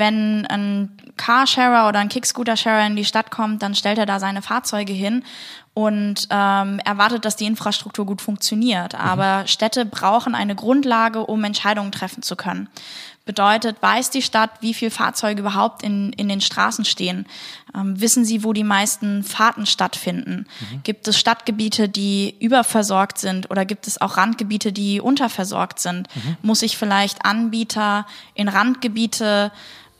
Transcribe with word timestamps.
wenn 0.00 0.44
ein 0.46 0.90
Carsharer 1.16 1.88
oder 1.88 2.00
ein 2.00 2.08
Kickscooter-Sharer 2.08 2.86
in 2.86 2.96
die 2.96 3.04
Stadt 3.04 3.30
kommt, 3.30 3.62
dann 3.62 3.76
stellt 3.76 3.98
er 3.98 4.06
da 4.06 4.18
seine 4.18 4.42
Fahrzeuge 4.42 4.92
hin 4.92 5.22
und 5.74 6.26
ähm, 6.30 6.80
erwartet, 6.80 7.24
dass 7.24 7.36
die 7.36 7.46
Infrastruktur 7.46 8.04
gut 8.04 8.20
funktioniert. 8.20 8.94
Mhm. 8.94 8.98
Aber 8.98 9.46
Städte 9.46 9.84
brauchen 9.84 10.34
eine 10.34 10.56
Grundlage, 10.56 11.24
um 11.24 11.44
Entscheidungen 11.44 11.92
treffen 11.92 12.22
zu 12.22 12.34
können. 12.34 12.68
Bedeutet, 13.26 13.80
weiß 13.80 14.10
die 14.10 14.22
Stadt, 14.22 14.50
wie 14.60 14.74
viele 14.74 14.90
Fahrzeuge 14.90 15.40
überhaupt 15.40 15.84
in, 15.84 16.12
in 16.14 16.28
den 16.28 16.40
Straßen 16.40 16.84
stehen? 16.84 17.26
Ähm, 17.74 18.00
wissen 18.00 18.24
sie, 18.24 18.42
wo 18.42 18.52
die 18.52 18.64
meisten 18.64 19.22
Fahrten 19.22 19.66
stattfinden? 19.66 20.46
Mhm. 20.58 20.82
Gibt 20.82 21.06
es 21.06 21.18
Stadtgebiete, 21.18 21.88
die 21.88 22.34
überversorgt 22.40 23.18
sind 23.18 23.50
oder 23.50 23.64
gibt 23.64 23.86
es 23.86 24.00
auch 24.00 24.16
Randgebiete, 24.16 24.72
die 24.72 25.00
unterversorgt 25.00 25.78
sind? 25.78 26.08
Mhm. 26.16 26.36
Muss 26.42 26.62
ich 26.62 26.76
vielleicht 26.76 27.24
Anbieter 27.24 28.06
in 28.34 28.48
Randgebiete 28.48 29.52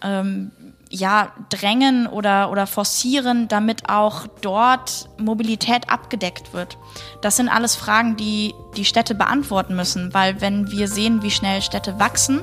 ähm, 0.02 0.50
ja, 0.90 1.32
drängen 1.50 2.06
oder, 2.06 2.50
oder 2.50 2.66
forcieren, 2.66 3.46
damit 3.48 3.88
auch 3.88 4.26
dort 4.40 5.08
Mobilität 5.18 5.88
abgedeckt 5.88 6.52
wird? 6.52 6.78
Das 7.22 7.36
sind 7.36 7.48
alles 7.48 7.76
Fragen, 7.76 8.16
die 8.16 8.54
die 8.76 8.84
Städte 8.84 9.14
beantworten 9.14 9.76
müssen, 9.76 10.12
weil 10.12 10.40
wenn 10.40 10.70
wir 10.70 10.88
sehen, 10.88 11.22
wie 11.22 11.30
schnell 11.30 11.62
Städte 11.62 11.98
wachsen 12.00 12.40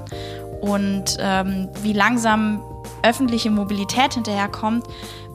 und 0.61 1.17
ähm, 1.19 1.69
wie 1.81 1.93
langsam 1.93 2.63
öffentliche 3.03 3.51
Mobilität 3.51 4.13
hinterherkommt, 4.13 4.85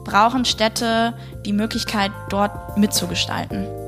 brauchen 0.03 0.45
Städte 0.45 1.13
die 1.45 1.53
Möglichkeit, 1.53 2.11
dort 2.29 2.77
mitzugestalten. 2.77 3.82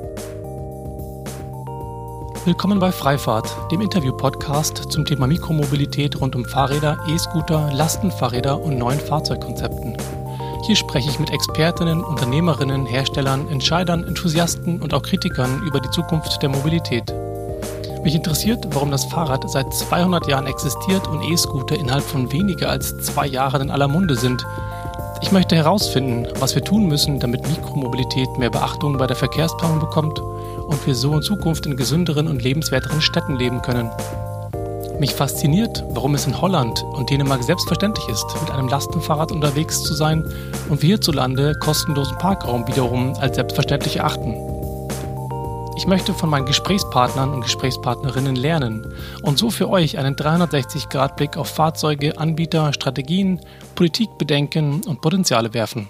Willkommen 2.45 2.77
bei 2.77 2.91
Freifahrt, 2.91 3.72
dem 3.72 3.81
Interview-Podcast 3.81 4.91
zum 4.91 5.04
Thema 5.04 5.26
Mikromobilität 5.26 6.22
rund 6.22 6.35
um 6.35 6.45
Fahrräder, 6.45 6.95
E-Scooter, 7.09 7.71
Lastenfahrräder 7.73 8.62
und 8.62 8.77
neuen 8.77 8.99
Fahrzeugkonzepten. 8.99 9.98
Hier 10.68 10.76
spreche 10.76 11.09
ich 11.09 11.18
mit 11.18 11.31
Expertinnen, 11.31 12.04
Unternehmerinnen, 12.04 12.85
Herstellern, 12.85 13.48
Entscheidern, 13.49 14.04
Enthusiasten 14.04 14.79
und 14.79 14.93
auch 14.93 15.02
Kritikern 15.02 15.63
über 15.63 15.79
die 15.79 15.90
Zukunft 15.90 16.40
der 16.43 16.49
Mobilität. 16.49 17.12
Mich 18.04 18.13
interessiert, 18.13 18.68
warum 18.76 18.91
das 18.91 19.05
Fahrrad 19.05 19.49
seit 19.49 19.74
200 19.74 20.27
Jahren 20.27 20.46
existiert 20.46 21.07
und 21.07 21.24
E-Scooter 21.24 21.76
innerhalb 21.76 22.04
von 22.04 22.32
weniger 22.32 22.70
als 22.70 22.96
zwei 22.99 23.26
Jahren 23.26 23.63
in 23.63 23.71
aller 23.71 23.87
Munde 23.87 24.15
sind. 24.15 24.46
Ich 25.20 25.32
möchte 25.32 25.55
herausfinden, 25.55 26.27
was 26.40 26.54
wir 26.54 26.63
tun 26.63 26.85
müssen, 26.85 27.20
damit 27.20 27.41
Mikromobilität 27.48 28.30
mehr 28.37 28.52
Beachtung 28.52 28.99
bei 28.99 29.07
der 29.07 29.15
Verkehrsplanung 29.15 29.80
bekommt 29.80 30.21
und 30.68 30.85
wir 30.85 30.96
so 30.96 31.13
in 31.13 31.21
Zukunft 31.21 31.66
in 31.66 31.77
gesünderen 31.77 32.27
und 32.27 32.44
lebenswerteren 32.44 33.02
Städten 33.02 33.35
leben 33.35 33.62
können. 33.62 33.90
Mich 34.99 35.13
fasziniert, 35.13 35.84
warum 35.90 36.16
es 36.16 36.26
in 36.26 36.40
Holland 36.40 36.82
und 36.94 37.10
Dänemark 37.10 37.44
selbstverständlich 37.44 38.08
ist, 38.08 38.26
mit 38.41 38.52
einem 38.52 38.70
Lastenfahrrad 38.70 39.32
unterwegs 39.32 39.84
zu 39.84 39.93
sein 39.93 40.24
und 40.70 40.82
wir 40.82 40.88
hierzulande 40.88 41.54
kostenlosen 41.60 42.18
Parkraum 42.18 42.66
wiederum 42.68 43.13
als 43.16 43.36
selbstverständlich 43.36 43.98
erachten. 43.98 44.36
Ich 45.77 45.88
möchte 45.88 46.13
von 46.13 46.30
meinen 46.30 46.46
Gesprächspartnern 46.46 47.34
und 47.34 47.41
Gesprächspartnerinnen 47.41 48.38
lernen 48.38 48.93
und 49.21 49.38
so 49.38 49.49
für 49.49 49.70
euch 49.70 49.98
einen 49.98 50.16
360-Grad-Blick 50.16 51.36
auf 51.36 51.49
Fahrzeuge, 51.49 52.18
Anbieter, 52.18 52.71
Strategien, 52.71 53.41
Politikbedenken 53.76 54.82
und 54.86 55.02
Potenziale 55.02 55.54
werfen. 55.54 55.90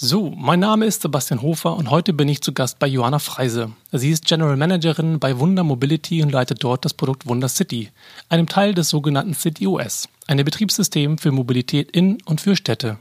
So, 0.00 0.32
mein 0.36 0.60
Name 0.60 0.86
ist 0.86 1.02
Sebastian 1.02 1.42
Hofer 1.42 1.74
und 1.76 1.90
heute 1.90 2.12
bin 2.12 2.28
ich 2.28 2.40
zu 2.40 2.52
Gast 2.52 2.78
bei 2.78 2.86
Johanna 2.86 3.18
Freise. 3.18 3.72
Sie 3.90 4.12
ist 4.12 4.26
General 4.26 4.56
Managerin 4.56 5.18
bei 5.18 5.40
Wunder 5.40 5.64
Mobility 5.64 6.22
und 6.22 6.30
leitet 6.30 6.62
dort 6.62 6.84
das 6.84 6.94
Produkt 6.94 7.26
Wunder 7.26 7.48
City, 7.48 7.90
einem 8.28 8.46
Teil 8.46 8.74
des 8.74 8.90
sogenannten 8.90 9.34
City 9.34 9.66
OS, 9.66 10.08
einem 10.28 10.44
Betriebssystem 10.44 11.18
für 11.18 11.32
Mobilität 11.32 11.90
in 11.90 12.18
und 12.26 12.40
für 12.40 12.54
Städte. 12.54 12.98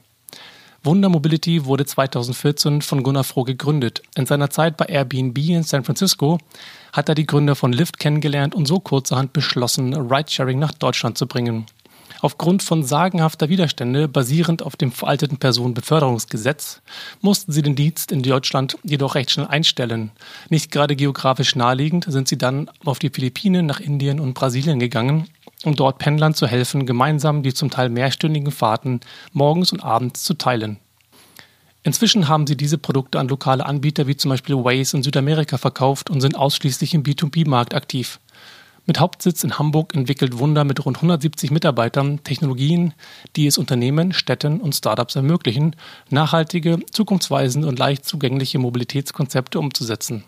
Wunder 0.83 1.09
Mobility 1.09 1.65
wurde 1.65 1.85
2014 1.85 2.81
von 2.81 3.03
Gunnar 3.03 3.25
Froh 3.25 3.43
gegründet. 3.43 4.01
In 4.15 4.25
seiner 4.25 4.49
Zeit 4.49 4.75
bei 4.75 4.85
Airbnb 4.85 5.37
in 5.37 5.61
San 5.61 5.83
Francisco 5.83 6.39
hat 6.93 7.09
er 7.09 7.15
die 7.15 7.27
Gründer 7.27 7.55
von 7.55 7.73
Lyft 7.73 7.99
kennengelernt 7.99 8.55
und 8.55 8.67
so 8.67 8.79
kurzerhand 8.79 9.33
beschlossen, 9.33 9.93
Ridesharing 9.93 10.57
nach 10.57 10.71
Deutschland 10.71 11.15
zu 11.15 11.27
bringen. 11.27 11.67
Aufgrund 12.21 12.63
von 12.63 12.83
sagenhafter 12.83 13.49
Widerstände 13.49 14.07
basierend 14.07 14.63
auf 14.63 14.75
dem 14.75 14.91
veralteten 14.91 15.37
Personenbeförderungsgesetz 15.37 16.81
mussten 17.21 17.51
sie 17.51 17.61
den 17.61 17.75
Dienst 17.75 18.11
in 18.11 18.23
Deutschland 18.23 18.77
jedoch 18.83 19.15
recht 19.15 19.31
schnell 19.31 19.47
einstellen. 19.47 20.11
Nicht 20.49 20.71
gerade 20.71 20.95
geografisch 20.95 21.55
naheliegend 21.55 22.05
sind 22.07 22.27
sie 22.27 22.37
dann 22.37 22.69
auf 22.85 22.99
die 22.99 23.09
Philippinen, 23.09 23.65
nach 23.65 23.79
Indien 23.79 24.19
und 24.19 24.33
Brasilien 24.33 24.79
gegangen 24.79 25.27
um 25.63 25.75
dort 25.75 25.97
Pendlern 25.97 26.33
zu 26.33 26.47
helfen, 26.47 26.85
gemeinsam 26.85 27.43
die 27.43 27.53
zum 27.53 27.69
Teil 27.69 27.89
mehrstündigen 27.89 28.51
Fahrten 28.51 29.01
morgens 29.33 29.71
und 29.71 29.83
abends 29.83 30.23
zu 30.23 30.35
teilen. 30.35 30.77
Inzwischen 31.83 32.27
haben 32.27 32.47
sie 32.47 32.57
diese 32.57 32.77
Produkte 32.77 33.19
an 33.19 33.29
lokale 33.29 33.65
Anbieter 33.65 34.07
wie 34.07 34.17
zum 34.17 34.29
Beispiel 34.29 34.55
Waze 34.55 34.97
in 34.97 35.03
Südamerika 35.03 35.57
verkauft 35.57 36.09
und 36.09 36.21
sind 36.21 36.35
ausschließlich 36.35 36.93
im 36.93 37.03
B2B-Markt 37.03 37.73
aktiv. 37.73 38.19
Mit 38.87 39.01
Hauptsitz 39.01 39.43
in 39.43 39.59
Hamburg 39.59 39.93
entwickelt 39.93 40.39
Wunder 40.39 40.63
mit 40.63 40.85
rund 40.85 40.95
170 40.95 41.51
Mitarbeitern 41.51 42.23
Technologien, 42.23 42.93
die 43.35 43.45
es 43.45 43.57
Unternehmen, 43.57 44.13
Städten 44.13 44.61
und 44.61 44.75
Startups 44.75 45.17
ermöglichen, 45.17 45.75
nachhaltige, 46.09 46.79
zukunftsweisende 46.89 47.67
und 47.67 47.77
leicht 47.77 48.05
zugängliche 48.05 48.59
Mobilitätskonzepte 48.59 49.59
umzusetzen. 49.59 50.23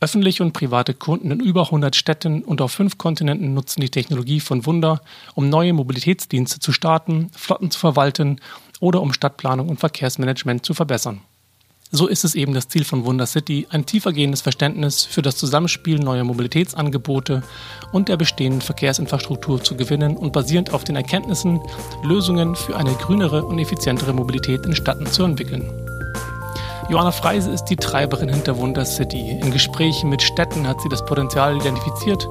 Öffentliche 0.00 0.42
und 0.42 0.52
private 0.52 0.94
Kunden 0.94 1.30
in 1.30 1.38
über 1.38 1.66
100 1.66 1.94
Städten 1.94 2.42
und 2.42 2.60
auf 2.60 2.72
fünf 2.72 2.98
Kontinenten 2.98 3.54
nutzen 3.54 3.82
die 3.82 3.90
Technologie 3.90 4.40
von 4.40 4.66
Wunder, 4.66 5.00
um 5.36 5.48
neue 5.48 5.72
Mobilitätsdienste 5.72 6.58
zu 6.58 6.72
starten, 6.72 7.30
Flotten 7.36 7.70
zu 7.70 7.78
verwalten 7.78 8.40
oder 8.80 9.00
um 9.00 9.12
Stadtplanung 9.12 9.68
und 9.68 9.78
Verkehrsmanagement 9.78 10.66
zu 10.66 10.74
verbessern. 10.74 11.20
So 11.90 12.06
ist 12.06 12.24
es 12.24 12.34
eben 12.34 12.52
das 12.52 12.68
Ziel 12.68 12.84
von 12.84 13.06
Wunder 13.06 13.26
City, 13.26 13.66
ein 13.70 13.86
tiefergehendes 13.86 14.42
Verständnis 14.42 15.04
für 15.04 15.22
das 15.22 15.36
Zusammenspiel 15.36 15.98
neuer 15.98 16.24
Mobilitätsangebote 16.24 17.42
und 17.92 18.08
der 18.10 18.18
bestehenden 18.18 18.60
Verkehrsinfrastruktur 18.60 19.62
zu 19.62 19.74
gewinnen 19.74 20.16
und 20.16 20.32
basierend 20.32 20.74
auf 20.74 20.84
den 20.84 20.96
Erkenntnissen 20.96 21.60
Lösungen 22.04 22.56
für 22.56 22.76
eine 22.76 22.92
grünere 22.92 23.44
und 23.44 23.58
effizientere 23.58 24.12
Mobilität 24.12 24.66
in 24.66 24.74
Städten 24.74 25.06
zu 25.06 25.24
entwickeln. 25.24 25.87
Johanna 26.88 27.12
Freise 27.12 27.50
ist 27.50 27.66
die 27.66 27.76
Treiberin 27.76 28.30
hinter 28.30 28.56
Wunder 28.56 28.86
City. 28.86 29.38
In 29.42 29.52
Gesprächen 29.52 30.08
mit 30.08 30.22
Städten 30.22 30.66
hat 30.66 30.80
sie 30.80 30.88
das 30.88 31.04
Potenzial 31.04 31.54
identifiziert 31.54 32.26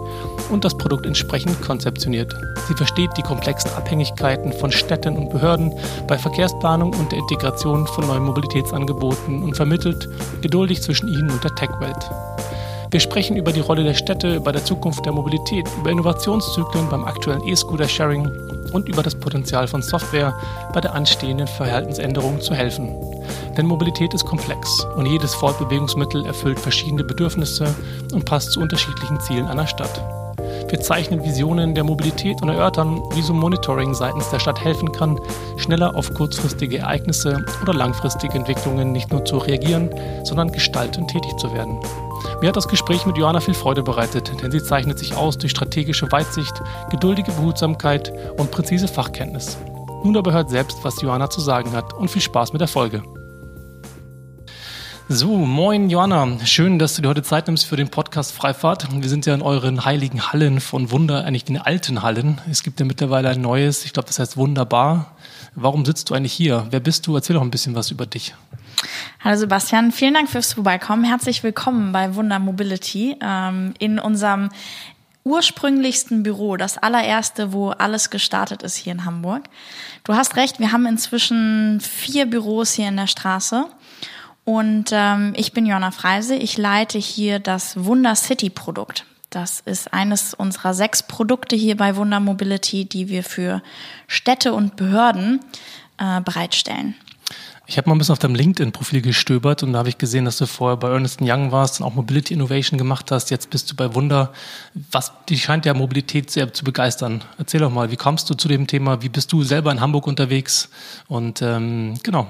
und 0.49 0.65
das 0.65 0.75
Produkt 0.75 1.05
entsprechend 1.05 1.61
konzeptioniert. 1.61 2.35
Sie 2.67 2.73
versteht 2.73 3.11
die 3.17 3.21
komplexen 3.21 3.69
Abhängigkeiten 3.75 4.51
von 4.51 4.71
Städten 4.71 5.15
und 5.15 5.29
Behörden 5.29 5.75
bei 6.07 6.17
Verkehrsplanung 6.17 6.95
und 6.95 7.11
der 7.11 7.19
Integration 7.19 7.85
von 7.85 8.07
neuen 8.07 8.23
Mobilitätsangeboten 8.23 9.43
und 9.43 9.55
vermittelt 9.55 10.09
geduldig 10.41 10.81
zwischen 10.81 11.07
ihnen 11.07 11.29
und 11.29 11.43
der 11.43 11.53
Tech-Welt. 11.53 12.09
Wir 12.89 13.01
sprechen 13.01 13.35
über 13.35 13.51
die 13.51 13.59
Rolle 13.59 13.83
der 13.83 13.93
Städte 13.93 14.39
bei 14.39 14.53
der 14.53 14.63
Zukunft 14.63 15.05
der 15.05 15.11
Mobilität, 15.11 15.67
über 15.77 15.91
Innovationszyklen 15.91 16.87
beim 16.89 17.03
aktuellen 17.03 17.45
E-Scooter-Sharing 17.45 18.31
und 18.71 18.87
über 18.87 19.03
das 19.03 19.13
Potenzial 19.13 19.67
von 19.67 19.81
Software 19.81 20.33
bei 20.73 20.79
der 20.79 20.93
anstehenden 20.93 21.47
Verhaltensänderung 21.47 22.39
zu 22.39 22.53
helfen. 22.53 22.95
Denn 23.57 23.65
Mobilität 23.65 24.13
ist 24.13 24.25
komplex 24.25 24.85
und 24.95 25.05
jedes 25.05 25.35
Fortbewegungsmittel 25.35 26.25
erfüllt 26.25 26.59
verschiedene 26.59 27.03
Bedürfnisse 27.03 27.75
und 28.13 28.23
passt 28.23 28.53
zu 28.53 28.61
unterschiedlichen 28.61 29.19
Zielen 29.19 29.47
einer 29.47 29.67
Stadt. 29.67 30.01
Wir 30.69 30.79
zeichnen 30.79 31.23
Visionen 31.23 31.75
der 31.75 31.83
Mobilität 31.83 32.41
und 32.41 32.49
erörtern, 32.49 33.01
wie 33.13 33.21
so 33.21 33.33
Monitoring 33.33 33.93
seitens 33.93 34.29
der 34.29 34.39
Stadt 34.39 34.63
helfen 34.63 34.91
kann, 34.91 35.19
schneller 35.57 35.95
auf 35.95 36.13
kurzfristige 36.13 36.79
Ereignisse 36.79 37.45
oder 37.61 37.73
langfristige 37.73 38.37
Entwicklungen 38.37 38.91
nicht 38.91 39.11
nur 39.11 39.23
zu 39.23 39.37
reagieren, 39.37 39.89
sondern 40.23 40.51
gestaltend 40.51 41.09
tätig 41.09 41.35
zu 41.37 41.53
werden. 41.53 41.79
Mir 42.41 42.49
hat 42.49 42.57
das 42.57 42.67
Gespräch 42.67 43.05
mit 43.05 43.17
Johanna 43.17 43.39
viel 43.39 43.53
Freude 43.53 43.83
bereitet, 43.83 44.31
denn 44.41 44.51
sie 44.51 44.61
zeichnet 44.61 44.99
sich 44.99 45.15
aus 45.15 45.37
durch 45.37 45.51
strategische 45.51 46.11
Weitsicht, 46.11 46.53
geduldige 46.91 47.31
Behutsamkeit 47.31 48.11
und 48.37 48.51
präzise 48.51 48.87
Fachkenntnis. 48.87 49.57
Nun 50.03 50.17
aber 50.17 50.31
hört 50.31 50.49
selbst, 50.49 50.77
was 50.83 51.01
Johanna 51.01 51.29
zu 51.29 51.41
sagen 51.41 51.73
hat 51.73 51.93
und 51.93 52.11
viel 52.11 52.21
Spaß 52.21 52.53
mit 52.53 52.61
der 52.61 52.67
Folge. 52.67 53.01
So, 55.09 55.37
moin 55.37 55.89
Johanna. 55.89 56.45
Schön, 56.45 56.79
dass 56.79 56.95
du 56.95 57.01
dir 57.01 57.07
heute 57.07 57.23
Zeit 57.23 57.47
nimmst 57.47 57.65
für 57.65 57.77
den 57.77 57.87
Podcast 57.87 58.33
Freifahrt. 58.33 58.89
Wir 58.91 59.07
sind 59.07 59.25
ja 59.25 59.33
in 59.33 59.41
euren 59.41 59.85
heiligen 59.85 60.33
Hallen 60.33 60.59
von 60.59 60.91
Wunder, 60.91 61.23
eigentlich 61.23 61.45
den 61.45 61.57
alten 61.57 62.01
Hallen. 62.01 62.41
Es 62.51 62.61
gibt 62.61 62.81
ja 62.81 62.85
mittlerweile 62.85 63.29
ein 63.29 63.39
neues, 63.39 63.85
ich 63.85 63.93
glaube, 63.93 64.07
das 64.07 64.19
heißt 64.19 64.35
Wunderbar. 64.35 65.15
Warum 65.55 65.85
sitzt 65.85 66.09
du 66.09 66.13
eigentlich 66.13 66.33
hier? 66.33 66.67
Wer 66.71 66.81
bist 66.81 67.07
du? 67.07 67.15
Erzähl 67.15 67.35
doch 67.35 67.41
ein 67.41 67.51
bisschen 67.51 67.73
was 67.73 67.89
über 67.89 68.05
dich. 68.05 68.35
Hallo 69.21 69.37
Sebastian, 69.37 69.93
vielen 69.93 70.13
Dank 70.13 70.29
fürs 70.29 70.51
Vorbeikommen. 70.51 71.05
Herzlich 71.05 71.41
willkommen 71.41 71.93
bei 71.93 72.15
Wunder 72.15 72.39
Mobility 72.39 73.15
ähm, 73.21 73.75
in 73.79 73.99
unserem 73.99 74.49
ursprünglichsten 75.23 76.23
Büro, 76.23 76.57
das 76.57 76.77
allererste, 76.77 77.53
wo 77.53 77.69
alles 77.69 78.09
gestartet 78.09 78.61
ist 78.61 78.75
hier 78.75 78.91
in 78.91 79.05
Hamburg. 79.05 79.43
Du 80.03 80.15
hast 80.15 80.35
recht, 80.35 80.59
wir 80.59 80.73
haben 80.73 80.85
inzwischen 80.85 81.79
vier 81.79 82.25
Büros 82.25 82.73
hier 82.73 82.89
in 82.89 82.97
der 82.97 83.07
Straße. 83.07 83.67
Und 84.47 84.91
ähm, 84.93 85.33
ich 85.35 85.51
bin 85.51 85.65
Jonna 85.65 85.91
Freise. 85.91 86.33
Ich 86.33 86.57
leite 86.57 86.97
hier 86.97 87.39
das 87.39 87.83
Wunder 87.83 88.15
City 88.15 88.49
Produkt. 88.49 89.03
Das 89.29 89.59
ist 89.59 89.91
eines 89.93 90.33
unserer 90.33 90.73
sechs 90.73 91.03
Produkte 91.03 91.57
hier 91.57 91.75
bei 91.75 91.97
Wunder 91.97 92.21
Mobility, 92.21 92.85
die 92.85 93.09
wir 93.09 93.25
für 93.25 93.61
Städte 94.07 94.53
und 94.53 94.77
Behörden 94.77 95.41
äh, 95.97 96.21
bereitstellen. 96.21 96.95
Ich 97.65 97.77
habe 97.77 97.89
mal 97.89 97.95
ein 97.95 97.97
bisschen 97.97 98.13
auf 98.13 98.19
deinem 98.19 98.35
LinkedIn-Profil 98.35 99.01
gestöbert 99.01 99.63
und 99.63 99.73
da 99.73 99.79
habe 99.79 99.89
ich 99.89 99.97
gesehen, 99.97 100.23
dass 100.23 100.37
du 100.37 100.45
vorher 100.45 100.77
bei 100.77 100.91
Ernest 100.91 101.19
Young 101.21 101.51
warst 101.51 101.81
und 101.81 101.85
auch 101.85 101.93
Mobility 101.93 102.33
Innovation 102.33 102.77
gemacht 102.77 103.11
hast. 103.11 103.29
Jetzt 103.29 103.49
bist 103.49 103.69
du 103.69 103.75
bei 103.75 103.95
Wunder. 103.95 104.31
Was, 104.93 105.11
die 105.27 105.37
scheint 105.37 105.65
ja 105.65 105.73
Mobilität 105.73 106.31
sehr 106.31 106.53
zu 106.53 106.63
begeistern. 106.63 107.21
Erzähl 107.37 107.59
doch 107.59 107.69
mal, 107.69 107.91
wie 107.91 107.97
kommst 107.97 108.29
du 108.29 108.33
zu 108.33 108.47
dem 108.47 108.65
Thema? 108.65 109.01
Wie 109.01 109.09
bist 109.09 109.33
du 109.33 109.43
selber 109.43 109.73
in 109.73 109.81
Hamburg 109.81 110.07
unterwegs? 110.07 110.69
Und 111.09 111.41
ähm, 111.41 111.95
genau. 112.01 112.29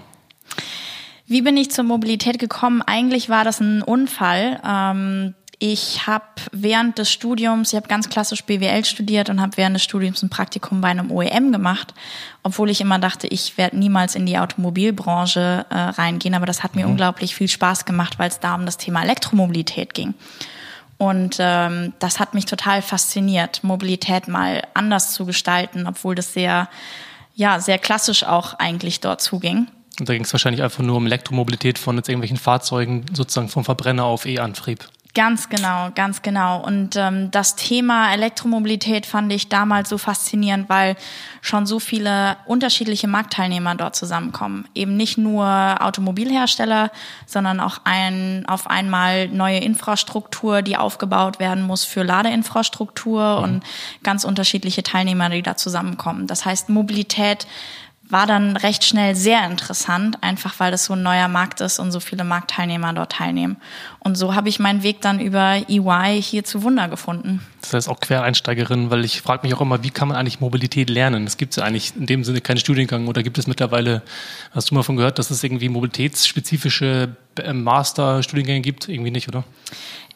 Wie 1.27 1.41
bin 1.41 1.57
ich 1.57 1.71
zur 1.71 1.83
Mobilität 1.83 2.39
gekommen? 2.39 2.81
Eigentlich 2.81 3.27
war 3.27 3.43
das 3.43 3.59
ein 3.59 3.81
Unfall. 3.81 4.61
Ähm, 4.65 5.35
ich 5.59 6.07
habe 6.07 6.23
während 6.51 6.99
des 6.99 7.11
Studiums, 7.11 7.73
ich 7.73 7.75
habe 7.75 7.89
ganz 7.89 8.07
klassisch 8.09 8.45
BWL 8.45 8.85
studiert 8.85 9.29
und 9.29 9.41
habe 9.41 9.57
während 9.57 9.75
des 9.75 9.83
Studiums 9.83 10.23
ein 10.23 10.29
Praktikum 10.29 10.79
bei 10.79 10.87
einem 10.87 11.11
OEM 11.11 11.51
gemacht, 11.51 11.93
obwohl 12.43 12.69
ich 12.69 12.79
immer 12.79 12.99
dachte, 12.99 13.27
ich 13.27 13.57
werde 13.57 13.77
niemals 13.77 14.15
in 14.15 14.25
die 14.25 14.37
Automobilbranche 14.37 15.65
äh, 15.69 15.75
reingehen. 15.75 16.33
Aber 16.35 16.45
das 16.45 16.63
hat 16.63 16.75
mir 16.75 16.85
mhm. 16.85 16.91
unglaublich 16.91 17.35
viel 17.35 17.49
Spaß 17.49 17.83
gemacht, 17.83 18.19
weil 18.19 18.29
es 18.29 18.39
da 18.39 18.55
um 18.55 18.65
das 18.65 18.77
Thema 18.77 19.03
Elektromobilität 19.03 19.93
ging. 19.93 20.13
Und 20.97 21.37
ähm, 21.39 21.93
das 21.99 22.19
hat 22.19 22.35
mich 22.35 22.45
total 22.45 22.81
fasziniert, 22.81 23.63
Mobilität 23.63 24.27
mal 24.27 24.63
anders 24.73 25.13
zu 25.13 25.25
gestalten, 25.25 25.87
obwohl 25.87 26.15
das 26.15 26.33
sehr, 26.33 26.69
ja, 27.35 27.59
sehr 27.59 27.79
klassisch 27.79 28.23
auch 28.23 28.53
eigentlich 28.53 29.01
dort 29.01 29.21
zuging. 29.21 29.67
Und 29.99 30.07
da 30.07 30.13
ging 30.13 30.23
es 30.23 30.33
wahrscheinlich 30.33 30.61
einfach 30.61 30.83
nur 30.83 30.97
um 30.97 31.05
Elektromobilität 31.05 31.79
von 31.79 31.97
jetzt 31.97 32.07
irgendwelchen 32.07 32.37
Fahrzeugen, 32.37 33.05
sozusagen 33.13 33.49
vom 33.49 33.63
Verbrenner 33.63 34.05
auf 34.05 34.25
E-Antrieb. 34.25 34.87
Ganz 35.17 35.49
genau, 35.49 35.89
ganz 35.95 36.21
genau. 36.21 36.63
Und 36.63 36.95
ähm, 36.95 37.31
das 37.31 37.55
Thema 37.55 38.13
Elektromobilität 38.13 39.07
fand 39.07 39.33
ich 39.33 39.49
damals 39.49 39.89
so 39.89 39.97
faszinierend, 39.97 40.69
weil 40.69 40.95
schon 41.41 41.65
so 41.65 41.79
viele 41.79 42.37
unterschiedliche 42.45 43.07
Marktteilnehmer 43.07 43.73
dort 43.73 43.95
zusammenkommen. 43.95 44.67
Eben 44.75 44.95
nicht 44.95 45.17
nur 45.17 45.47
Automobilhersteller, 45.79 46.91
sondern 47.25 47.59
auch 47.59 47.79
ein, 47.83 48.45
auf 48.47 48.69
einmal 48.69 49.27
neue 49.29 49.57
Infrastruktur, 49.57 50.61
die 50.61 50.77
aufgebaut 50.77 51.39
werden 51.39 51.63
muss 51.63 51.83
für 51.83 52.03
Ladeinfrastruktur 52.03 53.37
mhm. 53.39 53.43
und 53.43 53.63
ganz 54.03 54.23
unterschiedliche 54.23 54.83
Teilnehmer, 54.83 55.31
die 55.31 55.41
da 55.41 55.55
zusammenkommen. 55.55 56.27
Das 56.27 56.45
heißt, 56.45 56.69
Mobilität 56.69 57.47
war 58.09 58.25
dann 58.25 58.55
recht 58.55 58.85
schnell 58.85 59.15
sehr 59.15 59.45
interessant, 59.45 60.17
einfach 60.21 60.59
weil 60.59 60.71
das 60.71 60.85
so 60.85 60.93
ein 60.93 61.03
neuer 61.03 61.27
Markt 61.27 61.59
ist 61.61 61.79
und 61.79 61.91
so 61.91 61.99
viele 61.99 62.23
Marktteilnehmer 62.23 62.93
dort 62.93 63.11
teilnehmen. 63.13 63.57
Und 63.99 64.15
so 64.15 64.33
habe 64.33 64.47
ich 64.47 64.59
meinen 64.59 64.83
Weg 64.83 65.01
dann 65.01 65.19
über 65.19 65.61
EY 65.67 66.21
hier 66.21 66.45
zu 66.45 66.63
Wunder 66.63 66.87
gefunden. 66.87 67.41
Das 67.61 67.73
heißt 67.73 67.89
auch 67.89 67.99
Quereinsteigerin, 67.99 68.89
weil 68.91 69.03
ich 69.03 69.21
frage 69.21 69.45
mich 69.45 69.53
auch 69.53 69.61
immer, 69.61 69.83
wie 69.83 69.89
kann 69.89 70.07
man 70.07 70.15
eigentlich 70.15 70.39
Mobilität 70.39 70.89
lernen? 70.89 71.27
Es 71.27 71.35
gibt 71.35 71.55
ja 71.57 71.63
eigentlich 71.63 71.95
in 71.95 72.05
dem 72.05 72.23
Sinne 72.23 72.39
keinen 72.39 72.59
Studiengang 72.59 73.07
oder 73.07 73.23
gibt 73.23 73.37
es 73.37 73.47
mittlerweile, 73.47 74.01
hast 74.51 74.71
du 74.71 74.75
mal 74.75 74.83
von 74.83 74.95
gehört, 74.95 75.19
dass 75.19 75.29
es 75.29 75.43
irgendwie 75.43 75.67
mobilitätsspezifische 75.67 77.15
äh, 77.37 77.53
Master-Studiengänge 77.53 78.61
gibt? 78.61 78.87
Irgendwie 78.87 79.11
nicht, 79.11 79.27
oder? 79.27 79.43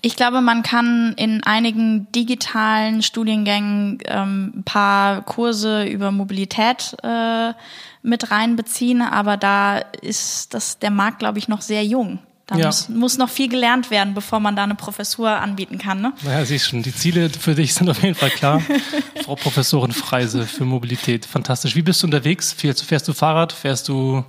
Ich 0.04 0.16
glaube, 0.16 0.42
man 0.42 0.64
kann 0.64 1.14
in 1.16 1.44
einigen 1.44 2.12
digitalen 2.12 3.04
Studiengängen 3.04 4.00
ähm, 4.06 4.52
ein 4.56 4.64
paar 4.64 5.22
Kurse 5.22 5.86
über 5.86 6.12
Mobilität 6.12 6.96
äh, 7.04 7.54
mit 8.02 8.32
reinbeziehen, 8.32 9.04
aber 9.04 9.38
da 9.38 9.78
ist 9.78 10.56
das 10.56 10.80
der 10.80 10.90
Markt, 10.90 11.20
glaube 11.20 11.38
ich, 11.38 11.48
noch 11.48 11.62
sehr 11.62 11.86
jung. 11.86 12.18
Da 12.48 12.58
ja. 12.58 12.66
muss, 12.66 12.90
muss 12.90 13.18
noch 13.18 13.30
viel 13.30 13.48
gelernt 13.48 13.92
werden, 13.92 14.14
bevor 14.14 14.40
man 14.40 14.56
da 14.56 14.64
eine 14.64 14.76
Professur 14.76 15.30
anbieten 15.30 15.78
kann. 15.78 16.02
Ne? 16.02 16.14
Naja, 16.24 16.44
siehst 16.46 16.68
schon, 16.68 16.82
die 16.82 16.94
Ziele 16.94 17.30
für 17.30 17.54
dich 17.54 17.74
sind 17.74 17.88
auf 17.90 18.02
jeden 18.02 18.16
Fall 18.16 18.32
klar. 18.32 18.62
Frau 19.24 19.36
Professorin 19.36 19.94
Freise 19.94 20.46
für 20.46 20.66
Mobilität, 20.66 21.26
fantastisch. 21.26 21.76
Wie 21.76 21.82
bist 21.82 22.02
du 22.02 22.08
unterwegs? 22.08 22.52
Fährst 22.54 23.08
du 23.08 23.14
Fahrrad? 23.14 23.54
Fährst 23.54 23.88
du 23.88 24.26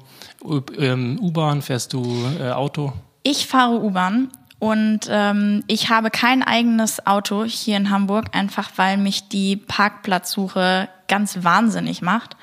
ähm, 0.78 1.18
U-Bahn? 1.20 1.62
Fährst 1.62 1.94
du 1.94 2.26
äh, 2.38 2.50
Auto? 2.50 2.92
Ich 3.24 3.46
fahre 3.46 3.80
U-Bahn 3.80 4.28
und 4.62 5.08
ähm, 5.10 5.64
ich 5.66 5.90
habe 5.90 6.10
kein 6.10 6.44
eigenes 6.44 7.04
Auto 7.04 7.42
hier 7.42 7.76
in 7.76 7.90
Hamburg, 7.90 8.26
einfach 8.30 8.70
weil 8.76 8.96
mich 8.96 9.26
die 9.26 9.56
Parkplatzsuche 9.56 10.88
ganz 11.08 11.42
wahnsinnig 11.42 12.00
macht. 12.00 12.36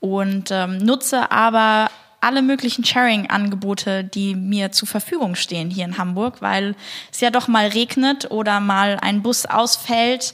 Und 0.00 0.50
ähm, 0.50 0.78
nutze 0.78 1.30
aber 1.30 1.88
alle 2.22 2.40
möglichen 2.40 2.84
Sharing-Angebote, 2.84 4.04
die 4.04 4.34
mir 4.34 4.70
zur 4.70 4.86
Verfügung 4.86 5.34
stehen 5.34 5.70
hier 5.70 5.84
in 5.84 5.98
Hamburg, 5.98 6.40
weil 6.40 6.76
es 7.12 7.20
ja 7.20 7.30
doch 7.30 7.48
mal 7.48 7.66
regnet 7.66 8.30
oder 8.30 8.60
mal 8.60 8.98
ein 9.02 9.22
Bus 9.22 9.44
ausfällt. 9.44 10.32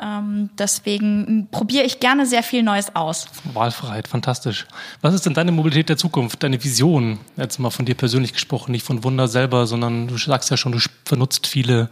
Ähm, 0.00 0.50
deswegen 0.58 1.48
probiere 1.50 1.84
ich 1.84 1.98
gerne 1.98 2.24
sehr 2.24 2.44
viel 2.44 2.62
Neues 2.62 2.94
aus. 2.94 3.26
Wahlfreiheit, 3.52 4.06
fantastisch. 4.06 4.66
Was 5.00 5.12
ist 5.12 5.26
denn 5.26 5.34
deine 5.34 5.50
Mobilität 5.50 5.88
der 5.88 5.96
Zukunft, 5.96 6.42
deine 6.44 6.62
Vision? 6.62 7.18
Jetzt 7.36 7.58
mal 7.58 7.70
von 7.70 7.84
dir 7.84 7.96
persönlich 7.96 8.32
gesprochen, 8.32 8.70
nicht 8.70 8.86
von 8.86 9.02
Wunder 9.02 9.26
selber, 9.26 9.66
sondern 9.66 10.06
du 10.06 10.16
sagst 10.16 10.50
ja 10.50 10.56
schon, 10.56 10.72
du 10.72 10.78
benutzt 11.04 11.46
viele 11.46 11.90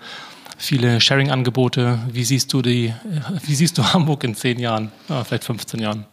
viele 0.58 1.00
Sharing-Angebote. 1.00 1.98
Wie 2.12 2.22
siehst 2.22 2.52
du 2.52 2.62
die, 2.62 2.94
wie 3.44 3.54
siehst 3.54 3.78
du 3.78 3.92
Hamburg 3.92 4.22
in 4.22 4.36
zehn 4.36 4.60
Jahren, 4.60 4.92
ja, 5.08 5.24
vielleicht 5.24 5.44
15 5.44 5.80
Jahren? 5.80 6.06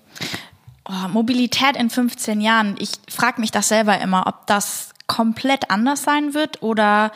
Oh, 0.89 1.07
Mobilität 1.09 1.77
in 1.77 1.89
15 1.89 2.41
Jahren, 2.41 2.75
ich 2.79 2.91
frage 3.09 3.39
mich 3.39 3.51
das 3.51 3.69
selber 3.69 3.99
immer, 3.99 4.27
ob 4.27 4.47
das 4.47 4.89
komplett 5.07 5.71
anders 5.71 6.03
sein 6.03 6.35
wird 6.35 6.61
oder 6.61 7.11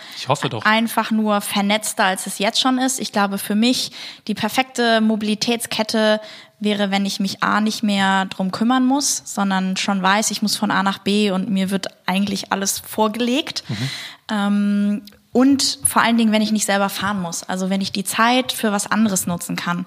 einfach 0.66 1.12
nur 1.12 1.42
vernetzter, 1.42 2.06
als 2.06 2.26
es 2.26 2.40
jetzt 2.40 2.60
schon 2.60 2.80
ist. 2.80 3.00
Ich 3.00 3.12
glaube, 3.12 3.38
für 3.38 3.54
mich 3.54 3.92
die 4.28 4.34
perfekte 4.34 5.00
Mobilitätskette 5.00 6.20
wäre, 6.60 6.90
wenn 6.90 7.06
ich 7.06 7.20
mich 7.20 7.44
A 7.44 7.62
nicht 7.62 7.84
mehr 7.84 8.26
drum 8.26 8.52
kümmern 8.52 8.86
muss, 8.86 9.22
sondern 9.26 9.78
schon 9.78 10.02
weiß, 10.02 10.32
ich 10.32 10.42
muss 10.42 10.56
von 10.56 10.72
A 10.72 10.82
nach 10.82 10.98
B 10.98 11.30
und 11.30 11.50
mir 11.50 11.70
wird 11.70 11.88
eigentlich 12.08 12.52
alles 12.52 12.80
vorgelegt. 12.80 13.64
Mhm. 13.68 13.90
Ähm, 14.32 15.02
und 15.32 15.80
vor 15.84 16.02
allen 16.02 16.18
Dingen, 16.18 16.32
wenn 16.32 16.42
ich 16.42 16.52
nicht 16.52 16.66
selber 16.66 16.90
fahren 16.90 17.22
muss. 17.22 17.44
Also 17.44 17.70
wenn 17.70 17.82
ich 17.82 17.92
die 17.92 18.04
Zeit 18.04 18.52
für 18.52 18.72
was 18.72 18.90
anderes 18.90 19.28
nutzen 19.28 19.56
kann. 19.56 19.86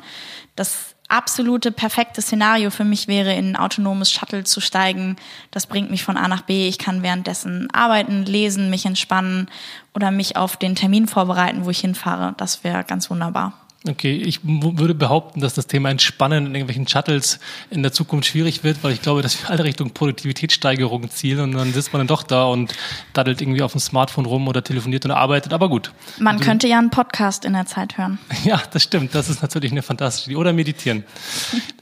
Das 0.56 0.95
absolute 1.08 1.72
perfekte 1.72 2.22
Szenario 2.22 2.70
für 2.70 2.84
mich 2.84 3.08
wäre, 3.08 3.34
in 3.34 3.52
ein 3.52 3.56
autonomes 3.56 4.10
Shuttle 4.10 4.44
zu 4.44 4.60
steigen. 4.60 5.16
Das 5.50 5.66
bringt 5.66 5.90
mich 5.90 6.04
von 6.04 6.16
A 6.16 6.28
nach 6.28 6.42
B. 6.42 6.68
Ich 6.68 6.78
kann 6.78 7.02
währenddessen 7.02 7.68
arbeiten, 7.72 8.24
lesen, 8.24 8.70
mich 8.70 8.86
entspannen 8.86 9.48
oder 9.94 10.10
mich 10.10 10.36
auf 10.36 10.56
den 10.56 10.74
Termin 10.74 11.06
vorbereiten, 11.06 11.64
wo 11.64 11.70
ich 11.70 11.80
hinfahre. 11.80 12.34
Das 12.36 12.64
wäre 12.64 12.84
ganz 12.84 13.10
wunderbar. 13.10 13.65
Okay, 13.88 14.16
ich 14.16 14.40
würde 14.42 14.94
behaupten, 14.94 15.40
dass 15.40 15.54
das 15.54 15.66
Thema 15.66 15.90
Entspannen 15.90 16.46
in 16.46 16.54
irgendwelchen 16.54 16.88
Shuttles 16.88 17.38
in 17.70 17.82
der 17.82 17.92
Zukunft 17.92 18.28
schwierig 18.28 18.64
wird, 18.64 18.82
weil 18.82 18.92
ich 18.92 19.02
glaube, 19.02 19.22
dass 19.22 19.42
wir 19.42 19.50
alle 19.50 19.64
Richtung 19.64 19.90
Produktivitätssteigerung 19.90 21.10
zielen 21.10 21.40
und 21.40 21.52
dann 21.52 21.72
sitzt 21.72 21.92
man 21.92 22.00
dann 22.00 22.06
doch 22.06 22.22
da 22.22 22.44
und 22.44 22.74
daddelt 23.12 23.40
irgendwie 23.40 23.62
auf 23.62 23.72
dem 23.72 23.80
Smartphone 23.80 24.26
rum 24.26 24.48
oder 24.48 24.62
telefoniert 24.62 25.04
und 25.04 25.10
arbeitet, 25.12 25.52
aber 25.52 25.68
gut. 25.68 25.92
Man 26.18 26.38
du, 26.38 26.44
könnte 26.44 26.66
ja 26.66 26.78
einen 26.78 26.90
Podcast 26.90 27.44
in 27.44 27.52
der 27.52 27.66
Zeit 27.66 27.98
hören. 27.98 28.18
Ja, 28.44 28.62
das 28.72 28.84
stimmt, 28.84 29.12
das 29.14 29.28
ist 29.28 29.42
natürlich 29.42 29.72
eine 29.72 29.82
fantastische 29.82 30.30
Idee. 30.30 30.36
Oder 30.36 30.52
meditieren. 30.52 31.04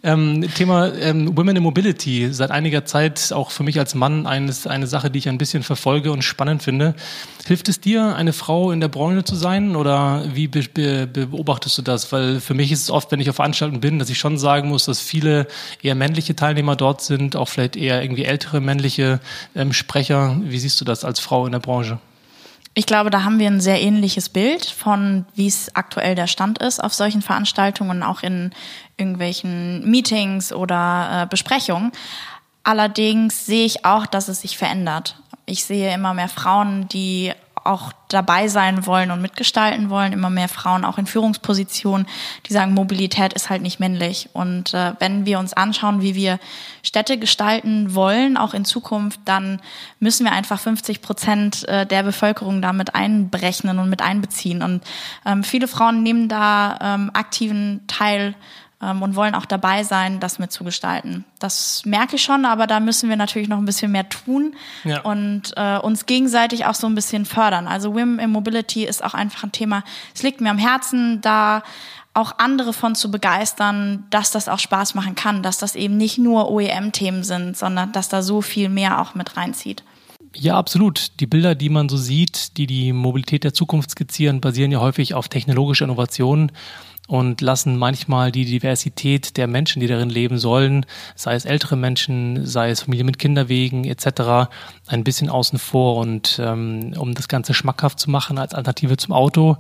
ähm, 0.03 0.47
Thema 0.55 0.95
ähm, 0.95 1.37
Women 1.37 1.57
in 1.57 1.63
Mobility, 1.63 2.33
seit 2.33 2.51
einiger 2.51 2.87
Zeit 2.87 3.33
auch 3.33 3.51
für 3.51 3.65
mich 3.65 3.79
als 3.79 3.95
Mann 3.95 4.27
eines, 4.27 4.67
eine 4.67 4.87
Sache, 4.87 5.11
die 5.11 5.19
ich 5.19 5.29
ein 5.29 5.37
bisschen 5.37 5.63
verfolge 5.63 6.11
und 6.11 6.23
spannend 6.23 6.63
finde. 6.63 6.95
Hilft 7.47 7.69
es 7.69 7.81
dir, 7.81 8.15
eine 8.17 8.33
Frau 8.33 8.71
in 8.71 8.81
der 8.81 8.89
Branche 8.89 9.25
zu 9.25 9.35
sein 9.35 9.77
oder 9.77 10.25
wie 10.33 10.49
be 10.49 10.63
be 10.73 11.07
beobachtest 11.07 11.79
du 11.79 11.83
das? 11.83 11.94
Das? 11.95 12.13
Weil 12.13 12.41
für 12.41 12.55
mich 12.55 12.71
ist 12.73 12.83
es 12.83 12.91
oft, 12.91 13.11
wenn 13.11 13.21
ich 13.21 13.31
auf 13.31 13.37
Veranstaltungen 13.37 13.81
bin, 13.81 13.99
dass 13.99 14.11
ich 14.11 14.19
schon 14.19 14.39
sagen 14.39 14.69
muss, 14.69 14.85
dass 14.85 15.01
viele 15.01 15.47
eher 15.83 15.95
männliche 15.95 16.37
Teilnehmer 16.37 16.77
dort 16.77 17.01
sind, 17.01 17.37
auch 17.37 17.49
vielleicht 17.49 17.77
eher 17.77 18.03
irgendwie 18.03 18.25
ältere 18.25 18.61
männliche 18.61 19.21
ähm, 19.55 19.73
Sprecher. 19.73 20.37
Wie 20.43 20.59
siehst 20.59 20.81
du 20.81 20.85
das 20.85 21.05
als 21.05 21.21
Frau 21.21 21.47
in 21.47 21.53
der 21.53 21.61
Branche? 21.61 21.99
Ich 22.77 22.87
glaube, 22.87 23.11
da 23.11 23.23
haben 23.23 23.39
wir 23.39 23.47
ein 23.47 23.61
sehr 23.61 23.81
ähnliches 23.81 24.29
Bild 24.29 24.65
von, 24.65 25.27
wie 25.35 25.47
es 25.47 25.75
aktuell 25.77 26.17
der 26.17 26.27
Stand 26.27 26.59
ist 26.59 26.83
auf 26.83 26.93
solchen 26.93 27.23
Veranstaltungen, 27.23 28.03
auch 28.03 28.23
in 28.23 28.51
irgendwelchen 28.97 29.89
Meetings 29.89 30.53
oder 30.53 31.23
äh, 31.23 31.27
Besprechungen. 31.27 31.93
Allerdings 32.65 33.47
sehe 33.47 33.65
ich 33.65 33.85
auch, 33.85 34.07
dass 34.07 34.27
es 34.27 34.41
sich 34.41 34.59
verändert. 34.59 35.17
Ich 35.47 35.65
sehe 35.65 35.95
immer 35.95 36.15
mehr 36.15 36.29
Frauen, 36.29 36.89
die 36.89 37.33
auch 37.65 37.93
dabei 38.09 38.49
sein 38.49 38.87
wollen 38.87 39.11
und 39.11 39.23
mitgestalten 39.23 39.91
wollen, 39.91 40.13
immer 40.13 40.31
mehr 40.31 40.49
Frauen 40.49 40.85
auch 40.85 40.99
in 40.99 41.07
Führungspositionen, 41.07 42.07
die 42.47 42.53
sagen, 42.53 42.75
Mobilität 42.75 43.33
ist 43.33 43.51
halt 43.51 43.63
nicht 43.63 43.81
männlich. 43.81 44.29
Und 44.33 44.75
äh, 44.75 44.93
wenn 44.99 45.27
wir 45.27 45.39
uns 45.39 45.53
anschauen, 45.53 46.03
wie 46.03 46.15
wir 46.15 46.39
Städte 46.83 47.19
gestalten 47.19 47.95
wollen, 47.95 48.37
auch 48.37 48.55
in 48.55 48.65
Zukunft, 48.65 49.21
dann 49.25 49.61
müssen 49.99 50.25
wir 50.25 50.33
einfach 50.33 50.61
50 50.61 51.03
Prozent 51.03 51.67
äh, 51.69 51.87
der 51.87 52.03
Bevölkerung 52.03 52.63
damit 52.63 52.95
einberechnen 52.95 53.79
und 53.79 53.89
mit 53.89 54.03
einbeziehen. 54.03 54.63
Und 54.63 54.85
ähm, 55.25 55.43
viele 55.43 55.67
Frauen 55.67 56.03
nehmen 56.03 56.29
da 56.29 56.79
ähm, 56.81 57.11
aktiven 57.15 57.81
Teil 57.87 58.35
ähm, 58.85 59.03
und 59.03 59.17
wollen 59.17 59.35
auch 59.35 59.47
dabei 59.47 59.83
sein, 59.83 60.21
das 60.21 60.39
mitzugestalten. 60.39 61.25
Das 61.39 61.83
merke 61.85 62.17
ich 62.17 62.23
schon, 62.23 62.45
aber 62.45 62.67
da 62.67 62.81
müssen 62.81 63.09
wir 63.09 63.17
natürlich 63.17 63.49
noch 63.49 63.59
ein 63.59 63.65
bisschen 63.65 63.93
mehr 63.93 64.09
tun 64.09 64.55
ja. 64.85 65.01
und 65.01 65.53
äh, 65.57 65.79
uns 65.79 66.07
gegenseitig 66.07 66.67
auch 66.67 66.75
so 66.75 66.87
ein 66.87 66.95
bisschen 66.95 67.25
fördern. 67.25 67.67
Also 67.67 67.95
Women 67.95 68.19
in 68.19 68.31
Mobility 68.31 68.85
ist 68.85 69.03
auch 69.03 69.15
einfach 69.15 69.45
ein 69.45 69.53
Thema, 69.53 69.85
es 70.15 70.23
liegt 70.23 70.41
mir 70.41 70.51
am 70.51 70.59
Herzen, 70.59 71.21
da 71.21 71.63
auch 72.15 72.39
andere 72.39 72.73
von 72.73 72.95
zu 72.95 73.11
begeistern, 73.11 74.05
dass 74.11 74.31
das 74.31 74.49
auch 74.49 74.61
Spaß 74.61 74.95
machen 74.95 75.17
kann, 75.17 75.43
dass 75.43 75.59
das 75.59 75.75
eben 75.75 75.97
nicht 75.97 76.19
nur 76.19 76.51
OEM-Themen 76.51 77.25
sind, 77.25 77.57
sondern 77.57 77.91
dass 77.91 78.09
da 78.09 78.23
so 78.23 78.41
viel 78.41 78.69
mehr 78.69 79.01
auch 79.01 79.17
mit 79.17 79.37
reinzieht. 79.37 79.83
Ja, 80.37 80.57
absolut. 80.57 81.21
Die 81.21 81.27
Bilder, 81.27 81.55
die 81.55 81.69
man 81.69 81.89
so 81.89 81.97
sieht, 81.97 82.57
die 82.57 82.67
die 82.67 82.93
Mobilität 82.93 83.45
der 83.45 83.55
Zukunft 83.55 83.91
skizzieren, 83.91 84.41
basieren 84.41 84.73
ja 84.73 84.81
häufig 84.81 85.15
auf 85.15 85.29
technologischer 85.29 85.85
Innovation 85.85 86.51
und 87.07 87.41
lassen 87.41 87.77
manchmal 87.77 88.33
die 88.33 88.45
Diversität 88.45 89.37
der 89.37 89.47
Menschen, 89.47 89.81
die 89.81 89.87
darin 89.87 90.09
leben 90.09 90.39
sollen, 90.39 90.87
sei 91.15 91.35
es 91.35 91.45
ältere 91.45 91.77
Menschen, 91.77 92.47
sei 92.47 92.71
es 92.71 92.83
Familien 92.83 93.07
mit 93.07 93.19
Kinderwegen 93.19 93.85
etc., 93.85 94.49
ein 94.87 95.05
bisschen 95.05 95.29
außen 95.29 95.59
vor. 95.59 95.97
Und 95.97 96.41
ähm, 96.43 96.95
um 96.97 97.15
das 97.15 97.29
Ganze 97.29 97.53
schmackhaft 97.53 98.01
zu 98.01 98.11
machen 98.11 98.39
als 98.39 98.55
Alternative 98.55 98.97
zum 98.97 99.13
Auto, 99.13 99.57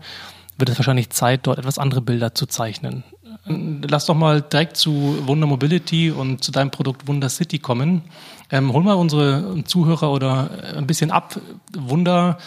wird 0.56 0.70
es 0.70 0.78
wahrscheinlich 0.78 1.10
Zeit, 1.10 1.46
dort 1.46 1.58
etwas 1.58 1.78
andere 1.78 2.00
Bilder 2.00 2.34
zu 2.34 2.46
zeichnen. 2.46 3.04
Lass 3.46 4.06
doch 4.06 4.14
mal 4.14 4.40
direkt 4.40 4.76
zu 4.78 5.18
Wunder 5.26 5.46
Mobility 5.46 6.10
und 6.10 6.42
zu 6.42 6.50
deinem 6.50 6.70
Produkt 6.70 7.06
Wunder 7.06 7.28
City 7.28 7.58
kommen. 7.58 8.02
Ähm, 8.50 8.72
hol 8.72 8.82
mal 8.82 8.94
unsere 8.94 9.62
Zuhörer 9.64 10.10
oder 10.12 10.50
ein 10.76 10.86
bisschen 10.86 11.10
ab. 11.10 11.38
Wunder 11.76 12.38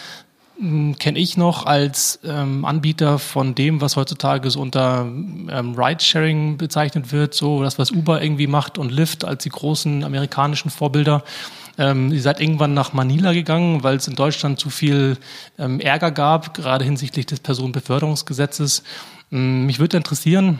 kenne 0.98 1.18
ich 1.20 1.36
noch 1.36 1.66
als 1.66 2.18
ähm, 2.24 2.64
Anbieter 2.64 3.20
von 3.20 3.54
dem, 3.54 3.80
was 3.80 3.94
heutzutage 3.94 4.50
so 4.50 4.60
unter 4.60 5.02
ähm, 5.02 5.74
Ride-Sharing 5.76 6.56
bezeichnet 6.56 7.12
wird, 7.12 7.32
so 7.34 7.62
das, 7.62 7.78
was 7.78 7.92
Uber 7.92 8.20
irgendwie 8.20 8.48
macht 8.48 8.76
und 8.76 8.90
Lyft 8.90 9.24
als 9.24 9.44
die 9.44 9.50
großen 9.50 10.02
amerikanischen 10.02 10.70
Vorbilder. 10.70 11.22
Ähm, 11.78 12.12
ihr 12.12 12.20
seid 12.20 12.40
irgendwann 12.40 12.74
nach 12.74 12.92
Manila 12.92 13.32
gegangen, 13.32 13.84
weil 13.84 13.96
es 13.96 14.08
in 14.08 14.16
Deutschland 14.16 14.58
zu 14.58 14.68
viel 14.68 15.16
ähm, 15.58 15.78
Ärger 15.78 16.10
gab, 16.10 16.54
gerade 16.54 16.84
hinsichtlich 16.84 17.26
des 17.26 17.38
Personenbeförderungsgesetzes. 17.38 18.82
Ähm, 19.30 19.64
mich 19.64 19.78
würde 19.78 19.96
interessieren, 19.96 20.58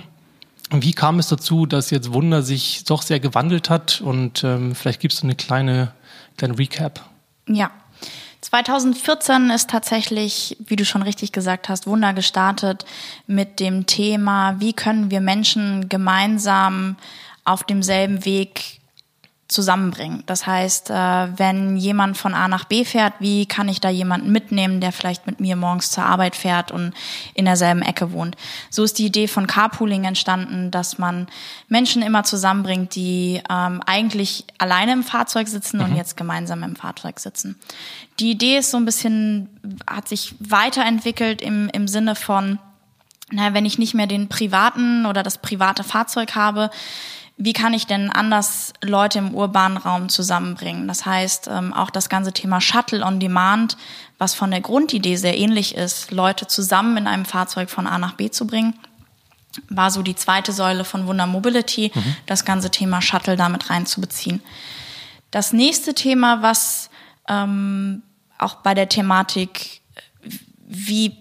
wie 0.71 0.93
kam 0.93 1.19
es 1.19 1.27
dazu, 1.27 1.67
dass 1.67 1.91
jetzt 1.91 2.13
Wunder 2.13 2.43
sich 2.43 2.85
doch 2.85 3.03
sehr 3.03 3.19
gewandelt 3.19 3.69
hat? 3.69 4.01
Und 4.01 4.45
ähm, 4.45 4.77
vielleicht 4.77 5.01
gibst 5.01 5.23
du 5.23 5.27
eine 5.27 5.35
kleine, 5.35 5.93
kleine 6.37 6.57
Recap. 6.57 7.05
Ja. 7.49 7.73
2014 8.41 9.51
ist 9.51 9.69
tatsächlich, 9.69 10.57
wie 10.61 10.77
du 10.77 10.85
schon 10.85 11.03
richtig 11.03 11.33
gesagt 11.33 11.69
hast, 11.69 11.87
Wunder 11.87 12.13
gestartet 12.13 12.85
mit 13.27 13.59
dem 13.59 13.87
Thema, 13.87 14.61
wie 14.61 14.73
können 14.73 15.11
wir 15.11 15.21
Menschen 15.21 15.89
gemeinsam 15.89 16.97
auf 17.45 17.65
demselben 17.65 18.25
Weg 18.25 18.78
zusammenbringen. 19.49 20.23
Das 20.27 20.47
heißt, 20.47 20.91
äh, 20.91 20.95
wenn 20.95 21.79
jemand 21.79 22.19
von 22.19 22.35
A 22.35 22.49
nach 22.49 22.65
B 22.65 22.85
fährt, 22.85 23.15
wie 23.19 23.47
kann 23.47 23.69
ich 23.71 23.81
da 23.81 23.89
jemanden 23.89 24.31
mitnehmen, 24.31 24.83
der 24.83 24.93
vielleicht 24.93 25.27
mit 25.27 25.41
mir 25.41 25.57
morgens 25.57 25.91
zur 25.91 26.05
Arbeit 26.05 26.37
fährt 26.37 26.71
und 26.71 26.93
in 27.33 27.47
derselben 27.47 27.81
Ecke 27.81 28.13
wohnt. 28.13 28.37
So 28.69 28.85
ist 28.85 28.99
die 28.99 29.07
Idee 29.07 29.27
von 29.27 29.47
Carpooling 29.47 30.05
entstanden, 30.05 30.71
dass 30.71 30.99
man 30.99 31.29
Menschen 31.69 32.03
immer 32.03 32.25
zusammenbringt, 32.25 32.95
die 32.95 33.41
ähm, 33.49 33.83
eigentlich 33.87 34.45
alleine 34.59 34.93
im 34.93 35.03
Fahrzeug 35.03 35.49
sitzen 35.49 35.79
mhm. 35.79 35.85
und 35.85 35.97
jetzt 35.97 36.19
gemeinsam 36.19 36.63
im 36.63 36.77
Fahrzeug 36.77 37.19
sitzen. 37.19 37.59
Die 38.21 38.33
Idee 38.33 38.59
ist 38.59 38.71
so 38.71 38.77
ein 38.77 38.85
bisschen, 38.85 39.49
hat 39.87 40.09
sich 40.09 40.35
weiterentwickelt 40.41 41.41
im, 41.41 41.71
im 41.73 41.89
Sinne 41.89 42.17
von, 42.17 42.59
na, 43.31 43.55
wenn 43.55 43.65
ich 43.65 43.79
nicht 43.79 43.95
mehr 43.95 44.07
den 44.07 44.29
privaten 44.29 45.07
oder 45.07 45.23
das 45.23 45.39
private 45.39 45.85
Fahrzeug 45.85 46.35
habe, 46.35 46.71
wie 47.41 47.53
kann 47.53 47.73
ich 47.73 47.87
denn 47.87 48.11
anders 48.11 48.73
Leute 48.83 49.21
im 49.21 49.33
urbanen 49.33 49.79
Raum 49.79 50.09
zusammenbringen? 50.09 50.89
Das 50.89 51.07
heißt, 51.07 51.49
ähm, 51.49 51.73
auch 51.73 51.89
das 51.89 52.09
ganze 52.09 52.33
Thema 52.33 52.61
Shuttle 52.61 53.05
on 53.05 53.21
Demand, 53.21 53.77
was 54.19 54.35
von 54.35 54.51
der 54.51 54.61
Grundidee 54.61 55.15
sehr 55.15 55.39
ähnlich 55.39 55.77
ist, 55.77 56.11
Leute 56.11 56.49
zusammen 56.49 56.97
in 56.97 57.07
einem 57.07 57.25
Fahrzeug 57.25 57.71
von 57.71 57.87
A 57.87 57.97
nach 57.99 58.15
B 58.15 58.29
zu 58.29 58.45
bringen, 58.45 58.75
war 59.69 59.93
so 59.93 60.03
die 60.03 60.17
zweite 60.17 60.51
Säule 60.51 60.85
von 60.85 61.07
Wunder 61.07 61.29
Mobility, 61.29 61.93
mhm. 61.95 62.17
das 62.27 62.45
ganze 62.45 62.71
Thema 62.71 63.01
Shuttle 63.01 63.37
damit 63.37 63.71
reinzubeziehen. 63.71 64.43
Das 65.31 65.53
nächste 65.53 65.95
Thema, 65.95 66.43
was 66.43 66.91
ähm, 67.29 68.03
auch 68.37 68.57
bei 68.57 68.75
der 68.75 68.89
Thematik, 68.89 69.81
wie 70.67 71.17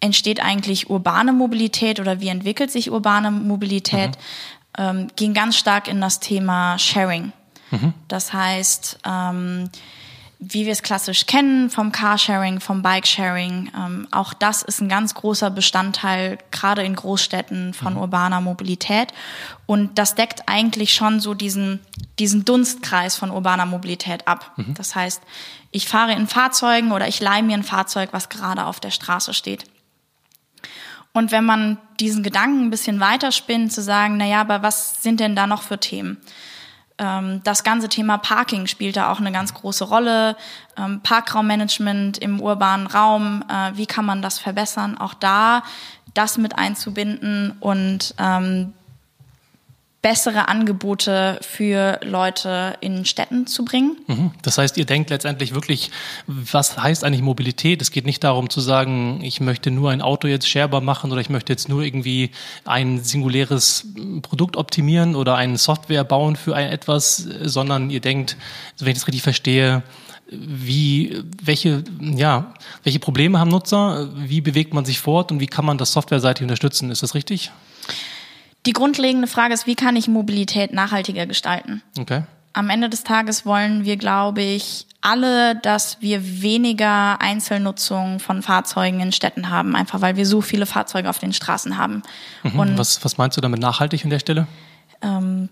entsteht 0.00 0.42
eigentlich 0.42 0.90
urbane 0.90 1.32
Mobilität 1.32 2.00
oder 2.00 2.20
wie 2.20 2.28
entwickelt 2.28 2.72
sich 2.72 2.90
urbane 2.90 3.30
Mobilität, 3.30 4.10
mhm 4.10 4.22
ähm, 4.78 5.08
ging 5.16 5.34
ganz 5.34 5.56
stark 5.56 5.88
in 5.88 6.00
das 6.00 6.20
Thema 6.20 6.78
Sharing. 6.78 7.32
Mhm. 7.70 7.94
Das 8.08 8.32
heißt, 8.32 8.98
ähm, 9.04 9.70
wie 10.44 10.66
wir 10.66 10.72
es 10.72 10.82
klassisch 10.82 11.26
kennen 11.26 11.70
vom 11.70 11.92
Carsharing, 11.92 12.58
vom 12.58 12.82
Bikesharing, 12.82 13.70
ähm, 13.76 14.08
auch 14.10 14.34
das 14.34 14.62
ist 14.62 14.80
ein 14.80 14.88
ganz 14.88 15.14
großer 15.14 15.50
Bestandteil, 15.50 16.36
gerade 16.50 16.82
in 16.82 16.96
Großstädten 16.96 17.74
von 17.74 17.94
mhm. 17.94 18.00
urbaner 18.00 18.40
Mobilität. 18.40 19.12
Und 19.66 19.98
das 19.98 20.16
deckt 20.16 20.48
eigentlich 20.48 20.94
schon 20.94 21.20
so 21.20 21.34
diesen, 21.34 21.78
diesen 22.18 22.44
Dunstkreis 22.44 23.16
von 23.16 23.30
urbaner 23.30 23.66
Mobilität 23.66 24.26
ab. 24.26 24.52
Mhm. 24.56 24.74
Das 24.74 24.96
heißt, 24.96 25.22
ich 25.70 25.86
fahre 25.86 26.12
in 26.12 26.26
Fahrzeugen 26.26 26.90
oder 26.90 27.06
ich 27.06 27.20
leihe 27.20 27.44
mir 27.44 27.54
ein 27.54 27.62
Fahrzeug, 27.62 28.08
was 28.12 28.28
gerade 28.28 28.66
auf 28.66 28.80
der 28.80 28.90
Straße 28.90 29.34
steht. 29.34 29.64
Und 31.12 31.30
wenn 31.30 31.44
man 31.44 31.78
diesen 32.00 32.22
Gedanken 32.22 32.66
ein 32.66 32.70
bisschen 32.70 33.00
weiterspinnt, 33.00 33.72
zu 33.72 33.82
sagen, 33.82 34.16
na 34.16 34.26
ja, 34.26 34.40
aber 34.40 34.62
was 34.62 35.02
sind 35.02 35.20
denn 35.20 35.36
da 35.36 35.46
noch 35.46 35.62
für 35.62 35.78
Themen? 35.78 36.18
Ähm, 36.98 37.40
das 37.44 37.64
ganze 37.64 37.88
Thema 37.88 38.18
Parking 38.18 38.66
spielt 38.66 38.96
da 38.96 39.10
auch 39.10 39.20
eine 39.20 39.32
ganz 39.32 39.52
große 39.52 39.84
Rolle. 39.84 40.36
Ähm, 40.76 41.00
Parkraummanagement 41.02 42.18
im 42.18 42.40
urbanen 42.40 42.86
Raum, 42.86 43.44
äh, 43.48 43.76
wie 43.76 43.86
kann 43.86 44.04
man 44.04 44.22
das 44.22 44.38
verbessern? 44.38 44.96
Auch 44.96 45.14
da 45.14 45.62
das 46.14 46.38
mit 46.38 46.58
einzubinden 46.58 47.56
und 47.60 48.14
ähm, 48.18 48.74
bessere 50.02 50.48
Angebote 50.48 51.38
für 51.42 52.00
Leute 52.02 52.74
in 52.80 53.04
Städten 53.04 53.46
zu 53.46 53.64
bringen. 53.64 53.96
Mhm. 54.08 54.32
Das 54.42 54.58
heißt, 54.58 54.76
ihr 54.76 54.84
denkt 54.84 55.10
letztendlich 55.10 55.54
wirklich, 55.54 55.92
was 56.26 56.76
heißt 56.76 57.04
eigentlich 57.04 57.22
Mobilität? 57.22 57.80
Es 57.80 57.92
geht 57.92 58.04
nicht 58.04 58.24
darum 58.24 58.50
zu 58.50 58.60
sagen, 58.60 59.20
ich 59.22 59.40
möchte 59.40 59.70
nur 59.70 59.92
ein 59.92 60.02
Auto 60.02 60.26
jetzt 60.26 60.48
sharebar 60.48 60.80
machen 60.80 61.12
oder 61.12 61.20
ich 61.20 61.30
möchte 61.30 61.52
jetzt 61.52 61.68
nur 61.68 61.82
irgendwie 61.82 62.32
ein 62.64 63.02
singuläres 63.02 63.86
Produkt 64.22 64.56
optimieren 64.56 65.14
oder 65.14 65.36
eine 65.36 65.56
Software 65.56 66.02
bauen 66.02 66.34
für 66.34 66.56
ein 66.56 66.68
etwas, 66.68 67.16
sondern 67.42 67.88
ihr 67.88 68.00
denkt, 68.00 68.36
wenn 68.80 68.88
ich 68.88 68.98
das 68.98 69.06
richtig 69.06 69.22
verstehe, 69.22 69.84
wie, 70.28 71.22
welche, 71.42 71.84
ja, 72.00 72.54
welche 72.82 72.98
Probleme 72.98 73.38
haben 73.38 73.50
Nutzer? 73.50 74.08
Wie 74.16 74.40
bewegt 74.40 74.74
man 74.74 74.84
sich 74.84 74.98
fort 74.98 75.30
und 75.30 75.40
wie 75.40 75.46
kann 75.46 75.64
man 75.64 75.78
das 75.78 75.92
softwareseitig 75.92 76.42
unterstützen? 76.42 76.90
Ist 76.90 77.02
das 77.02 77.14
richtig? 77.14 77.52
Die 78.66 78.72
grundlegende 78.72 79.26
Frage 79.26 79.54
ist, 79.54 79.66
wie 79.66 79.74
kann 79.74 79.96
ich 79.96 80.08
Mobilität 80.08 80.72
nachhaltiger 80.72 81.26
gestalten? 81.26 81.82
Okay. 81.98 82.22
Am 82.52 82.70
Ende 82.70 82.88
des 82.88 83.02
Tages 83.02 83.46
wollen 83.46 83.84
wir, 83.84 83.96
glaube 83.96 84.42
ich, 84.42 84.86
alle, 85.00 85.56
dass 85.56 86.00
wir 86.00 86.42
weniger 86.42 87.20
Einzelnutzung 87.20 88.20
von 88.20 88.42
Fahrzeugen 88.42 89.00
in 89.00 89.10
Städten 89.10 89.50
haben, 89.50 89.74
einfach 89.74 90.00
weil 90.00 90.16
wir 90.16 90.26
so 90.26 90.40
viele 90.40 90.66
Fahrzeuge 90.66 91.10
auf 91.10 91.18
den 91.18 91.32
Straßen 91.32 91.76
haben. 91.76 92.02
Mhm. 92.42 92.58
Und 92.58 92.78
was, 92.78 93.04
was 93.04 93.18
meinst 93.18 93.36
du 93.36 93.40
damit 93.40 93.60
nachhaltig 93.60 94.04
an 94.04 94.10
der 94.10 94.20
Stelle? 94.20 94.46
Ähm, 95.00 95.48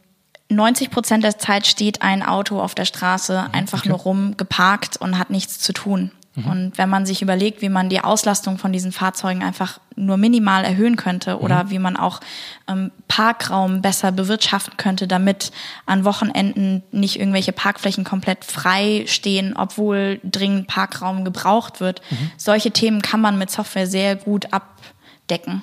90 0.50 0.90
Prozent 0.90 1.24
der 1.24 1.38
Zeit 1.38 1.66
steht 1.66 2.02
ein 2.02 2.22
Auto 2.22 2.60
auf 2.60 2.74
der 2.74 2.84
Straße 2.84 3.48
einfach 3.52 3.80
okay. 3.80 3.88
nur 3.88 3.98
rum, 3.98 4.36
geparkt 4.36 4.96
und 4.96 5.18
hat 5.18 5.30
nichts 5.30 5.58
zu 5.58 5.72
tun. 5.72 6.12
Mhm. 6.34 6.46
Und 6.46 6.78
wenn 6.78 6.88
man 6.88 7.06
sich 7.06 7.22
überlegt, 7.22 7.60
wie 7.60 7.68
man 7.68 7.88
die 7.88 8.00
Auslastung 8.00 8.58
von 8.58 8.72
diesen 8.72 8.92
Fahrzeugen 8.92 9.42
einfach 9.42 9.80
nur 9.96 10.16
minimal 10.16 10.64
erhöhen 10.64 10.96
könnte 10.96 11.34
mhm. 11.34 11.40
oder 11.40 11.70
wie 11.70 11.78
man 11.78 11.96
auch 11.96 12.20
ähm, 12.68 12.92
Parkraum 13.08 13.82
besser 13.82 14.12
bewirtschaften 14.12 14.76
könnte, 14.76 15.08
damit 15.08 15.50
an 15.86 16.04
Wochenenden 16.04 16.82
nicht 16.92 17.18
irgendwelche 17.18 17.52
Parkflächen 17.52 18.04
komplett 18.04 18.44
frei 18.44 19.04
stehen, 19.06 19.56
obwohl 19.56 20.20
dringend 20.22 20.68
Parkraum 20.68 21.24
gebraucht 21.24 21.80
wird. 21.80 22.00
Mhm. 22.10 22.30
Solche 22.36 22.70
Themen 22.70 23.02
kann 23.02 23.20
man 23.20 23.36
mit 23.36 23.50
Software 23.50 23.86
sehr 23.86 24.14
gut 24.14 24.52
abdecken. 24.52 25.62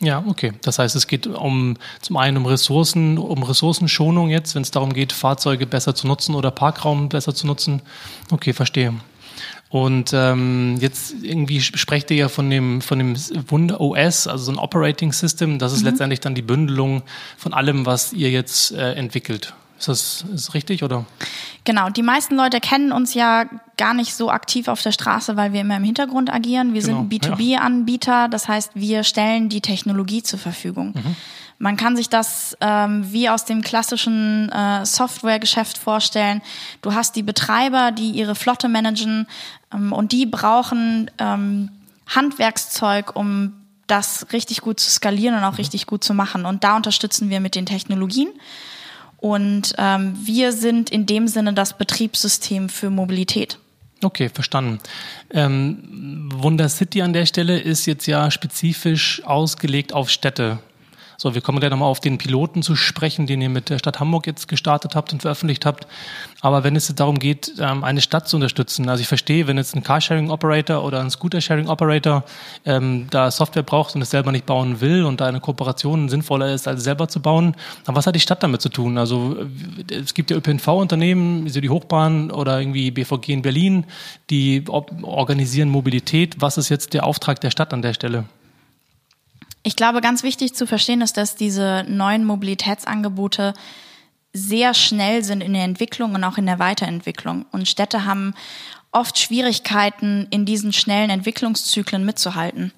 Ja, 0.00 0.24
okay. 0.26 0.52
Das 0.62 0.80
heißt, 0.80 0.96
es 0.96 1.06
geht 1.06 1.28
um 1.28 1.76
zum 2.00 2.16
einen 2.16 2.36
um 2.36 2.46
Ressourcen, 2.46 3.18
um 3.18 3.44
Ressourcenschonung 3.44 4.30
jetzt, 4.30 4.56
wenn 4.56 4.62
es 4.62 4.72
darum 4.72 4.92
geht, 4.92 5.12
Fahrzeuge 5.12 5.64
besser 5.64 5.94
zu 5.94 6.08
nutzen 6.08 6.34
oder 6.34 6.50
Parkraum 6.50 7.08
besser 7.08 7.36
zu 7.36 7.46
nutzen. 7.46 7.82
Okay, 8.32 8.52
verstehe. 8.52 8.94
Und 9.72 10.12
ähm, 10.12 10.76
jetzt 10.80 11.14
irgendwie 11.22 11.62
sprecht 11.62 12.10
ihr 12.10 12.16
ja 12.18 12.28
von 12.28 12.50
dem, 12.50 12.82
von 12.82 12.98
dem 12.98 13.16
Wunder 13.48 13.80
OS, 13.80 14.26
also 14.26 14.44
so 14.44 14.52
ein 14.52 14.58
Operating 14.58 15.14
System. 15.14 15.58
Das 15.58 15.72
ist 15.72 15.80
mhm. 15.80 15.88
letztendlich 15.88 16.20
dann 16.20 16.34
die 16.34 16.42
Bündelung 16.42 17.02
von 17.38 17.54
allem, 17.54 17.86
was 17.86 18.12
ihr 18.12 18.30
jetzt 18.30 18.72
äh, 18.72 18.92
entwickelt. 18.92 19.54
Ist 19.78 19.88
das, 19.88 20.24
ist 20.34 20.52
richtig 20.52 20.84
oder? 20.84 21.06
Genau, 21.64 21.88
die 21.88 22.02
meisten 22.02 22.36
Leute 22.36 22.60
kennen 22.60 22.92
uns 22.92 23.14
ja 23.14 23.46
gar 23.78 23.94
nicht 23.94 24.14
so 24.14 24.30
aktiv 24.30 24.68
auf 24.68 24.82
der 24.82 24.92
Straße, 24.92 25.38
weil 25.38 25.54
wir 25.54 25.62
immer 25.62 25.78
im 25.78 25.84
Hintergrund 25.84 26.30
agieren. 26.30 26.74
Wir 26.74 26.82
genau. 26.82 27.06
sind 27.08 27.10
B2B-Anbieter, 27.10 28.28
das 28.28 28.48
heißt, 28.48 28.72
wir 28.74 29.04
stellen 29.04 29.48
die 29.48 29.62
Technologie 29.62 30.22
zur 30.22 30.38
Verfügung. 30.38 30.92
Mhm. 30.94 31.16
Man 31.62 31.76
kann 31.76 31.96
sich 31.96 32.08
das 32.08 32.56
ähm, 32.60 33.12
wie 33.12 33.28
aus 33.28 33.44
dem 33.44 33.62
klassischen 33.62 34.50
äh, 34.50 34.84
Softwaregeschäft 34.84 35.78
vorstellen. 35.78 36.42
Du 36.80 36.92
hast 36.92 37.14
die 37.14 37.22
Betreiber, 37.22 37.92
die 37.92 38.10
ihre 38.10 38.34
Flotte 38.34 38.68
managen 38.68 39.28
und 39.72 40.12
die 40.12 40.26
brauchen 40.26 41.10
ähm, 41.18 41.70
Handwerkszeug, 42.06 43.16
um 43.16 43.54
das 43.86 44.26
richtig 44.32 44.60
gut 44.60 44.80
zu 44.80 44.90
skalieren 44.90 45.36
und 45.36 45.44
auch 45.44 45.58
richtig 45.58 45.86
gut 45.86 46.04
zu 46.04 46.14
machen. 46.14 46.46
Und 46.46 46.64
da 46.64 46.76
unterstützen 46.76 47.30
wir 47.30 47.40
mit 47.40 47.54
den 47.54 47.66
Technologien. 47.66 48.28
Und 49.18 49.74
ähm, 49.78 50.16
wir 50.24 50.52
sind 50.52 50.90
in 50.90 51.06
dem 51.06 51.28
Sinne 51.28 51.52
das 51.52 51.78
Betriebssystem 51.78 52.68
für 52.68 52.90
Mobilität. 52.90 53.58
Okay, 54.02 54.28
verstanden. 54.28 54.80
Ähm, 55.30 56.28
Wunder 56.34 56.68
City 56.68 57.02
an 57.02 57.12
der 57.12 57.26
Stelle 57.26 57.60
ist 57.60 57.86
jetzt 57.86 58.06
ja 58.06 58.30
spezifisch 58.30 59.22
ausgelegt 59.24 59.92
auf 59.92 60.10
Städte. 60.10 60.58
So, 61.22 61.36
wir 61.36 61.40
kommen 61.40 61.60
gleich 61.60 61.70
nochmal 61.70 61.88
auf 61.88 62.00
den 62.00 62.18
Piloten 62.18 62.64
zu 62.64 62.74
sprechen, 62.74 63.28
den 63.28 63.40
ihr 63.40 63.48
mit 63.48 63.70
der 63.70 63.78
Stadt 63.78 64.00
Hamburg 64.00 64.26
jetzt 64.26 64.48
gestartet 64.48 64.96
habt 64.96 65.12
und 65.12 65.22
veröffentlicht 65.22 65.64
habt. 65.64 65.86
Aber 66.40 66.64
wenn 66.64 66.74
es 66.74 66.92
darum 66.96 67.20
geht, 67.20 67.52
ähm, 67.60 67.84
eine 67.84 68.00
Stadt 68.00 68.26
zu 68.26 68.36
unterstützen, 68.36 68.88
also 68.88 69.02
ich 69.02 69.06
verstehe, 69.06 69.46
wenn 69.46 69.56
jetzt 69.56 69.76
ein 69.76 69.84
Carsharing-Operator 69.84 70.82
oder 70.82 70.98
ein 70.98 71.10
Scooter-Sharing-Operator 71.10 72.24
ähm, 72.64 73.06
da 73.10 73.30
Software 73.30 73.62
braucht 73.62 73.94
und 73.94 74.02
es 74.02 74.10
selber 74.10 74.32
nicht 74.32 74.46
bauen 74.46 74.80
will 74.80 75.04
und 75.04 75.20
da 75.20 75.26
eine 75.26 75.38
Kooperation 75.38 76.08
sinnvoller 76.08 76.52
ist, 76.52 76.66
als 76.66 76.82
selber 76.82 77.06
zu 77.06 77.22
bauen, 77.22 77.54
dann 77.84 77.94
was 77.94 78.08
hat 78.08 78.16
die 78.16 78.20
Stadt 78.20 78.42
damit 78.42 78.60
zu 78.60 78.68
tun? 78.68 78.98
Also 78.98 79.36
es 79.92 80.14
gibt 80.14 80.32
ja 80.32 80.36
ÖPNV-Unternehmen, 80.36 81.44
wie 81.44 81.50
so 81.50 81.60
die 81.60 81.70
Hochbahn 81.70 82.32
oder 82.32 82.58
irgendwie 82.58 82.90
BVG 82.90 83.28
in 83.28 83.42
Berlin, 83.42 83.84
die 84.28 84.64
organisieren 84.66 85.68
Mobilität. 85.68 86.40
Was 86.40 86.58
ist 86.58 86.68
jetzt 86.68 86.94
der 86.94 87.06
Auftrag 87.06 87.40
der 87.40 87.52
Stadt 87.52 87.72
an 87.72 87.80
der 87.80 87.94
Stelle? 87.94 88.24
Ich 89.62 89.76
glaube, 89.76 90.00
ganz 90.00 90.22
wichtig 90.22 90.54
zu 90.54 90.66
verstehen 90.66 91.02
ist, 91.02 91.16
dass 91.16 91.36
diese 91.36 91.84
neuen 91.88 92.24
Mobilitätsangebote 92.24 93.54
sehr 94.32 94.74
schnell 94.74 95.22
sind 95.22 95.40
in 95.42 95.52
der 95.52 95.64
Entwicklung 95.64 96.14
und 96.14 96.24
auch 96.24 96.38
in 96.38 96.46
der 96.46 96.58
Weiterentwicklung. 96.58 97.46
Und 97.52 97.68
Städte 97.68 98.04
haben 98.04 98.34
oft 98.90 99.18
Schwierigkeiten, 99.18 100.26
in 100.30 100.44
diesen 100.44 100.72
schnellen 100.72 101.10
Entwicklungszyklen 101.10 102.04
mitzuhalten. 102.04 102.72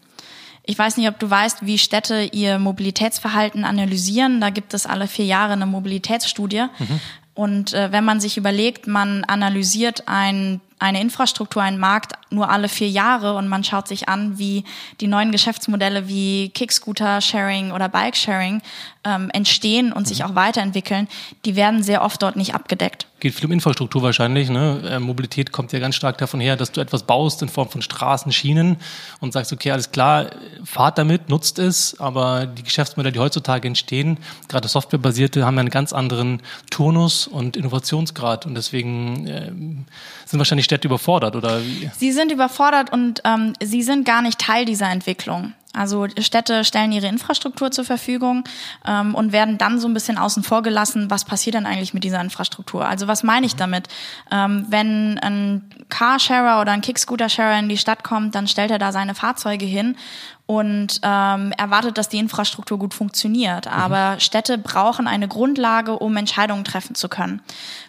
Ich 0.67 0.79
weiß 0.79 0.97
nicht, 0.97 1.09
ob 1.09 1.19
du 1.19 1.29
weißt, 1.29 1.67
wie 1.67 1.79
Städte 1.79 2.23
ihr 2.33 2.59
Mobilitätsverhalten 2.59 3.64
analysieren. 3.64 4.41
Da 4.41 4.50
gibt 4.50 4.73
es 4.73 4.87
alle 4.87 5.09
vier 5.09 5.26
Jahre 5.26 5.53
eine 5.53 5.67
Mobilitätsstudie. 5.67 6.67
Mhm. 6.79 7.00
Und 7.35 7.75
äh, 7.75 7.93
wenn 7.93 8.05
man 8.05 8.21
sich 8.21 8.37
überlegt, 8.37 8.87
man 8.87 9.25
analysiert 9.25 10.05
ein 10.07 10.61
eine 10.78 11.00
Infrastruktur, 11.00 11.62
ein 11.62 11.78
Markt 11.78 12.12
nur 12.31 12.50
alle 12.50 12.69
vier 12.69 12.88
Jahre 12.88 13.37
und 13.37 13.49
man 13.49 13.64
schaut 13.64 13.88
sich 13.88 14.09
an, 14.09 14.38
wie 14.38 14.64
die 15.00 15.07
neuen 15.07 15.33
Geschäftsmodelle 15.33 16.09
wie 16.09 16.50
Kickscooter-Sharing 16.50 17.73
oder 17.73 17.88
Bike-Sharing 17.88 18.61
ähm, 19.04 19.30
entstehen 19.30 19.92
und 19.92 20.02
mhm. 20.02 20.06
sich 20.06 20.25
auch 20.25 20.34
weiterentwickeln, 20.34 21.08
die 21.44 21.56
werden 21.56 21.82
sehr 21.82 22.02
oft 22.02 22.23
dort 22.23 22.37
nicht 22.37 22.54
abgedeckt. 22.54 23.06
Geht 23.20 23.34
viel 23.34 23.46
um 23.46 23.52
Infrastruktur 23.52 24.02
wahrscheinlich. 24.02 24.50
Ne? 24.50 24.82
Äh, 24.87 24.99
Mobilität 24.99 25.52
kommt 25.52 25.73
ja 25.73 25.78
ganz 25.78 25.94
stark 25.94 26.18
davon 26.18 26.40
her, 26.40 26.56
dass 26.56 26.73
du 26.73 26.80
etwas 26.80 27.04
baust 27.04 27.42
in 27.42 27.49
Form 27.49 27.68
von 27.68 27.80
Straßen, 27.80 28.32
Schienen 28.32 28.76
und 29.20 29.32
sagst, 29.32 29.52
okay, 29.52 29.70
alles 29.70 29.90
klar, 29.92 30.26
fahrt 30.64 30.99
damit, 30.99 31.28
nutzt 31.28 31.58
es, 31.58 31.99
aber 32.00 32.46
die 32.46 32.62
Geschäftsmodelle, 32.62 33.12
die 33.12 33.18
heutzutage 33.18 33.68
entstehen, 33.68 34.18
gerade 34.49 34.68
softwarebasierte, 34.68 35.46
haben 35.46 35.58
einen 35.58 35.70
ganz 35.70 35.92
anderen 35.92 36.42
Turnus 36.70 37.26
und 37.26 37.56
Innovationsgrad 37.56 38.46
und 38.46 38.54
deswegen 38.54 39.26
äh, 39.26 39.52
sind 40.26 40.38
wahrscheinlich 40.38 40.64
Städte 40.64 40.88
überfordert 40.88 41.37
oder 41.37 41.62
wie? 41.62 41.90
Sie 41.96 42.12
sind 42.12 42.32
überfordert 42.32 42.92
und 42.92 43.23
ähm, 43.25 43.54
sie 43.62 43.82
sind 43.82 44.04
gar 44.04 44.23
nicht 44.23 44.38
Teil 44.38 44.64
dieser 44.64 44.90
Entwicklung. 44.90 45.54
Also 45.75 46.07
Städte 46.19 46.64
stellen 46.64 46.93
ihre 46.93 47.09
Infrastruktur 47.09 47.71
zur 47.71 47.85
Verfügung 47.85 48.45
ähm, 48.87 49.14
und 49.14 49.33
werden 49.33 49.59
dann 49.59 49.78
so 49.78 49.88
ein 49.88 49.95
bisschen 49.95 50.19
außen 50.19 50.43
vor 50.43 50.62
gelassen, 50.62 51.11
was 51.11 51.25
passiert 51.25 51.54
denn 51.54 51.66
eigentlich 51.66 51.95
mit 51.95 52.04
dieser 52.04 52.21
Infrastruktur? 52.21 52.87
Also 52.87 53.09
was 53.09 53.23
meine 53.23 53.47
ich 53.47 53.57
damit? 53.57 53.88
Ähm, 54.31 54.66
wenn 54.69 55.19
ein 55.19 55.69
Carsharer 55.88 56.61
oder 56.61 56.73
ein 56.73 56.81
Kickscooter-Sharer 56.81 57.59
in 57.59 57.69
die 57.69 57.78
Stadt 57.78 58.04
kommt, 58.04 58.35
dann 58.35 58.47
stellt 58.47 58.71
er 58.71 58.78
da 58.78 58.93
seine 58.93 59.14
Fahrzeuge 59.14 59.66
hin 59.66 59.97
und 60.46 61.00
ähm, 61.02 61.52
erwartet, 61.52 61.96
dass 61.96 62.10
die 62.10 62.18
Infrastruktur 62.18 62.78
gut 62.78 62.92
funktioniert. 62.92 63.64
Mhm. 63.64 63.72
Aber 63.72 64.20
Städte 64.20 64.58
brauchen 64.58 65.06
eine 65.06 65.26
Grundlage, 65.26 65.98
um 65.98 66.16
Entscheidungen 66.16 66.64
treffen 66.64 66.94
zu 66.94 67.08
können. 67.08 67.40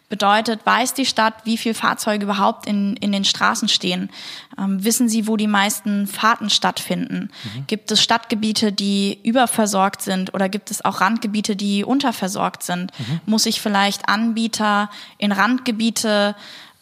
Bedeutet, 0.07 0.65
weiß 0.65 0.93
die 0.93 1.05
Stadt, 1.05 1.33
wie 1.45 1.57
viele 1.57 1.75
Fahrzeuge 1.75 2.23
überhaupt 2.23 2.67
in, 2.67 2.95
in 2.97 3.11
den 3.11 3.25
Straßen 3.25 3.67
stehen? 3.67 4.09
Ähm, 4.57 4.83
wissen 4.83 5.09
sie, 5.09 5.27
wo 5.27 5.35
die 5.35 5.47
meisten 5.47 6.07
Fahrten 6.07 6.49
stattfinden? 6.49 7.31
Mhm. 7.43 7.67
Gibt 7.67 7.91
es 7.91 8.01
Stadtgebiete, 8.01 8.71
die 8.71 9.19
überversorgt 9.23 10.01
sind 10.01 10.33
oder 10.33 10.47
gibt 10.47 10.71
es 10.71 10.85
auch 10.85 11.01
Randgebiete, 11.01 11.55
die 11.57 11.83
unterversorgt 11.83 12.63
sind? 12.63 12.91
Mhm. 12.97 13.19
Muss 13.25 13.47
ich 13.47 13.59
vielleicht 13.59 14.07
Anbieter 14.07 14.89
in 15.17 15.33
Randgebiete 15.33 16.35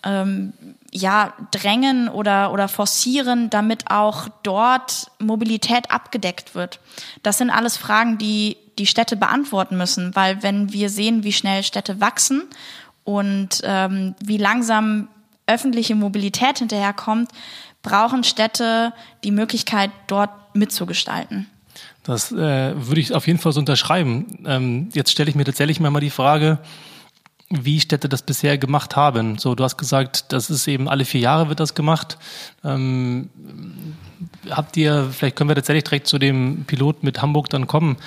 ähm, 0.03 0.53
ja, 0.91 1.33
drängen 1.51 2.09
oder, 2.09 2.51
oder 2.51 2.67
forcieren, 2.67 3.49
damit 3.49 3.89
auch 3.89 4.27
dort 4.43 5.11
Mobilität 5.19 5.91
abgedeckt 5.91 6.55
wird? 6.55 6.79
Das 7.23 7.37
sind 7.37 7.49
alles 7.49 7.77
Fragen, 7.77 8.17
die 8.17 8.57
die 8.79 8.87
Städte 8.87 9.15
beantworten 9.15 9.77
müssen, 9.77 10.15
weil 10.15 10.41
wenn 10.43 10.73
wir 10.73 10.89
sehen, 10.89 11.23
wie 11.23 11.33
schnell 11.33 11.63
Städte 11.63 11.99
wachsen 12.01 12.43
und 13.03 13.61
ähm, 13.63 14.15
wie 14.23 14.37
langsam 14.37 15.07
öffentliche 15.45 15.95
Mobilität 15.95 16.59
hinterherkommt, 16.59 17.29
brauchen 17.81 18.23
Städte 18.23 18.93
die 19.23 19.31
Möglichkeit, 19.31 19.91
dort 20.07 20.31
mitzugestalten. 20.55 21.47
Das 22.03 22.31
äh, 22.31 22.35
würde 22.75 23.01
ich 23.01 23.13
auf 23.13 23.27
jeden 23.27 23.39
Fall 23.39 23.51
so 23.51 23.59
unterschreiben. 23.59 24.43
Ähm, 24.45 24.89
jetzt 24.93 25.11
stelle 25.11 25.29
ich 25.29 25.35
mir 25.35 25.45
tatsächlich 25.45 25.79
mal 25.79 25.99
die 25.99 26.09
Frage, 26.09 26.59
wie 27.53 27.79
Städte 27.79 28.09
das 28.09 28.23
bisher 28.23 28.57
gemacht 28.57 28.95
haben. 28.95 29.37
So, 29.37 29.55
du 29.55 29.63
hast 29.63 29.77
gesagt, 29.77 30.31
das 30.33 30.49
ist 30.49 30.67
eben 30.67 30.89
alle 30.89 31.05
vier 31.05 31.21
Jahre 31.21 31.49
wird 31.49 31.59
das 31.59 31.75
gemacht. 31.75 32.17
Ähm, 32.63 33.29
habt 34.49 34.77
ihr, 34.77 35.09
vielleicht 35.11 35.35
können 35.35 35.49
wir 35.49 35.55
tatsächlich 35.55 35.83
direkt 35.83 36.07
zu 36.07 36.19
dem 36.19 36.65
Pilot 36.65 37.03
mit 37.03 37.21
Hamburg 37.21 37.49
dann 37.49 37.67
kommen. 37.67 37.97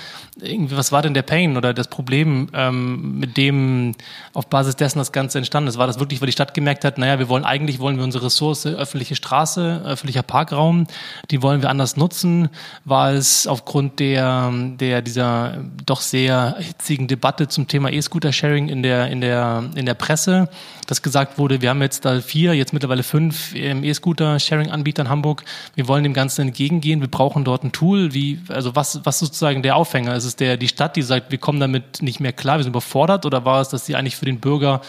Irgendwie, 0.41 0.77
was 0.77 0.93
war 0.93 1.03
denn 1.03 1.15
der 1.15 1.23
Pain 1.23 1.57
oder 1.57 1.73
das 1.73 1.89
Problem, 1.89 2.49
ähm, 2.53 3.19
mit 3.19 3.37
dem 3.37 3.95
auf 4.35 4.49
Basis 4.49 4.77
dessen 4.77 4.99
das 4.99 5.13
Ganze 5.13 5.39
entstanden 5.39 5.69
ist? 5.69 5.79
War 5.79 5.87
das 5.87 5.99
wirklich, 5.99 6.21
weil 6.21 6.27
die 6.27 6.33
Stadt 6.33 6.53
gemerkt 6.55 6.85
hat, 6.85 6.99
naja, 6.99 7.19
wir 7.19 7.29
wollen 7.29 7.45
eigentlich 7.45 7.79
wollen 7.79 7.97
wir 7.97 8.05
unsere 8.05 8.27
Ressource, 8.27 8.67
öffentliche 8.67 9.17
Straße, 9.17 9.83
öffentlicher 9.85 10.23
Parkraum, 10.23 10.87
die 11.31 11.43
wollen 11.43 11.63
wir 11.63 11.71
anders 11.71 11.97
nutzen? 11.97 12.51
War 12.85 13.13
es 13.13 13.47
aufgrund 13.47 13.99
der, 14.01 14.53
der 14.53 15.03
dieser 15.03 15.59
doch 15.87 16.01
sehr 16.01 16.57
hitzigen 16.59 17.09
Debatte 17.09 17.49
zum 17.49 17.67
Thema 17.67 17.91
E-Scooter-Sharing 17.91 18.69
in 18.69 18.83
der, 18.83 19.09
in 19.09 19.21
der, 19.21 19.65
in 19.75 19.87
der 19.87 19.95
Presse, 19.95 20.49
dass 20.87 21.03
gesagt 21.03 21.39
wurde, 21.39 21.63
wir 21.63 21.71
haben 21.71 21.83
jetzt 21.83 22.05
da 22.05 22.21
vier, 22.21 22.55
jetzt 22.55 22.73
mittlerweile 22.73 23.03
fünf 23.03 23.55
E-Scooter-Sharing-Anbieter 23.55 25.03
in 25.03 25.09
Hamburg. 25.09 25.45
Wir 25.75 25.89
wollen 25.89 26.05
dem 26.05 26.15
Ganzen 26.15 26.43
entgegengehen. 26.43 27.01
Wir 27.01 27.09
brauchen 27.09 27.45
dort 27.45 27.65
ein 27.65 27.73
Tool. 27.73 28.15
Wie, 28.15 28.41
also 28.49 28.77
was, 28.77 29.01
was 29.05 29.19
sozusagen 29.19 29.63
der 29.63 29.77
Aufhänger? 29.77 30.15
Ist 30.15 30.25
es 30.25 30.37
der, 30.37 30.57
die 30.57 30.69
Stadt, 30.69 30.97
die 30.97 31.03
sagt, 31.03 31.31
wir 31.31 31.39
kommen 31.39 31.61
damit 31.61 32.03
nicht 32.03 32.21
mehr 32.21 32.33
klar, 32.33 32.59
wir 32.59 32.65
sind 32.65 32.73
überfordert? 32.73 33.27
Oder 33.27 33.45
war 33.45 33.61
es, 33.61 33.69
dass 33.69 33.87
sie 33.87 33.97
eigentlich 33.97 34.17
für 34.17 34.27
den 34.27 34.41
Bürger 34.41 34.81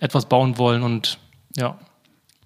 etwas 0.00 0.26
bauen 0.26 0.58
wollen 0.58 0.82
und, 0.82 1.18
ja? 1.56 1.78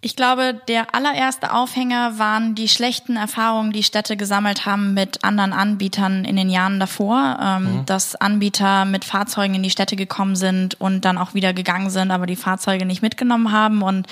Ich 0.03 0.17
glaube, 0.17 0.59
der 0.67 0.95
allererste 0.95 1.53
Aufhänger 1.53 2.19
waren 2.19 2.55
die 2.55 2.69
schlechten 2.69 3.17
Erfahrungen, 3.17 3.71
die 3.71 3.83
Städte 3.83 4.17
gesammelt 4.17 4.65
haben 4.65 4.95
mit 4.95 5.23
anderen 5.25 5.53
Anbietern 5.53 6.25
in 6.25 6.37
den 6.37 6.49
Jahren 6.49 6.81
davor, 6.81 7.39
ähm, 7.43 7.63
mhm. 7.81 7.87
dass 7.87 8.17
Anbieter 8.17 8.87
mit 8.87 9.05
Fahrzeugen 9.05 9.57
in 9.57 9.63
die 9.63 9.69
Städte 9.69 9.97
gekommen 9.97 10.37
sind 10.37 10.81
und 10.81 11.05
dann 11.05 11.19
auch 11.19 11.35
wieder 11.35 11.53
gegangen 11.53 11.91
sind, 11.91 12.13
aber 12.13 12.25
die 12.25 12.37
Fahrzeuge 12.37 12.87
nicht 12.87 13.03
mitgenommen 13.03 13.53
haben 13.53 13.83
und 13.83 14.07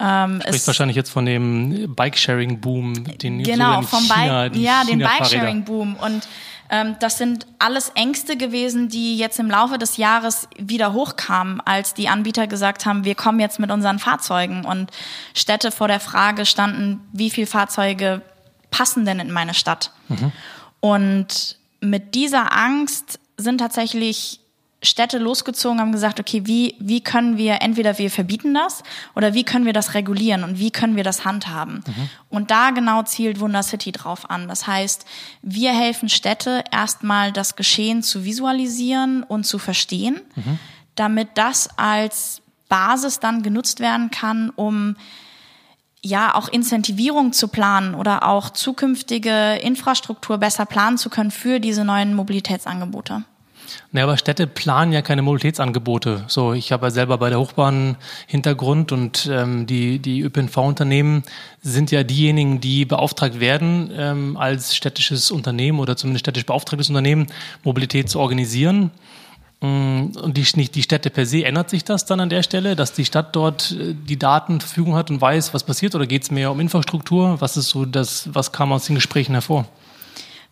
ähm, 0.00 0.40
Spricht 0.40 0.66
wahrscheinlich 0.66 0.96
jetzt 0.96 1.10
von 1.10 1.26
dem 1.26 1.94
Bikesharing-Boom, 1.94 3.04
den 3.18 3.42
genau 3.42 3.82
so 3.82 3.88
vom 3.88 4.08
China, 4.08 4.48
Bike, 4.48 4.56
ja, 4.56 4.82
den 4.84 5.00
Bikesharing-Boom 5.00 5.96
und 5.96 6.26
das 7.00 7.18
sind 7.18 7.46
alles 7.58 7.90
Ängste 7.94 8.36
gewesen, 8.36 8.88
die 8.88 9.16
jetzt 9.16 9.38
im 9.38 9.50
Laufe 9.50 9.78
des 9.78 9.96
Jahres 9.96 10.48
wieder 10.58 10.92
hochkamen, 10.92 11.60
als 11.60 11.94
die 11.94 12.08
Anbieter 12.08 12.46
gesagt 12.46 12.86
haben, 12.86 13.04
wir 13.04 13.14
kommen 13.14 13.40
jetzt 13.40 13.58
mit 13.58 13.70
unseren 13.70 13.98
Fahrzeugen 13.98 14.64
und 14.64 14.90
Städte 15.34 15.70
vor 15.70 15.88
der 15.88 16.00
Frage 16.00 16.46
standen, 16.46 17.00
wie 17.12 17.30
viele 17.30 17.46
Fahrzeuge 17.46 18.22
passen 18.70 19.04
denn 19.04 19.20
in 19.20 19.30
meine 19.30 19.54
Stadt? 19.54 19.92
Mhm. 20.08 20.32
Und 20.80 21.58
mit 21.80 22.14
dieser 22.14 22.52
Angst 22.52 23.18
sind 23.36 23.58
tatsächlich 23.58 24.40
Städte 24.84 25.18
losgezogen, 25.18 25.80
haben 25.80 25.92
gesagt, 25.92 26.20
okay, 26.20 26.42
wie, 26.44 26.76
wie 26.78 27.00
können 27.00 27.36
wir, 27.36 27.62
entweder 27.62 27.98
wir 27.98 28.10
verbieten 28.10 28.54
das 28.54 28.82
oder 29.14 29.34
wie 29.34 29.44
können 29.44 29.66
wir 29.66 29.72
das 29.72 29.94
regulieren 29.94 30.44
und 30.44 30.58
wie 30.58 30.70
können 30.70 30.96
wir 30.96 31.04
das 31.04 31.24
handhaben? 31.24 31.82
Mhm. 31.86 32.08
Und 32.28 32.50
da 32.50 32.70
genau 32.70 33.02
zielt 33.02 33.40
Wunder 33.40 33.62
City 33.62 33.92
drauf 33.92 34.30
an. 34.30 34.48
Das 34.48 34.66
heißt, 34.66 35.04
wir 35.42 35.72
helfen 35.72 36.08
Städte 36.08 36.64
erstmal 36.70 37.32
das 37.32 37.56
Geschehen 37.56 38.02
zu 38.02 38.24
visualisieren 38.24 39.22
und 39.22 39.44
zu 39.44 39.58
verstehen, 39.58 40.20
mhm. 40.36 40.58
damit 40.94 41.28
das 41.34 41.68
als 41.76 42.42
Basis 42.68 43.20
dann 43.20 43.42
genutzt 43.42 43.80
werden 43.80 44.10
kann, 44.10 44.50
um 44.50 44.96
ja 46.04 46.34
auch 46.34 46.48
Incentivierung 46.48 47.32
zu 47.32 47.48
planen 47.48 47.94
oder 47.94 48.28
auch 48.28 48.50
zukünftige 48.50 49.56
Infrastruktur 49.56 50.38
besser 50.38 50.66
planen 50.66 50.98
zu 50.98 51.08
können 51.08 51.30
für 51.30 51.60
diese 51.60 51.84
neuen 51.84 52.14
Mobilitätsangebote. 52.14 53.24
Naja, 53.92 54.06
aber 54.06 54.16
Städte 54.16 54.46
planen 54.46 54.92
ja 54.92 55.02
keine 55.02 55.22
Mobilitätsangebote. 55.22 56.24
So, 56.26 56.52
ich 56.52 56.72
habe 56.72 56.86
ja 56.86 56.90
selber 56.90 57.18
bei 57.18 57.30
der 57.30 57.38
Hochbahn 57.38 57.96
Hintergrund 58.26 58.92
und 58.92 59.28
ähm, 59.30 59.66
die, 59.66 59.98
die 59.98 60.20
ÖPNV-Unternehmen 60.20 61.22
sind 61.62 61.90
ja 61.90 62.02
diejenigen, 62.02 62.60
die 62.60 62.84
beauftragt 62.84 63.40
werden, 63.40 63.90
ähm, 63.96 64.36
als 64.36 64.74
städtisches 64.74 65.30
Unternehmen 65.30 65.78
oder 65.78 65.96
zumindest 65.96 66.24
städtisch 66.24 66.46
beauftragtes 66.46 66.88
Unternehmen 66.88 67.26
Mobilität 67.62 68.08
zu 68.08 68.20
organisieren. 68.20 68.90
Mm, 69.60 70.12
und 70.20 70.36
die, 70.36 70.42
die 70.42 70.82
Städte 70.82 71.10
per 71.10 71.24
se, 71.24 71.44
ändert 71.44 71.70
sich 71.70 71.84
das 71.84 72.04
dann 72.04 72.20
an 72.20 72.28
der 72.28 72.42
Stelle, 72.42 72.76
dass 72.76 72.92
die 72.92 73.04
Stadt 73.04 73.34
dort 73.34 73.72
äh, 73.72 73.94
die 73.94 74.18
Daten 74.18 74.60
zur 74.60 74.68
Verfügung 74.68 74.94
hat 74.94 75.10
und 75.10 75.20
weiß, 75.20 75.54
was 75.54 75.64
passiert? 75.64 75.94
Oder 75.94 76.06
geht 76.06 76.22
es 76.22 76.30
mehr 76.30 76.50
um 76.50 76.60
Infrastruktur? 76.60 77.40
Was 77.40 77.56
ist 77.56 77.68
so 77.70 77.84
das, 77.84 78.28
was 78.34 78.52
kam 78.52 78.72
aus 78.72 78.86
den 78.86 78.96
Gesprächen 78.96 79.32
hervor? 79.32 79.66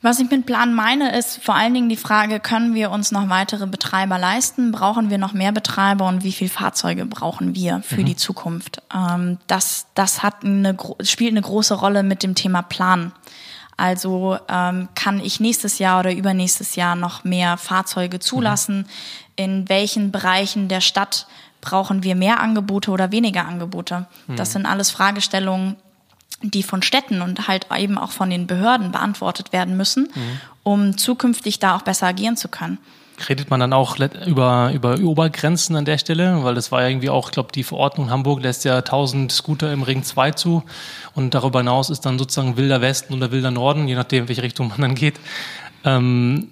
Was 0.03 0.19
ich 0.19 0.29
mit 0.29 0.47
Plan 0.47 0.75
meine, 0.75 1.17
ist 1.17 1.43
vor 1.45 1.55
allen 1.55 1.75
Dingen 1.75 1.89
die 1.89 1.97
Frage, 1.97 2.41
können 2.41 2.75
wir 2.75 2.91
uns 2.91 3.13
noch 3.13 3.29
weitere 3.29 3.69
Betreiber 3.69 4.19
leisten? 4.19 4.73
Brauchen 4.73 5.11
wir 5.11 5.19
noch 5.19 5.33
mehr 5.33 5.53
Betreiber 5.53 6.09
und 6.09 6.25
wie 6.25 6.33
viele 6.33 6.51
Fahrzeuge 6.51 7.07
brauchen 7.07 7.55
wir 7.55 7.83
für 7.83 8.01
mhm. 8.01 8.07
die 8.07 8.17
Zukunft? 8.17 8.83
Ähm, 8.93 9.39
das 9.47 9.87
das 9.95 10.25
hat 10.25 10.45
eine, 10.45 10.77
spielt 11.03 11.31
eine 11.31 11.41
große 11.41 11.75
Rolle 11.75 12.03
mit 12.03 12.25
dem 12.25 12.35
Thema 12.35 12.63
Plan. 12.63 13.13
Also 13.77 14.39
ähm, 14.49 14.89
kann 14.97 15.21
ich 15.21 15.39
nächstes 15.39 15.79
Jahr 15.79 16.01
oder 16.01 16.13
übernächstes 16.13 16.75
Jahr 16.75 16.97
noch 16.97 17.23
mehr 17.23 17.57
Fahrzeuge 17.57 18.19
zulassen? 18.19 18.79
Mhm. 18.79 18.85
In 19.37 19.69
welchen 19.69 20.11
Bereichen 20.11 20.67
der 20.67 20.81
Stadt 20.81 21.29
brauchen 21.61 22.03
wir 22.03 22.17
mehr 22.17 22.41
Angebote 22.41 22.91
oder 22.91 23.13
weniger 23.13 23.47
Angebote? 23.47 24.07
Mhm. 24.27 24.37
Das 24.37 24.53
sind 24.53 24.67
alles 24.67 24.91
Fragestellungen, 24.91 25.77
die 26.43 26.63
von 26.63 26.83
Städten 26.83 27.23
und 27.23 27.49
halt 27.49 27.67
eben 27.77 27.99
auch 27.99 28.11
von 28.11 28.31
den 28.31 28.47
Behörden 28.47 28.93
beantwortet 28.93 29.53
werden 29.53 29.77
müssen, 29.77 30.09
mhm. 30.15 30.41
um 30.63 30.99
zukünftig 30.99 31.59
da 31.59 31.77
auch 31.77 31.83
besser 31.83 32.09
agieren 32.09 32.37
zu 32.37 32.49
können. 32.49 32.79
Redet 33.29 33.51
man 33.51 33.61
dann 33.61 33.73
auch 33.73 33.99
über, 34.27 34.73
über 34.73 34.99
Obergrenzen 34.99 35.77
an 35.77 35.85
der 35.85 35.99
Stelle? 35.99 36.43
Weil 36.43 36.55
das 36.55 36.73
war 36.73 36.83
ja 36.83 36.89
irgendwie 36.89 37.11
auch, 37.11 37.29
ich 37.29 37.33
glaube, 37.33 37.53
die 37.53 37.63
Verordnung 37.63 38.11
Hamburg 38.11 38.43
lässt 38.43 38.65
ja 38.65 38.79
1000 38.79 39.31
Scooter 39.31 39.73
im 39.73 39.83
Ring 39.83 40.03
2 40.03 40.33
zu 40.33 40.65
und 41.15 41.35
darüber 41.35 41.61
hinaus 41.61 41.91
ist 41.91 42.01
dann 42.07 42.19
sozusagen 42.19 42.57
wilder 42.57 42.81
Westen 42.81 43.15
oder 43.15 43.31
wilder 43.31 43.51
Norden, 43.51 43.87
je 43.87 43.95
nachdem, 43.95 44.29
welche 44.29 44.43
Richtung 44.43 44.69
man 44.69 44.81
dann 44.81 44.95
geht. 44.95 45.21
Ähm, 45.85 46.49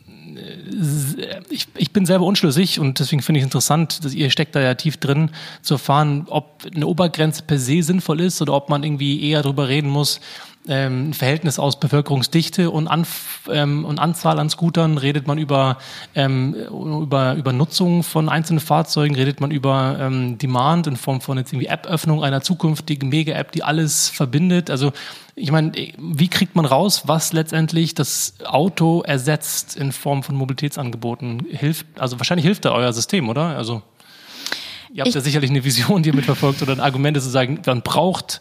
ich, 1.51 1.67
ich 1.77 1.93
bin 1.93 2.07
selber 2.07 2.25
unschlüssig 2.25 2.81
und 2.81 2.99
deswegen 2.99 3.23
finde 3.23 3.39
ich 3.39 3.45
interessant, 3.45 4.05
dass 4.05 4.15
ihr 4.15 4.31
steckt 4.31 4.55
da 4.55 4.61
ja 4.61 4.75
tief 4.75 4.97
drin, 4.97 5.31
zu 5.63 5.75
erfahren, 5.75 6.27
ob 6.29 6.63
eine 6.75 6.87
Obergrenze 6.87 7.43
per 7.43 7.59
se 7.59 7.83
sinnvoll 7.83 8.21
ist 8.21 8.41
oder 8.43 8.55
ob 8.55 8.69
man 8.69 8.83
irgendwie 8.83 9.29
eher 9.29 9.43
darüber 9.43 9.69
reden 9.69 9.91
muss, 9.91 10.21
ähm, 10.69 11.09
ein 11.09 11.15
Verhältnis 11.15 11.59
aus 11.59 11.81
Bevölkerungsdichte 11.81 12.71
und, 12.71 12.87
Anf 12.87 13.49
ähm, 13.51 13.85
und 13.85 13.99
Anzahl 13.99 14.39
an 14.39 14.51
Scootern, 14.51 14.99
redet 14.99 15.27
man 15.27 15.39
über, 15.39 15.79
ähm, 16.15 16.55
über, 16.55 17.35
über 17.35 17.53
Nutzung 17.53 18.03
von 18.03 18.29
einzelnen 18.29 18.61
Fahrzeugen, 18.61 19.15
redet 19.15 19.41
man 19.41 19.51
über 19.51 19.97
ähm, 19.99 20.37
Demand 20.37 20.87
in 20.87 20.97
Form 20.97 21.23
von 21.23 21.39
jetzt 21.39 21.53
irgendwie 21.53 21.69
App-Öffnung 21.69 22.23
einer 22.23 22.43
zukünftigen 22.43 23.09
Mega-App, 23.09 23.53
die 23.53 23.63
alles 23.63 24.11
verbindet. 24.11 24.71
Also 24.71 24.93
ich 25.41 25.51
meine, 25.51 25.73
wie 25.99 26.29
kriegt 26.29 26.55
man 26.55 26.65
raus, 26.67 27.03
was 27.07 27.33
letztendlich 27.33 27.95
das 27.95 28.35
Auto 28.45 29.03
ersetzt 29.03 29.77
in 29.77 29.93
Form 29.93 30.23
von 30.23 30.37
Mobilitätsangeboten? 30.37 31.47
Hilft, 31.51 31.87
also 31.99 32.19
wahrscheinlich 32.19 32.45
hilft 32.45 32.67
da 32.67 32.73
euer 32.73 32.93
System, 32.93 33.29
oder? 33.29 33.57
Also 33.57 33.83
ihr 34.93 35.01
habt 35.01 35.09
ich 35.09 35.15
ja 35.15 35.21
sicherlich 35.21 35.51
eine 35.51 35.65
Vision, 35.65 36.03
die 36.03 36.11
ihr 36.11 36.15
mitverfolgt 36.15 36.63
oder 36.63 36.73
ein 36.73 36.81
Argument, 36.81 37.17
das 37.17 37.25
zu 37.25 37.31
sagen, 37.31 37.61
man 37.65 37.83
braucht 37.83 38.41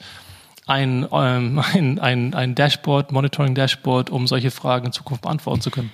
ein, 0.68 1.08
ähm, 1.12 1.64
ein, 1.74 2.00
ein, 2.00 2.34
ein 2.34 2.56
Dashboard, 2.56 3.12
Monitoring-Dashboard, 3.12 4.10
um 4.10 4.28
solche 4.28 4.52
Fragen 4.52 4.88
in 4.88 4.92
Zukunft 4.92 5.24
beantworten 5.24 5.62
zu 5.62 5.72
können? 5.72 5.92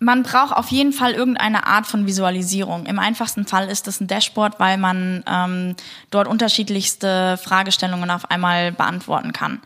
Man 0.00 0.22
braucht 0.22 0.56
auf 0.56 0.68
jeden 0.68 0.92
Fall 0.92 1.12
irgendeine 1.12 1.66
Art 1.66 1.86
von 1.86 2.06
Visualisierung. 2.06 2.86
Im 2.86 3.00
einfachsten 3.00 3.46
Fall 3.46 3.68
ist 3.68 3.88
es 3.88 4.00
ein 4.00 4.06
Dashboard, 4.06 4.60
weil 4.60 4.78
man 4.78 5.24
ähm, 5.26 5.74
dort 6.10 6.28
unterschiedlichste 6.28 7.36
Fragestellungen 7.36 8.10
auf 8.10 8.30
einmal 8.30 8.70
beantworten 8.72 9.32
kann 9.32 9.60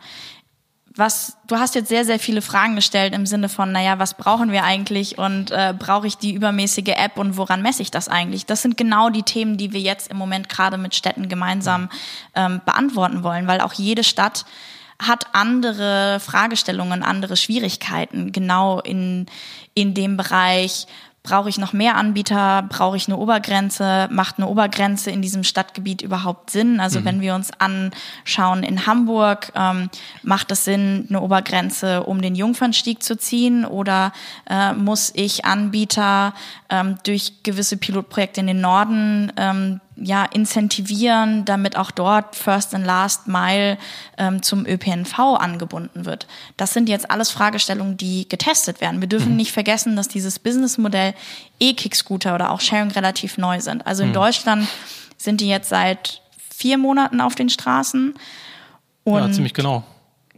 was 0.95 1.37
du 1.47 1.57
hast 1.57 1.75
jetzt 1.75 1.89
sehr 1.89 2.05
sehr 2.05 2.19
viele 2.19 2.41
Fragen 2.41 2.75
gestellt 2.75 3.13
im 3.13 3.25
Sinne 3.25 3.49
von 3.49 3.71
naja 3.71 3.97
was 3.97 4.15
brauchen 4.15 4.51
wir 4.51 4.63
eigentlich 4.63 5.17
und 5.17 5.51
äh, 5.51 5.73
brauche 5.77 6.05
ich 6.05 6.17
die 6.17 6.33
übermäßige 6.33 6.93
App 6.95 7.17
und 7.17 7.37
woran 7.37 7.61
messe 7.61 7.81
ich 7.81 7.89
das 7.89 8.09
eigentlich 8.09 8.45
das 8.45 8.61
sind 8.61 8.77
genau 8.77 9.09
die 9.09 9.23
Themen 9.23 9.57
die 9.57 9.73
wir 9.73 9.79
jetzt 9.79 10.11
im 10.11 10.17
Moment 10.17 10.49
gerade 10.49 10.77
mit 10.77 10.93
Städten 10.93 11.29
gemeinsam 11.29 11.89
ähm, 12.35 12.61
beantworten 12.63 13.23
wollen 13.23 13.47
weil 13.47 13.61
auch 13.61 13.73
jede 13.73 14.03
Stadt 14.03 14.45
hat 15.07 15.27
andere 15.33 16.19
Fragestellungen 16.19 17.03
andere 17.03 17.37
Schwierigkeiten 17.37 18.31
genau 18.31 18.79
in 18.79 19.25
in 19.75 19.93
dem 19.93 20.17
Bereich 20.17 20.87
Brauche 21.23 21.47
ich 21.47 21.57
noch 21.57 21.71
mehr 21.71 21.95
Anbieter? 21.95 22.63
Brauche 22.67 22.97
ich 22.97 23.07
eine 23.07 23.15
Obergrenze? 23.15 24.09
Macht 24.11 24.37
eine 24.37 24.47
Obergrenze 24.49 25.09
in 25.09 25.21
diesem 25.21 25.45
Stadtgebiet 25.45 26.01
überhaupt 26.01 26.49
Sinn? 26.49 26.81
Also 26.81 26.99
mhm. 26.99 27.05
wenn 27.05 27.21
wir 27.21 27.33
uns 27.33 27.49
anschauen 27.59 28.61
in 28.63 28.85
Hamburg, 28.85 29.53
ähm, 29.55 29.89
macht 30.21 30.51
es 30.51 30.65
Sinn, 30.65 31.05
eine 31.07 31.21
Obergrenze 31.21 32.03
um 32.03 32.21
den 32.21 32.35
Jungfernstieg 32.35 33.01
zu 33.01 33.17
ziehen? 33.17 33.63
Oder 33.63 34.11
äh, 34.49 34.73
muss 34.73 35.13
ich 35.15 35.45
Anbieter 35.45 36.33
ähm, 36.69 36.97
durch 37.05 37.41
gewisse 37.43 37.77
Pilotprojekte 37.77 38.41
in 38.41 38.47
den 38.47 38.59
Norden 38.59 39.31
ähm, 39.37 39.79
ja, 39.95 40.25
incentivieren, 40.25 41.45
damit 41.45 41.77
auch 41.77 41.91
dort 41.91 42.35
First 42.35 42.73
and 42.73 42.85
Last 42.85 43.27
Mile 43.27 43.77
ähm, 44.17 44.41
zum 44.41 44.65
ÖPNV 44.65 45.19
angebunden 45.19 46.05
wird. 46.05 46.27
Das 46.57 46.73
sind 46.73 46.89
jetzt 46.89 47.11
alles 47.11 47.31
Fragestellungen, 47.31 47.97
die 47.97 48.27
getestet 48.27 48.81
werden. 48.81 49.01
Wir 49.01 49.07
dürfen 49.07 49.31
mhm. 49.31 49.37
nicht 49.37 49.51
vergessen, 49.51 49.95
dass 49.95 50.07
dieses 50.07 50.39
Businessmodell 50.39 51.13
E-Kick-Scooter 51.59 52.33
oder 52.35 52.51
auch 52.51 52.61
Sharing 52.61 52.91
relativ 52.91 53.37
neu 53.37 53.59
sind. 53.59 53.85
Also 53.85 54.03
in 54.03 54.09
mhm. 54.09 54.13
Deutschland 54.13 54.67
sind 55.17 55.41
die 55.41 55.47
jetzt 55.47 55.69
seit 55.69 56.21
vier 56.49 56.77
Monaten 56.77 57.21
auf 57.21 57.35
den 57.35 57.49
Straßen. 57.49 58.13
Und 59.03 59.19
ja, 59.19 59.31
ziemlich 59.31 59.53
genau. 59.53 59.83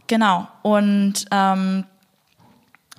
Genau. 0.06 0.48
Und 0.62 1.24
ähm, 1.30 1.84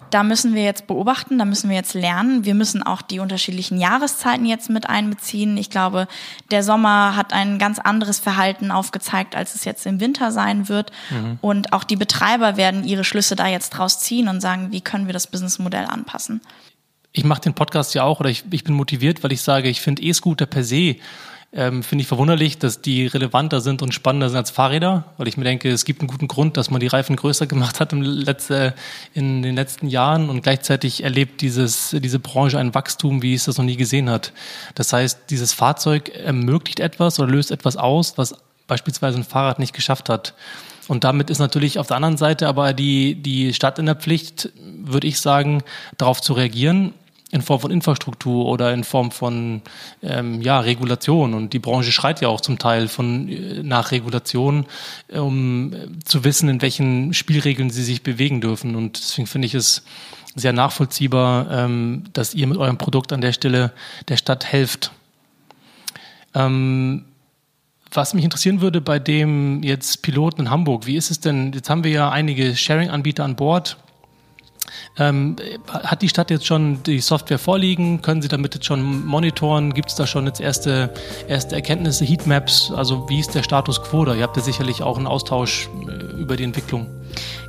da 0.09 0.23
müssen 0.23 0.55
wir 0.55 0.63
jetzt 0.63 0.87
beobachten, 0.87 1.37
da 1.37 1.45
müssen 1.45 1.69
wir 1.69 1.75
jetzt 1.75 1.93
lernen. 1.93 2.45
Wir 2.45 2.55
müssen 2.55 2.83
auch 2.83 3.01
die 3.01 3.19
unterschiedlichen 3.19 3.79
Jahreszeiten 3.79 4.45
jetzt 4.45 4.69
mit 4.69 4.89
einbeziehen. 4.89 5.57
Ich 5.57 5.69
glaube, 5.69 6.07
der 6.51 6.63
Sommer 6.63 7.15
hat 7.15 7.33
ein 7.33 7.59
ganz 7.59 7.79
anderes 7.79 8.19
Verhalten 8.19 8.71
aufgezeigt, 8.71 9.35
als 9.35 9.55
es 9.55 9.65
jetzt 9.65 9.85
im 9.85 9.99
Winter 9.99 10.31
sein 10.31 10.69
wird. 10.69 10.91
Mhm. 11.09 11.39
Und 11.41 11.73
auch 11.73 11.83
die 11.83 11.95
Betreiber 11.95 12.57
werden 12.57 12.83
ihre 12.83 13.03
Schlüsse 13.03 13.35
da 13.35 13.47
jetzt 13.47 13.71
draus 13.71 13.99
ziehen 13.99 14.27
und 14.27 14.41
sagen, 14.41 14.71
wie 14.71 14.81
können 14.81 15.07
wir 15.07 15.13
das 15.13 15.27
Businessmodell 15.27 15.85
anpassen. 15.85 16.41
Ich 17.11 17.23
mache 17.23 17.41
den 17.41 17.53
Podcast 17.53 17.95
ja 17.95 18.03
auch 18.03 18.19
oder 18.19 18.29
ich, 18.29 18.43
ich 18.51 18.63
bin 18.63 18.75
motiviert, 18.75 19.23
weil 19.23 19.31
ich 19.31 19.41
sage, 19.41 19.69
ich 19.69 19.81
finde 19.81 20.03
E-Scooter 20.03 20.45
per 20.45 20.63
se 20.63 20.97
ähm, 21.53 21.81
finde 21.81 22.01
ich 22.01 22.07
verwunderlich, 22.07 22.57
dass 22.57 22.81
die 22.81 23.07
relevanter 23.07 23.61
sind 23.61 23.81
und 23.81 23.93
spannender 23.93 24.29
sind 24.29 24.37
als 24.37 24.51
Fahrräder, 24.51 25.05
weil 25.17 25.27
ich 25.27 25.37
mir 25.37 25.45
denke, 25.45 25.69
es 25.69 25.85
gibt 25.85 26.01
einen 26.01 26.09
guten 26.09 26.27
Grund, 26.27 26.57
dass 26.57 26.69
man 26.69 26.81
die 26.81 26.87
Reifen 26.87 27.15
größer 27.15 27.47
gemacht 27.47 27.79
hat 27.79 27.93
im 27.93 28.01
letzte, 28.01 28.73
in 29.13 29.41
den 29.41 29.55
letzten 29.55 29.87
Jahren 29.87 30.29
und 30.29 30.41
gleichzeitig 30.41 31.03
erlebt 31.03 31.41
dieses, 31.41 31.95
diese 31.97 32.19
Branche 32.19 32.59
ein 32.59 32.75
Wachstum, 32.75 33.21
wie 33.21 33.33
es 33.33 33.45
das 33.45 33.57
noch 33.57 33.65
nie 33.65 33.77
gesehen 33.77 34.09
hat. 34.09 34.33
Das 34.75 34.91
heißt, 34.91 35.21
dieses 35.29 35.53
Fahrzeug 35.53 36.09
ermöglicht 36.09 36.81
etwas 36.81 37.19
oder 37.19 37.31
löst 37.31 37.51
etwas 37.51 37.77
aus, 37.77 38.17
was 38.17 38.35
beispielsweise 38.67 39.17
ein 39.17 39.23
Fahrrad 39.23 39.59
nicht 39.59 39.73
geschafft 39.73 40.09
hat. 40.09 40.33
Und 40.89 41.05
damit 41.05 41.29
ist 41.29 41.39
natürlich 41.39 41.79
auf 41.79 41.87
der 41.87 41.95
anderen 41.95 42.17
Seite 42.17 42.47
aber 42.47 42.73
die, 42.73 43.15
die 43.15 43.53
Stadt 43.53 43.79
in 43.79 43.85
der 43.85 43.95
Pflicht, 43.95 44.49
würde 44.63 45.07
ich 45.07 45.19
sagen, 45.19 45.63
darauf 45.97 46.21
zu 46.21 46.33
reagieren 46.33 46.93
in 47.31 47.41
Form 47.41 47.59
von 47.59 47.71
Infrastruktur 47.71 48.45
oder 48.45 48.73
in 48.73 48.83
Form 48.83 49.11
von 49.11 49.61
ähm, 50.01 50.41
ja, 50.41 50.59
Regulation. 50.59 51.33
Und 51.33 51.51
die 51.53 51.59
Branche 51.59 51.91
schreit 51.91 52.21
ja 52.21 52.29
auch 52.29 52.39
zum 52.39 52.57
Teil 52.57 52.87
von 52.87 53.27
äh, 53.27 53.63
nach 53.63 53.91
Regulation, 53.91 54.65
um 55.13 55.73
zu 56.05 56.23
wissen, 56.23 56.47
in 56.47 56.61
welchen 56.61 57.13
Spielregeln 57.13 57.69
sie 57.69 57.83
sich 57.83 58.01
bewegen 58.01 58.39
dürfen. 58.39 58.75
Und 58.75 58.97
deswegen 58.97 59.27
finde 59.27 59.45
ich 59.45 59.55
es 59.55 59.83
sehr 60.35 60.53
nachvollziehbar, 60.53 61.51
ähm, 61.51 62.05
dass 62.13 62.33
ihr 62.33 62.47
mit 62.47 62.57
eurem 62.57 62.77
Produkt 62.77 63.11
an 63.11 63.21
der 63.21 63.33
Stelle 63.33 63.73
der 64.07 64.17
Stadt 64.17 64.45
helft. 64.45 64.91
Ähm, 66.33 67.05
was 67.91 68.13
mich 68.13 68.23
interessieren 68.23 68.61
würde 68.61 68.79
bei 68.79 68.99
dem 68.99 69.63
jetzt 69.63 70.01
Piloten 70.01 70.41
in 70.41 70.49
Hamburg, 70.49 70.85
wie 70.85 70.95
ist 70.95 71.11
es 71.11 71.19
denn? 71.19 71.53
Jetzt 71.53 71.69
haben 71.69 71.83
wir 71.83 71.91
ja 71.91 72.09
einige 72.09 72.55
Sharing-Anbieter 72.55 73.23
an 73.23 73.35
Bord. 73.35 73.77
Ähm, 74.97 75.35
hat 75.67 76.01
die 76.01 76.09
Stadt 76.09 76.29
jetzt 76.31 76.45
schon 76.45 76.83
die 76.83 76.99
Software 76.99 77.39
vorliegen? 77.39 78.01
Können 78.01 78.21
Sie 78.21 78.27
damit 78.27 78.55
jetzt 78.55 78.65
schon 78.65 79.05
monitoren? 79.05 79.73
Gibt 79.73 79.89
es 79.89 79.95
da 79.95 80.07
schon 80.07 80.25
jetzt 80.25 80.41
erste, 80.41 80.93
erste 81.27 81.55
Erkenntnisse, 81.55 82.05
Heatmaps? 82.05 82.71
Also 82.71 83.07
wie 83.09 83.19
ist 83.19 83.35
der 83.35 83.43
Status 83.43 83.81
quo 83.81 84.05
da? 84.05 84.15
Ihr 84.15 84.23
habt 84.23 84.37
ja 84.37 84.43
sicherlich 84.43 84.81
auch 84.81 84.97
einen 84.97 85.07
Austausch 85.07 85.69
äh, 85.87 86.19
über 86.19 86.35
die 86.35 86.43
Entwicklung. 86.43 86.87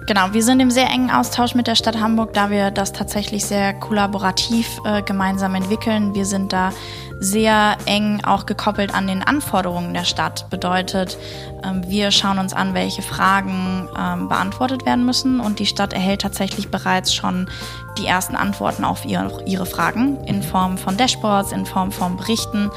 Genau, 0.08 0.32
wir 0.32 0.42
sind 0.42 0.60
im 0.60 0.70
sehr 0.70 0.88
engen 0.88 1.10
Austausch 1.10 1.54
mit 1.54 1.66
der 1.66 1.74
Stadt 1.74 2.00
Hamburg, 2.00 2.32
da 2.32 2.48
wir 2.48 2.70
das 2.70 2.94
tatsächlich 2.94 3.44
sehr 3.44 3.74
kollaborativ 3.74 4.78
äh, 4.86 5.02
gemeinsam 5.02 5.54
entwickeln. 5.54 6.14
Wir 6.14 6.24
sind 6.24 6.50
da 6.50 6.72
sehr 7.20 7.76
eng 7.84 8.24
auch 8.24 8.46
gekoppelt 8.46 8.94
an 8.94 9.06
den 9.06 9.22
Anforderungen 9.22 9.92
der 9.92 10.04
Stadt. 10.04 10.48
Bedeutet, 10.48 11.18
ähm, 11.62 11.82
wir 11.88 12.10
schauen 12.10 12.38
uns 12.38 12.54
an, 12.54 12.72
welche 12.72 13.02
Fragen 13.02 13.86
ähm, 13.98 14.28
beantwortet 14.30 14.86
werden 14.86 15.04
müssen 15.04 15.40
und 15.40 15.58
die 15.58 15.66
Stadt 15.66 15.92
erhält 15.92 16.22
tatsächlich 16.22 16.68
bereits 16.68 17.12
schon 17.12 17.50
die 17.98 18.06
ersten 18.06 18.34
Antworten 18.34 18.84
auf 18.84 19.04
ihre, 19.04 19.42
ihre 19.44 19.66
Fragen 19.66 20.24
in 20.24 20.42
Form 20.42 20.78
von 20.78 20.96
Dashboards, 20.96 21.52
in 21.52 21.66
Form 21.66 21.92
von 21.92 22.16
Berichten, 22.16 22.70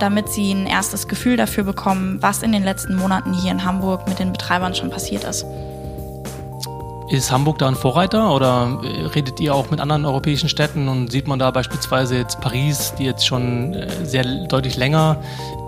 damit 0.00 0.30
sie 0.30 0.52
ein 0.52 0.66
erstes 0.66 1.06
Gefühl 1.06 1.36
dafür 1.36 1.64
bekommen, 1.64 2.16
was 2.22 2.42
in 2.42 2.52
den 2.52 2.64
letzten 2.64 2.94
Monaten 2.94 3.34
hier 3.34 3.50
in 3.50 3.64
Hamburg 3.64 4.08
mit 4.08 4.20
den 4.20 4.32
Betreibern 4.32 4.74
schon 4.74 4.88
passiert 4.88 5.24
ist. 5.24 5.44
Ist 7.12 7.30
Hamburg 7.30 7.58
da 7.58 7.68
ein 7.68 7.74
Vorreiter 7.74 8.34
oder 8.34 8.80
redet 9.14 9.38
ihr 9.38 9.54
auch 9.54 9.70
mit 9.70 9.80
anderen 9.80 10.06
europäischen 10.06 10.48
Städten 10.48 10.88
und 10.88 11.12
sieht 11.12 11.28
man 11.28 11.38
da 11.38 11.50
beispielsweise 11.50 12.16
jetzt 12.16 12.40
Paris, 12.40 12.94
die 12.98 13.04
jetzt 13.04 13.26
schon 13.26 13.74
äh, 13.74 14.06
sehr 14.06 14.24
deutlich 14.46 14.78
länger 14.78 15.18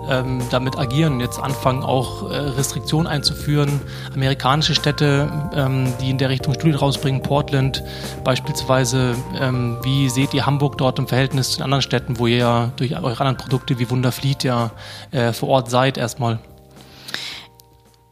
ähm, 0.09 0.41
damit 0.49 0.75
agieren 0.75 1.13
und 1.13 1.19
jetzt 1.19 1.39
anfangen 1.39 1.83
auch 1.83 2.31
äh, 2.31 2.35
Restriktionen 2.35 3.05
einzuführen. 3.05 3.79
Amerikanische 4.15 4.73
Städte, 4.73 5.31
ähm, 5.53 5.93
die 6.01 6.09
in 6.09 6.17
der 6.17 6.29
Richtung 6.29 6.55
Studien 6.55 6.79
rausbringen, 6.79 7.21
Portland 7.21 7.83
beispielsweise. 8.23 9.13
Ähm, 9.39 9.77
wie 9.83 10.09
seht 10.09 10.33
ihr 10.33 10.47
Hamburg 10.47 10.79
dort 10.79 10.97
im 10.97 11.07
Verhältnis 11.07 11.51
zu 11.51 11.57
den 11.57 11.65
anderen 11.65 11.83
Städten, 11.83 12.17
wo 12.17 12.25
ihr 12.25 12.37
ja 12.37 12.71
durch 12.77 12.95
eure 12.95 13.19
anderen 13.19 13.37
Produkte 13.37 13.77
wie 13.77 13.87
Wunderfleet 13.87 14.43
ja 14.43 14.71
äh, 15.11 15.31
vor 15.31 15.49
Ort 15.49 15.69
seid 15.69 15.99
erstmal? 15.99 16.39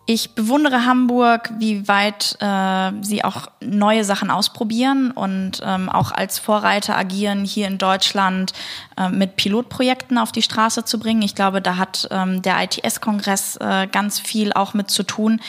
Ich 0.05 0.35
bewundere 0.35 0.85
Hamburg, 0.85 1.49
wie 1.59 1.87
weit 1.87 2.35
äh, 2.41 2.91
sie 3.01 3.23
auch 3.23 3.47
neue 3.61 4.03
Sachen 4.03 4.29
ausprobieren 4.29 5.11
und 5.11 5.61
ähm, 5.63 5.87
auch 5.87 6.11
als 6.11 6.39
Vorreiter 6.39 6.97
agieren, 6.97 7.45
hier 7.45 7.67
in 7.67 7.77
Deutschland 7.77 8.51
äh, 8.97 9.07
mit 9.07 9.37
Pilotprojekten 9.37 10.17
auf 10.17 10.33
die 10.33 10.41
Straße 10.41 10.83
zu 10.83 10.99
bringen. 10.99 11.21
Ich 11.21 11.35
glaube, 11.35 11.61
da 11.61 11.77
hat 11.77 12.09
ähm, 12.11 12.41
der 12.41 12.61
ITS-Kongress 12.61 13.55
äh, 13.61 13.87
ganz 13.87 14.19
viel 14.19 14.51
auch 14.51 14.73
mit 14.73 14.89
zu 14.89 15.03
tun, 15.03 15.39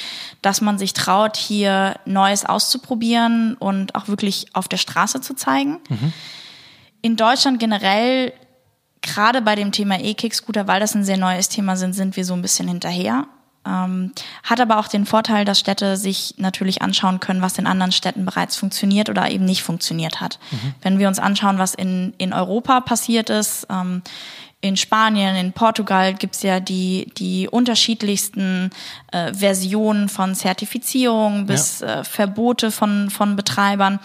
dass 0.40 0.60
man 0.60 0.78
sich 0.78 0.92
traut, 0.92 1.36
hier 1.36 1.96
Neues 2.04 2.44
auszuprobieren 2.44 3.54
und 3.54 3.96
auch 3.96 4.06
wirklich 4.06 4.54
auf 4.54 4.68
der 4.68 4.76
Straße 4.76 5.20
zu 5.20 5.34
zeigen. 5.34 5.80
Mhm. 5.88 6.12
In 7.02 7.16
Deutschland 7.16 7.58
generell 7.58 8.32
gerade 9.02 9.42
bei 9.42 9.56
dem 9.56 9.72
Thema 9.72 9.98
E-Kick-Scooter, 9.98 10.68
weil 10.68 10.78
das 10.78 10.94
ein 10.94 11.04
sehr 11.04 11.18
neues 11.18 11.48
Thema 11.48 11.76
sind, 11.76 11.92
sind 11.92 12.16
wir 12.16 12.24
so 12.24 12.34
ein 12.34 12.42
bisschen 12.42 12.68
hinterher. 12.68 13.26
Ähm, 13.66 14.12
hat 14.42 14.60
aber 14.60 14.78
auch 14.78 14.88
den 14.88 15.06
Vorteil, 15.06 15.44
dass 15.44 15.58
Städte 15.58 15.96
sich 15.96 16.34
natürlich 16.36 16.82
anschauen 16.82 17.20
können, 17.20 17.42
was 17.42 17.58
in 17.58 17.66
anderen 17.66 17.92
Städten 17.92 18.24
bereits 18.24 18.56
funktioniert 18.56 19.08
oder 19.08 19.30
eben 19.30 19.44
nicht 19.44 19.62
funktioniert 19.62 20.20
hat. 20.20 20.38
Mhm. 20.50 20.74
Wenn 20.82 20.98
wir 20.98 21.08
uns 21.08 21.18
anschauen, 21.18 21.58
was 21.58 21.74
in, 21.74 22.12
in 22.18 22.32
Europa 22.32 22.80
passiert 22.80 23.30
ist, 23.30 23.66
ähm, 23.70 24.02
in 24.64 24.78
Spanien, 24.78 25.36
in 25.36 25.52
Portugal 25.52 26.14
gibt's 26.14 26.42
ja 26.42 26.58
die, 26.58 27.12
die 27.18 27.48
unterschiedlichsten 27.48 28.70
äh, 29.12 29.34
Versionen 29.34 30.08
von 30.08 30.34
Zertifizierung 30.34 31.44
bis 31.44 31.80
ja. 31.80 32.00
äh, 32.00 32.04
Verbote 32.04 32.70
von, 32.70 33.10
von 33.10 33.36
Betreibern. 33.36 34.00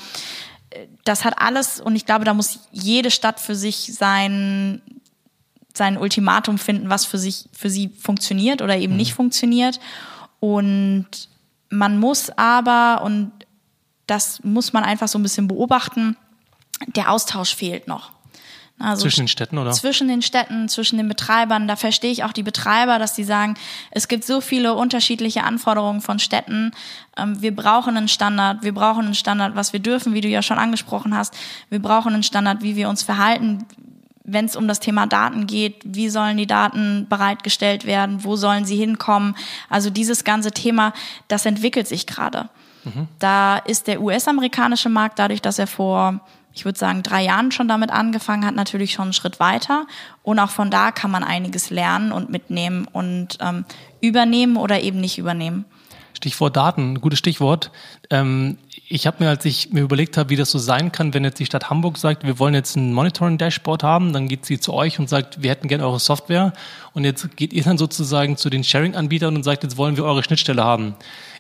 Das 1.06 1.24
hat 1.24 1.42
alles, 1.42 1.80
und 1.80 1.96
ich 1.96 2.06
glaube, 2.06 2.26
da 2.26 2.34
muss 2.34 2.60
jede 2.74 3.10
Stadt 3.10 3.40
für 3.40 3.56
sich 3.56 3.94
sein, 3.94 4.82
sein 5.74 5.98
Ultimatum 5.98 6.58
finden, 6.58 6.90
was 6.90 7.06
für 7.06 7.18
sich, 7.18 7.46
für 7.54 7.70
sie 7.70 7.90
funktioniert 7.90 8.62
oder 8.62 8.78
eben 8.78 8.94
mhm. 8.94 8.98
nicht 8.98 9.14
funktioniert. 9.14 9.80
Und 10.40 11.08
man 11.70 12.00
muss 12.00 12.30
aber, 12.32 13.02
und 13.04 13.32
das 14.08 14.44
muss 14.44 14.74
man 14.74 14.84
einfach 14.84 15.08
so 15.08 15.20
ein 15.20 15.24
bisschen 15.24 15.48
beobachten, 15.48 16.18
der 16.96 17.12
Austausch 17.12 17.56
fehlt 17.56 17.88
noch. 17.88 18.12
Also 18.82 19.02
zwischen 19.02 19.24
den 19.24 19.28
Städten, 19.28 19.58
oder? 19.58 19.72
Zwischen 19.72 20.08
den 20.08 20.22
Städten, 20.22 20.70
zwischen 20.70 20.98
den 20.98 21.10
Betreibern. 21.10 21.68
Da 21.68 21.76
verstehe 21.76 22.12
ich 22.12 22.24
auch 22.24 22.32
die 22.32 22.44
Betreiber, 22.44 22.98
dass 22.98 23.14
die 23.14 23.26
sagen, 23.26 23.56
es 23.92 24.08
gibt 24.08 24.24
so 24.24 24.40
viele 24.40 24.74
unterschiedliche 24.74 25.44
Anforderungen 25.44 26.00
von 26.00 26.18
Städten. 26.18 26.72
Ähm, 27.18 27.42
wir 27.42 27.54
brauchen 27.54 27.98
einen 27.98 28.08
Standard. 28.08 28.64
Wir 28.64 28.74
brauchen 28.74 29.06
einen 29.06 29.16
Standard, 29.16 29.56
was 29.56 29.74
wir 29.74 29.82
dürfen, 29.82 30.14
wie 30.14 30.22
du 30.22 30.30
ja 30.30 30.42
schon 30.42 30.58
angesprochen 30.58 31.14
hast. 31.14 31.36
Wir 31.70 31.82
brauchen 31.82 32.14
einen 32.14 32.24
Standard, 32.24 32.64
wie 32.64 32.78
wir 32.78 32.88
uns 32.88 33.04
verhalten, 33.04 33.66
wenn 34.34 34.46
es 34.46 34.56
um 34.56 34.68
das 34.68 34.80
Thema 34.80 35.08
Daten 35.08 35.48
geht, 35.48 35.82
wie 35.84 36.10
sollen 36.10 36.38
die 36.38 36.48
Daten 36.48 37.08
bereitgestellt 37.10 37.86
werden, 37.86 38.24
wo 38.24 38.36
sollen 38.36 38.66
sie 38.66 38.76
hinkommen. 38.76 39.36
Also 39.70 39.90
dieses 39.90 40.24
ganze 40.24 40.52
Thema, 40.52 40.94
das 41.28 41.46
entwickelt 41.46 41.88
sich 41.88 42.06
gerade. 42.06 42.50
Mhm. 42.84 43.08
Da 43.20 43.58
ist 43.58 43.88
der 43.88 44.02
US-amerikanische 44.02 44.90
Markt, 44.90 45.20
dadurch, 45.20 45.42
dass 45.42 45.60
er 45.60 45.68
vor, 45.68 46.22
ich 46.54 46.66
würde 46.66 46.80
sagen, 46.80 47.04
drei 47.04 47.24
Jahren 47.24 47.52
schon 47.52 47.68
damit 47.68 47.92
angefangen 47.92 48.46
hat, 48.46 48.56
natürlich 48.56 48.94
schon 48.94 49.04
einen 49.04 49.14
Schritt 49.14 49.40
weiter. 49.40 49.86
Und 50.24 50.40
auch 50.40 50.50
von 50.50 50.72
da 50.72 50.92
kann 50.92 51.12
man 51.12 51.24
einiges 51.24 51.70
lernen 51.70 52.12
und 52.12 52.30
mitnehmen 52.30 52.88
und 52.92 53.38
ähm, 53.42 53.66
übernehmen 54.02 54.58
oder 54.58 54.82
eben 54.82 55.00
nicht 55.00 55.18
übernehmen. 55.18 55.66
Stichwort 56.14 56.58
Daten, 56.58 57.00
gutes 57.00 57.20
Stichwort. 57.20 57.72
Ähm, 58.10 58.58
ich 58.92 59.06
habe 59.06 59.24
mir, 59.24 59.30
als 59.30 59.46
ich 59.46 59.72
mir 59.72 59.82
überlegt 59.82 60.18
habe, 60.18 60.32
wie 60.32 60.36
das 60.36 60.50
so 60.50 60.58
sein 60.58 60.92
kann, 60.92 61.14
wenn 61.14 61.24
jetzt 61.24 61.40
die 61.40 61.46
Stadt 61.46 61.70
Hamburg 61.70 62.00
sagt, 62.00 62.24
wir 62.24 62.40
wollen 62.40 62.56
jetzt 62.56 62.76
ein 62.76 62.92
Monitoring-Dashboard 62.92 63.84
haben, 63.84 64.14
dann 64.14 64.28
geht 64.28 64.48
sie 64.48 64.60
zu 64.60 64.74
euch 64.74 64.98
und 64.98 65.08
sagt, 65.08 65.44
wir 65.44 65.52
hätten 65.52 65.68
gerne 65.68 65.86
eure 65.86 66.00
Software. 66.00 66.54
Und 66.94 67.06
jetzt 67.06 67.38
geht 67.38 67.54
ihr 67.54 67.64
dann 67.64 67.78
sozusagen 67.78 68.36
zu 68.36 68.50
den 68.50 68.64
Sharing-Anbietern 68.64 69.36
und 69.36 69.44
sagt, 69.44 69.62
jetzt 69.62 69.78
wollen 69.78 69.96
wir 69.96 70.06
eure 70.06 70.24
Schnittstelle 70.24 70.64
haben. 70.64 70.96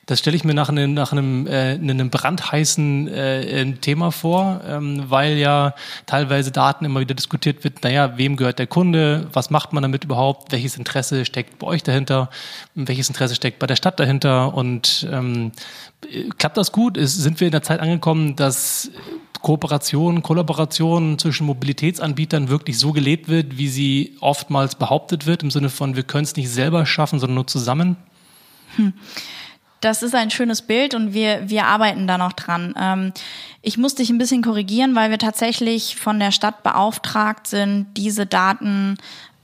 Das 0.10 0.18
stelle 0.18 0.36
ich 0.36 0.44
mir 0.44 0.56
nach 0.56 0.70
einem, 0.70 0.96
nach 0.96 1.12
einem, 1.12 1.46
äh, 1.46 1.74
einem 1.76 2.10
brandheißen 2.10 3.08
äh, 3.10 3.74
Thema 3.74 4.12
vor, 4.12 4.60
ähm, 4.68 5.04
weil 5.08 5.38
ja 5.38 5.76
teilweise 6.08 6.52
Daten 6.52 6.84
immer 6.84 7.00
wieder 7.00 7.14
diskutiert 7.14 7.64
wird, 7.64 7.84
naja, 7.84 8.18
wem 8.18 8.36
gehört 8.36 8.58
der 8.58 8.66
Kunde, 8.66 9.28
was 9.34 9.52
macht 9.52 9.72
man 9.72 9.84
damit 9.84 10.06
überhaupt, 10.06 10.52
welches 10.52 10.78
Interesse 10.78 11.26
steckt 11.26 11.60
bei 11.60 11.68
euch 11.68 11.84
dahinter, 11.84 12.32
welches 12.74 13.08
Interesse 13.08 13.36
steckt 13.36 13.60
bei 13.60 13.68
der 13.68 13.76
Stadt 13.76 14.00
dahinter 14.00 14.56
und 14.56 15.08
ähm, 15.12 15.52
klappt 16.40 16.58
das 16.58 16.72
gut? 16.72 16.98
Ist, 16.98 17.16
sind 17.16 17.40
wir 17.40 17.46
in 17.46 17.52
der 17.52 17.62
Zeit 17.62 17.80
angekommen, 17.80 18.36
dass 18.36 18.90
Kooperation, 19.44 20.24
Kollaboration 20.24 21.20
zwischen 21.20 21.46
Mobilitätsanbietern 21.46 22.50
wirklich 22.50 22.80
so 22.80 22.94
gelebt 22.94 23.28
wird, 23.28 23.60
wie 23.60 23.68
sie 23.68 24.18
oftmals 24.22 24.74
behauptet 24.74 25.28
wird, 25.28 25.44
im 25.44 25.52
Sinne 25.52 25.70
von, 25.70 25.96
wir 25.96 26.02
können 26.02 26.24
es 26.24 26.36
nicht 26.36 26.50
selber 26.50 26.88
schaffen, 26.88 27.20
sondern 27.20 27.36
nur 27.36 27.46
zusammen? 27.46 27.96
Hm. 28.76 28.94
Das 29.82 30.04
ist 30.04 30.16
ein 30.16 30.30
schönes 30.30 30.62
Bild 30.62 30.94
und 30.94 31.14
wir, 31.14 31.50
wir 31.50 31.66
arbeiten 31.66 32.08
da 32.08 32.18
noch 32.18 32.34
dran. 32.34 32.74
Ähm, 32.78 33.14
ich 33.62 33.78
muss 33.78 33.96
dich 33.96 34.10
ein 34.10 34.18
bisschen 34.18 34.42
korrigieren, 34.42 34.96
weil 34.96 35.10
wir 35.10 35.18
tatsächlich 35.18 35.96
von 35.96 36.20
der 36.20 36.32
Stadt 36.32 36.64
beauftragt 36.64 37.48
sind, 37.48 37.88
diese 37.96 38.26
Daten 38.26 38.98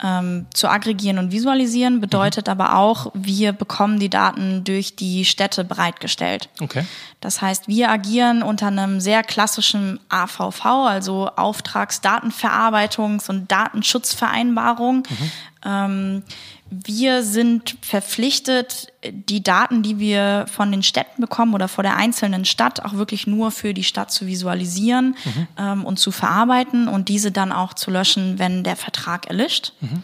ähm, 0.04 0.45
zu 0.54 0.67
aggregieren 0.67 1.19
und 1.19 1.32
visualisieren. 1.32 2.02
Bedeutet 2.02 2.48
mhm. 2.48 2.52
aber 2.52 2.78
auch, 2.78 3.12
wir 3.13 3.54
bekommen 3.54 4.00
die 4.00 4.10
Daten 4.10 4.63
durch 4.63 4.95
die 4.95 5.26
Städte 5.26 5.63
bereitgestellt. 5.63 6.50
Okay. 6.60 6.86
Das 7.21 7.41
heißt, 7.41 7.67
wir 7.67 7.89
agieren 7.89 8.43
unter 8.43 8.67
einem 8.67 9.00
sehr 9.00 9.24
klassischen 9.24 10.00
AVV, 10.10 10.65
also 10.65 11.30
Auftragsdatenverarbeitungs- 11.30 13.30
und 13.30 13.52
Datenschutzvereinbarung. 13.52 14.98
Mhm. 14.98 15.32
Ähm, 15.65 16.24
wir 16.69 17.23
sind 17.23 17.78
verpflichtet, 17.82 18.91
die 19.04 19.43
Daten, 19.43 19.84
die 19.84 19.99
wir 19.99 20.45
von 20.51 20.71
den 20.71 20.82
Städten 20.82 21.21
bekommen 21.21 21.54
oder 21.54 21.67
vor 21.67 21.84
der 21.84 21.95
einzelnen 21.95 22.43
Stadt, 22.43 22.84
auch 22.84 22.93
wirklich 22.93 23.28
nur 23.28 23.51
für 23.51 23.73
die 23.73 23.84
Stadt 23.84 24.12
zu 24.12 24.25
visualisieren 24.25 25.15
mhm. 25.23 25.47
ähm, 25.58 25.86
und 25.86 25.99
zu 25.99 26.12
verarbeiten 26.12 26.88
und 26.88 27.08
diese 27.08 27.32
dann 27.32 27.51
auch 27.51 27.73
zu 27.75 27.91
löschen, 27.91 28.39
wenn 28.39 28.63
der 28.63 28.75
Vertrag 28.75 29.28
erlischt. 29.28 29.73
Mhm. 29.80 30.01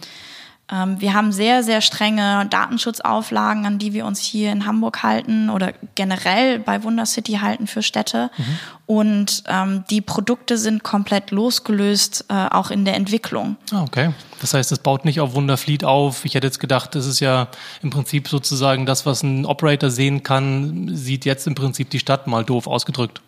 Ähm, 0.71 1.01
wir 1.01 1.13
haben 1.13 1.31
sehr, 1.31 1.63
sehr 1.63 1.81
strenge 1.81 2.47
Datenschutzauflagen, 2.49 3.65
an 3.65 3.77
die 3.77 3.93
wir 3.93 4.05
uns 4.05 4.19
hier 4.21 4.51
in 4.51 4.65
Hamburg 4.65 5.03
halten 5.03 5.49
oder 5.49 5.73
generell 5.95 6.59
bei 6.59 6.83
Wundercity 6.83 7.33
halten 7.33 7.67
für 7.67 7.83
Städte. 7.83 8.31
Mhm. 8.37 8.59
Und 8.85 9.43
ähm, 9.47 9.83
die 9.89 10.01
Produkte 10.01 10.57
sind 10.57 10.83
komplett 10.83 11.31
losgelöst, 11.31 12.25
äh, 12.29 12.47
auch 12.49 12.71
in 12.71 12.85
der 12.85 12.95
Entwicklung. 12.95 13.57
Ah, 13.71 13.83
okay. 13.83 14.13
Das 14.39 14.53
heißt, 14.53 14.71
es 14.71 14.79
baut 14.79 15.05
nicht 15.05 15.19
auf 15.19 15.33
Wunderfleet 15.33 15.83
auf. 15.83 16.25
Ich 16.25 16.35
hätte 16.35 16.47
jetzt 16.47 16.59
gedacht, 16.59 16.95
das 16.95 17.05
ist 17.05 17.19
ja 17.19 17.47
im 17.81 17.89
Prinzip 17.89 18.27
sozusagen 18.27 18.85
das, 18.85 19.05
was 19.05 19.23
ein 19.23 19.45
Operator 19.45 19.89
sehen 19.89 20.23
kann, 20.23 20.89
sieht 20.95 21.25
jetzt 21.25 21.47
im 21.47 21.55
Prinzip 21.55 21.89
die 21.89 21.99
Stadt 21.99 22.27
mal 22.27 22.45
doof 22.45 22.67
ausgedrückt. 22.67 23.21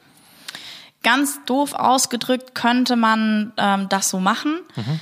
Ganz 1.04 1.40
doof 1.46 1.74
ausgedrückt 1.74 2.56
könnte 2.56 2.96
man 2.96 3.52
ähm, 3.58 3.90
das 3.90 4.10
so 4.10 4.20
machen. 4.20 4.60
Mhm. 4.76 5.00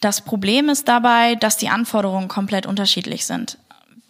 Das 0.00 0.20
Problem 0.20 0.68
ist 0.68 0.88
dabei, 0.88 1.34
dass 1.36 1.56
die 1.56 1.68
Anforderungen 1.68 2.28
komplett 2.28 2.66
unterschiedlich 2.66 3.26
sind. 3.26 3.58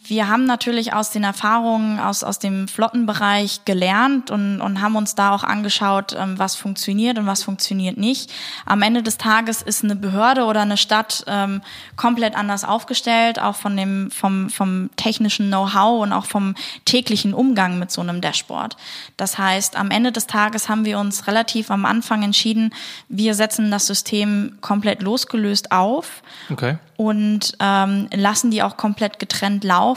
Wir 0.08 0.28
haben 0.28 0.44
natürlich 0.44 0.92
aus 0.92 1.10
den 1.10 1.24
Erfahrungen 1.24 1.98
aus, 1.98 2.22
aus 2.22 2.38
dem 2.38 2.68
Flottenbereich 2.68 3.64
gelernt 3.64 4.30
und, 4.30 4.60
und 4.60 4.80
haben 4.80 4.96
uns 4.96 5.14
da 5.14 5.32
auch 5.32 5.44
angeschaut, 5.44 6.14
ähm, 6.18 6.38
was 6.38 6.56
funktioniert 6.56 7.18
und 7.18 7.26
was 7.26 7.42
funktioniert 7.42 7.96
nicht. 7.96 8.32
Am 8.64 8.82
Ende 8.82 9.02
des 9.02 9.18
Tages 9.18 9.62
ist 9.62 9.84
eine 9.84 9.96
Behörde 9.96 10.44
oder 10.44 10.62
eine 10.62 10.76
Stadt 10.76 11.24
ähm, 11.26 11.62
komplett 11.96 12.36
anders 12.36 12.64
aufgestellt, 12.64 13.40
auch 13.40 13.56
von 13.56 13.76
dem, 13.76 14.10
vom, 14.10 14.50
vom 14.50 14.90
technischen 14.96 15.48
Know-how 15.48 16.02
und 16.02 16.12
auch 16.12 16.26
vom 16.26 16.54
täglichen 16.84 17.34
Umgang 17.34 17.78
mit 17.78 17.90
so 17.90 18.00
einem 18.00 18.20
Dashboard. 18.20 18.76
Das 19.16 19.38
heißt, 19.38 19.76
am 19.76 19.90
Ende 19.90 20.12
des 20.12 20.26
Tages 20.26 20.68
haben 20.68 20.84
wir 20.84 20.98
uns 20.98 21.26
relativ 21.26 21.70
am 21.70 21.84
Anfang 21.84 22.22
entschieden, 22.22 22.72
wir 23.08 23.34
setzen 23.34 23.70
das 23.70 23.86
System 23.86 24.58
komplett 24.60 25.02
losgelöst 25.02 25.72
auf. 25.72 26.22
Okay 26.50 26.78
und 26.96 27.52
ähm, 27.60 28.08
lassen 28.12 28.50
die 28.50 28.62
auch 28.62 28.76
komplett 28.76 29.18
getrennt 29.18 29.64
laufen, 29.64 29.95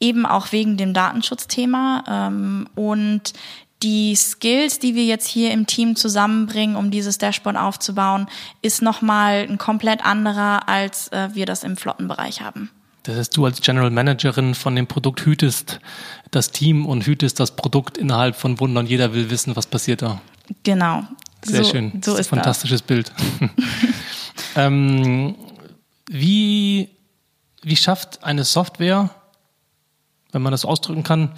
eben 0.00 0.26
auch 0.26 0.52
wegen 0.52 0.76
dem 0.76 0.94
Datenschutzthema. 0.94 2.04
Ähm, 2.08 2.68
und 2.74 3.32
die 3.82 4.14
Skills, 4.16 4.78
die 4.78 4.94
wir 4.94 5.04
jetzt 5.04 5.28
hier 5.28 5.50
im 5.52 5.66
Team 5.66 5.96
zusammenbringen, 5.96 6.76
um 6.76 6.90
dieses 6.90 7.18
Dashboard 7.18 7.56
aufzubauen, 7.56 8.26
ist 8.62 8.82
nochmal 8.82 9.46
ein 9.48 9.58
komplett 9.58 10.04
anderer, 10.04 10.68
als 10.68 11.08
äh, 11.08 11.28
wir 11.34 11.46
das 11.46 11.62
im 11.62 11.76
Flottenbereich 11.76 12.40
haben. 12.40 12.70
Das 13.02 13.16
heißt, 13.16 13.36
du 13.36 13.44
als 13.44 13.60
General 13.60 13.90
Managerin 13.90 14.54
von 14.54 14.74
dem 14.74 14.86
Produkt 14.86 15.24
hütest 15.24 15.78
das 16.30 16.50
Team 16.50 16.86
und 16.86 17.06
hütest 17.06 17.38
das 17.38 17.54
Produkt 17.54 17.98
innerhalb 17.98 18.34
von 18.34 18.58
Wunder 18.58 18.80
und 18.80 18.88
jeder 18.88 19.14
will 19.14 19.30
wissen, 19.30 19.54
was 19.54 19.66
passiert 19.66 20.02
da. 20.02 20.20
Genau. 20.64 21.04
Sehr 21.42 21.64
so, 21.64 21.70
schön. 21.70 22.02
So 22.04 22.16
ist 22.16 22.32
ein 22.32 22.36
fantastisches 22.36 22.80
das. 22.80 22.86
Bild. 22.86 23.12
ähm, 24.56 25.36
wie, 26.10 26.88
wie 27.66 27.74
schafft 27.74 28.22
eine 28.22 28.44
Software, 28.44 29.10
wenn 30.30 30.40
man 30.40 30.52
das 30.52 30.64
ausdrücken 30.64 31.02
kann, 31.02 31.32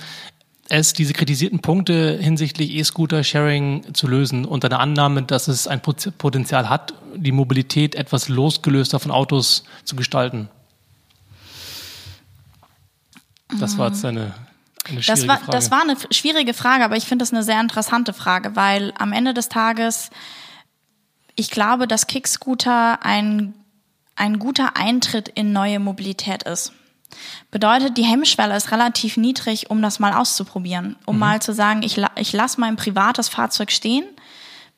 es 0.68 0.92
diese 0.92 1.14
kritisierten 1.14 1.60
Punkte 1.60 2.18
hinsichtlich 2.20 2.74
E-Scooter-Sharing 2.74 3.94
zu 3.94 4.06
lösen 4.06 4.44
unter 4.44 4.68
der 4.68 4.80
Annahme, 4.80 5.22
dass 5.22 5.48
es 5.48 5.66
ein 5.66 5.80
Potenzial 5.80 6.68
hat, 6.68 6.92
die 7.16 7.32
Mobilität 7.32 7.94
etwas 7.94 8.28
losgelöster 8.28 9.00
von 9.00 9.10
Autos 9.10 9.64
zu 9.84 9.96
gestalten? 9.96 10.50
Das 13.58 13.78
war 13.78 13.88
jetzt 13.88 14.04
eine, 14.04 14.34
eine 14.84 15.02
schwierige 15.02 15.06
das 15.06 15.28
war, 15.28 15.38
Frage. 15.38 15.50
Das 15.50 15.70
war 15.70 15.80
eine 15.80 15.96
schwierige 16.10 16.52
Frage, 16.52 16.84
aber 16.84 16.98
ich 16.98 17.06
finde 17.06 17.22
das 17.22 17.32
eine 17.32 17.42
sehr 17.42 17.58
interessante 17.58 18.12
Frage, 18.12 18.54
weil 18.54 18.92
am 18.98 19.14
Ende 19.14 19.32
des 19.32 19.48
Tages, 19.48 20.10
ich 21.36 21.50
glaube, 21.50 21.88
dass 21.88 22.06
Kickscooter 22.06 23.02
ein 23.02 23.54
ein 24.18 24.38
guter 24.38 24.76
Eintritt 24.76 25.28
in 25.28 25.52
neue 25.52 25.78
Mobilität 25.78 26.42
ist. 26.42 26.72
Bedeutet, 27.50 27.96
die 27.96 28.04
Hemmschwelle 28.04 28.56
ist 28.56 28.70
relativ 28.70 29.16
niedrig, 29.16 29.70
um 29.70 29.80
das 29.80 29.98
mal 29.98 30.12
auszuprobieren. 30.12 30.96
Um 31.06 31.16
mhm. 31.16 31.20
mal 31.20 31.42
zu 31.42 31.54
sagen, 31.54 31.82
ich, 31.82 32.00
ich 32.16 32.32
lasse 32.32 32.60
mein 32.60 32.76
privates 32.76 33.28
Fahrzeug 33.28 33.70
stehen, 33.70 34.04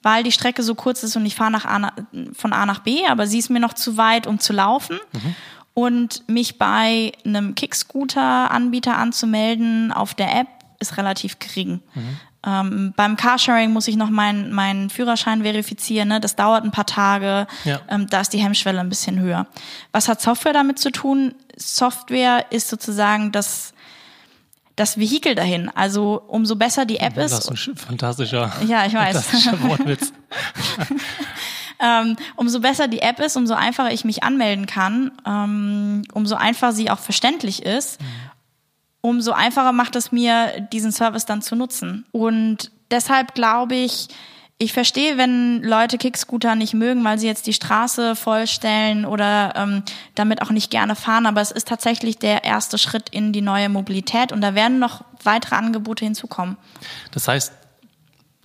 weil 0.03 0.22
die 0.22 0.33
Strecke 0.33 0.62
so 0.62 0.74
kurz 0.74 1.03
ist 1.03 1.16
und 1.16 1.26
ich 1.26 1.35
fahre 1.35 1.92
von 2.35 2.53
A 2.53 2.66
nach 2.66 2.81
B, 2.81 3.07
aber 3.07 3.26
sie 3.26 3.38
ist 3.38 3.50
mir 3.50 3.61
noch 3.61 3.74
zu 3.74 3.96
weit, 3.96 4.26
um 4.26 4.38
zu 4.38 4.53
laufen. 4.53 4.98
Mhm. 5.12 5.35
Und 5.72 6.29
mich 6.29 6.59
bei 6.59 7.12
einem 7.24 7.55
Kickscooter-Anbieter 7.55 8.98
anzumelden 8.98 9.92
auf 9.92 10.14
der 10.14 10.35
App 10.35 10.48
ist 10.79 10.96
relativ 10.96 11.38
gering. 11.38 11.81
Mhm. 11.94 12.20
Ähm, 12.46 12.94
beim 12.96 13.16
Carsharing 13.16 13.70
muss 13.70 13.87
ich 13.87 13.96
noch 13.96 14.09
meinen 14.09 14.53
meinen 14.53 14.88
Führerschein 14.88 15.42
verifizieren. 15.42 16.09
Ne? 16.09 16.20
Das 16.20 16.37
dauert 16.37 16.64
ein 16.64 16.70
paar 16.70 16.87
Tage. 16.87 17.46
Ja. 17.64 17.81
Ähm, 17.88 18.07
da 18.09 18.22
ist 18.22 18.33
die 18.33 18.38
Hemmschwelle 18.38 18.81
ein 18.81 18.88
bisschen 18.88 19.20
höher. 19.20 19.46
Was 19.92 20.09
hat 20.09 20.22
Software 20.22 20.55
damit 20.55 20.79
zu 20.79 20.90
tun? 20.90 21.35
Software 21.57 22.46
ist 22.50 22.68
sozusagen 22.68 23.31
das 23.33 23.74
das 24.76 24.98
Vehikel 24.98 25.35
dahin. 25.35 25.70
Also 25.74 26.22
umso 26.29 26.57
besser 26.57 26.87
die 26.87 26.98
App 26.98 27.18
ist. 27.18 27.33
Das 27.33 27.48
ist 27.48 27.68
ein 27.68 27.76
fantastischer, 27.76 28.50
ja, 28.66 28.87
ich 28.87 28.94
weiß. 28.94 29.14
fantastischer 29.14 29.62
Wortwitz. 29.62 30.12
ähm, 31.81 32.16
umso 32.37 32.61
besser 32.61 32.88
die 32.88 33.00
App 33.00 33.20
ist, 33.20 33.37
umso 33.37 33.55
einfacher 33.55 33.92
ich 33.92 34.05
mich 34.05 34.22
anmelden 34.22 34.66
kann, 34.66 35.12
ähm, 35.26 36.03
umso 36.12 36.37
einfacher 36.37 36.72
sie 36.72 36.90
auch 36.90 36.98
verständlich 36.98 37.64
ist. 37.64 37.98
Umso 39.03 39.33
einfacher 39.33 39.73
macht 39.73 39.97
es 39.97 40.13
mir, 40.13 40.67
diesen 40.73 40.93
Service 40.93 41.25
dann 41.25 41.43
zu 41.43 41.57
nutzen. 41.57 42.05
Und 42.13 42.71
deshalb 42.91 43.35
glaube 43.35 43.75
ich, 43.75 44.09
ich 44.63 44.75
verstehe, 44.75 45.17
wenn 45.17 45.63
Leute 45.63 45.97
Kickscooter 45.97 46.55
nicht 46.55 46.75
mögen, 46.75 47.03
weil 47.03 47.19
sie 47.19 47.27
jetzt 47.27 47.47
die 47.47 47.55
Straße 47.55 48.15
vollstellen 48.15 49.07
oder 49.07 49.55
ähm, 49.57 49.83
damit 50.15 50.43
auch 50.43 50.51
nicht 50.51 50.71
gerne 50.71 50.97
fahren, 50.97 51.25
aber 51.25 51.41
es 51.41 51.51
ist 51.51 51.67
tatsächlich 51.67 52.19
der 52.19 52.45
erste 52.45 52.77
Schritt 52.77 53.09
in 53.09 53.33
die 53.33 53.41
neue 53.41 53.71
Mobilität 53.71 54.33
und 54.33 54.43
da 54.43 54.55
werden 54.55 54.79
noch 54.79 55.03
weitere 55.25 55.57
Angebote 55.57 56.05
hinzukommen. 56.05 56.59
Das 57.11 57.27
heißt, 57.27 57.55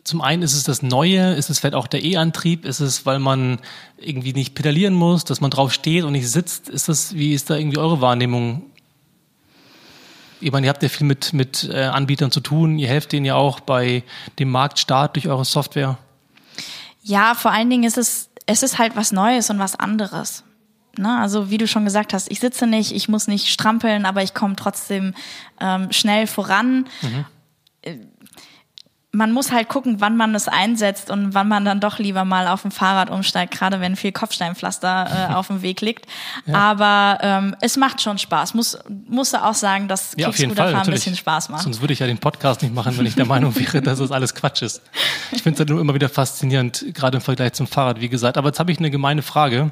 zum 0.05 0.21
einen 0.21 0.41
ist 0.41 0.53
es 0.53 0.63
das 0.63 0.81
Neue, 0.81 1.33
ist 1.33 1.49
es 1.49 1.59
vielleicht 1.59 1.75
auch 1.75 1.87
der 1.87 2.05
E-Antrieb, 2.05 2.63
ist 2.63 2.79
es, 2.79 3.05
weil 3.05 3.19
man 3.19 3.59
irgendwie 3.97 4.31
nicht 4.31 4.55
pedalieren 4.55 4.93
muss, 4.93 5.25
dass 5.25 5.41
man 5.41 5.51
drauf 5.51 5.73
steht 5.73 6.05
und 6.05 6.13
nicht 6.13 6.29
sitzt. 6.29 6.69
Ist 6.69 6.87
das, 6.87 7.15
wie 7.15 7.33
ist 7.33 7.49
da 7.49 7.57
irgendwie 7.57 7.79
eure 7.79 7.99
Wahrnehmung 7.99 8.61
ich 10.41 10.51
meine, 10.51 10.67
ihr 10.67 10.69
habt 10.69 10.83
ja 10.83 10.89
viel 10.89 11.07
mit, 11.07 11.33
mit 11.33 11.69
äh, 11.71 11.83
Anbietern 11.83 12.31
zu 12.31 12.39
tun. 12.39 12.77
Ihr 12.77 12.87
helft 12.87 13.11
denen 13.11 13.25
ja 13.25 13.35
auch 13.35 13.59
bei 13.59 14.03
dem 14.39 14.51
Marktstart 14.51 15.15
durch 15.15 15.27
eure 15.27 15.45
Software. 15.45 15.97
Ja, 17.03 17.35
vor 17.35 17.51
allen 17.51 17.69
Dingen 17.69 17.83
ist 17.83 17.97
es, 17.97 18.29
es 18.45 18.63
ist 18.63 18.77
halt 18.77 18.95
was 18.95 19.11
Neues 19.11 19.49
und 19.49 19.59
was 19.59 19.75
anderes. 19.75 20.43
Ne? 20.97 21.19
Also 21.19 21.49
wie 21.49 21.57
du 21.57 21.67
schon 21.67 21.85
gesagt 21.85 22.13
hast, 22.13 22.31
ich 22.31 22.39
sitze 22.39 22.67
nicht, 22.67 22.91
ich 22.91 23.09
muss 23.09 23.27
nicht 23.27 23.47
strampeln, 23.47 24.05
aber 24.05 24.23
ich 24.23 24.33
komme 24.33 24.55
trotzdem 24.55 25.13
ähm, 25.59 25.91
schnell 25.91 26.27
voran. 26.27 26.87
Mhm. 27.01 27.25
Man 29.15 29.31
muss 29.31 29.51
halt 29.51 29.69
gucken, 29.69 29.97
wann 29.99 30.17
man 30.17 30.35
es 30.35 30.47
einsetzt 30.47 31.09
und 31.09 31.33
wann 31.33 31.47
man 31.47 31.63
dann 31.65 31.79
doch 31.79 31.99
lieber 31.99 32.25
mal 32.25 32.47
auf 32.47 32.63
dem 32.63 32.71
Fahrrad 32.71 33.09
umsteigt, 33.09 33.53
gerade 33.53 33.79
wenn 33.79 33.95
viel 33.95 34.11
Kopfsteinpflaster 34.11 35.29
äh, 35.29 35.33
auf 35.33 35.47
dem 35.47 35.61
Weg 35.61 35.81
liegt. 35.81 36.05
Ja. 36.45 36.55
Aber 36.55 37.19
ähm, 37.21 37.55
es 37.61 37.77
macht 37.77 38.01
schon 38.01 38.17
Spaß. 38.17 38.53
Muss 38.53 38.77
musste 39.07 39.43
auch 39.43 39.53
sagen, 39.53 39.87
dass 39.87 40.13
ja, 40.17 40.27
Kickscooterfahren 40.27 40.87
ein 40.87 40.91
bisschen 40.91 41.15
Spaß 41.15 41.49
macht. 41.49 41.63
Sonst 41.63 41.81
würde 41.81 41.93
ich 41.93 41.99
ja 41.99 42.07
den 42.07 42.17
Podcast 42.17 42.61
nicht 42.61 42.73
machen, 42.73 42.97
wenn 42.97 43.05
ich 43.05 43.15
der 43.15 43.25
Meinung 43.25 43.55
wäre, 43.55 43.81
dass 43.81 43.99
es 43.99 44.11
alles 44.11 44.35
Quatsch 44.35 44.61
ist. 44.61 44.81
Ich 45.31 45.43
finde 45.43 45.55
es 45.55 45.59
halt 45.59 45.69
nur 45.69 45.79
immer 45.79 45.93
wieder 45.93 46.09
faszinierend, 46.09 46.85
gerade 46.93 47.17
im 47.17 47.21
Vergleich 47.21 47.53
zum 47.53 47.67
Fahrrad, 47.67 48.01
wie 48.01 48.09
gesagt. 48.09 48.37
Aber 48.37 48.49
jetzt 48.49 48.59
habe 48.59 48.71
ich 48.71 48.79
eine 48.79 48.91
gemeine 48.91 49.21
Frage. 49.21 49.71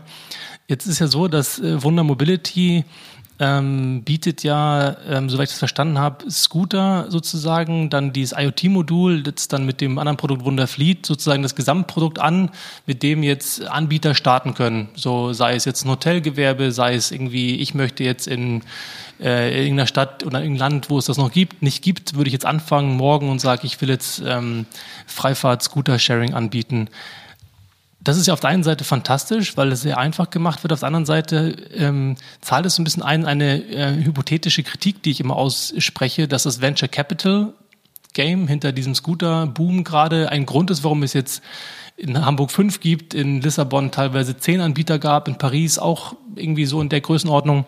Jetzt 0.68 0.86
ist 0.86 1.00
ja 1.00 1.08
so, 1.08 1.28
dass 1.28 1.60
äh, 1.60 1.84
Wunder 1.84 2.04
Mobility 2.04 2.86
ähm, 3.40 4.04
bietet 4.04 4.44
ja, 4.44 4.96
ähm, 5.10 5.30
soweit 5.30 5.46
ich 5.46 5.54
das 5.54 5.60
verstanden 5.60 5.98
habe, 5.98 6.30
Scooter 6.30 7.08
sozusagen, 7.10 7.90
dann 7.90 8.14
dieses 8.14 8.38
IoT-Modul, 8.38 9.24
das 9.24 9.48
dann 9.48 9.66
mit 9.66 9.82
dem 9.82 9.98
anderen 9.98 10.18
Produkt 10.18 10.46
Wunderfleet 10.46 11.06
sozusagen 11.06 11.42
das 11.42 11.56
Gesamtprodukt 11.56 12.20
an, 12.20 12.52
mit 12.86 13.02
dem 13.02 13.24
jetzt 13.24 13.66
Anbieter 13.66 14.14
starten 14.14 14.54
können. 14.54 14.90
So 14.96 15.34
sei 15.34 15.56
es 15.56 15.66
jetzt 15.66 15.86
ein 15.86 15.90
Hotelgewerbe, 15.90 16.72
sei 16.72 16.94
es 16.96 17.12
irgendwie, 17.12 17.56
ich 17.56 17.74
möchte 17.74 18.04
jetzt 18.04 18.28
in 18.28 18.62
äh, 19.20 19.64
irgendeiner 19.64 19.88
Stadt 19.88 20.24
oder 20.24 20.38
in 20.40 20.46
irgendeinem 20.46 20.72
Land, 20.74 20.90
wo 20.90 21.00
es 21.00 21.06
das 21.06 21.18
noch 21.18 21.32
gibt, 21.32 21.62
nicht 21.62 21.84
gibt, 21.84 22.16
würde 22.16 22.28
ich 22.28 22.34
jetzt 22.34 22.46
anfangen 22.46 22.96
morgen 22.98 23.30
und 23.30 23.40
sage, 23.40 23.66
ich 23.66 23.82
will 23.82 23.90
jetzt 23.90 24.22
ähm, 24.26 24.66
Freifahrt-Scooter-Sharing 25.08 26.34
anbieten 26.34 26.88
das 28.04 28.18
ist 28.18 28.28
ja 28.28 28.34
auf 28.34 28.40
der 28.40 28.50
einen 28.50 28.64
Seite 28.64 28.84
fantastisch, 28.84 29.56
weil 29.56 29.72
es 29.72 29.82
sehr 29.82 29.98
einfach 29.98 30.30
gemacht 30.30 30.64
wird. 30.64 30.74
Auf 30.74 30.80
der 30.80 30.88
anderen 30.88 31.06
Seite 31.06 31.56
ähm, 31.74 32.16
zahlt 32.42 32.66
es 32.66 32.78
ein 32.78 32.84
bisschen 32.84 33.04
ein, 33.04 33.26
eine 33.26 33.64
äh, 33.64 34.04
hypothetische 34.04 34.64
Kritik, 34.64 35.04
die 35.04 35.12
ich 35.12 35.22
immer 35.22 35.36
ausspreche, 35.36 36.28
dass 36.28 36.44
das 36.44 36.62
Venture 36.62 36.90
Capital 36.90 37.54
Game 38.14 38.48
hinter 38.48 38.72
diesem 38.72 38.94
Scooter-Boom 38.94 39.84
gerade 39.84 40.30
ein 40.30 40.46
Grund 40.46 40.70
ist, 40.70 40.84
warum 40.84 41.04
es 41.04 41.14
jetzt 41.14 41.42
in 41.96 42.26
Hamburg 42.26 42.52
fünf 42.52 42.80
gibt, 42.80 43.14
in 43.14 43.42
Lissabon 43.42 43.92
teilweise 43.92 44.38
zehn 44.38 44.62
Anbieter 44.62 45.00
gab, 45.00 45.28
in 45.28 45.38
Paris 45.38 45.80
auch 45.80 46.16
irgendwie 46.36 46.66
so 46.66 46.82
in 46.82 46.90
der 46.90 47.02
Größenordnung 47.02 47.66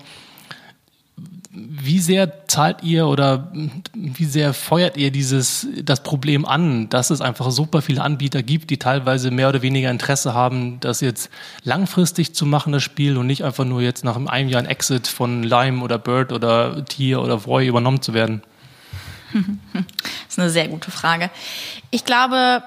wie 1.56 2.00
sehr 2.00 2.48
zahlt 2.48 2.84
ihr 2.84 3.08
oder 3.08 3.52
wie 3.94 4.26
sehr 4.26 4.54
feuert 4.54 4.98
ihr 4.98 5.12
dieses, 5.12 5.68
das 5.84 6.04
Problem 6.04 6.46
an, 6.46 6.90
dass 6.90 7.10
es 7.10 7.22
einfach 7.22 7.50
super 7.52 7.82
viele 7.82 8.04
Anbieter 8.04 8.44
gibt, 8.44 8.70
die 8.70 8.78
teilweise 8.78 9.32
mehr 9.32 9.50
oder 9.50 9.62
weniger 9.62 9.90
Interesse 9.90 10.34
haben, 10.34 10.80
das 10.82 11.02
jetzt 11.02 11.30
langfristig 11.64 12.36
zu 12.36 12.46
machen, 12.46 12.74
das 12.74 12.84
Spiel, 12.84 13.18
und 13.18 13.28
nicht 13.28 13.44
einfach 13.44 13.66
nur 13.66 13.82
jetzt 13.82 14.04
nach 14.04 14.18
einem 14.18 14.50
Jahr 14.50 14.62
ein 14.62 14.68
Exit 14.68 15.08
von 15.08 15.44
Lime 15.44 15.82
oder 15.84 15.98
Bird 15.98 16.32
oder 16.32 16.84
Tier 16.86 17.22
oder 17.22 17.46
Voy 17.46 17.68
übernommen 17.68 18.02
zu 18.02 18.14
werden? 18.14 18.42
Das 19.74 20.38
ist 20.38 20.40
eine 20.40 20.50
sehr 20.50 20.68
gute 20.68 20.92
Frage. 20.92 21.30
Ich 21.92 22.04
glaube, 22.04 22.64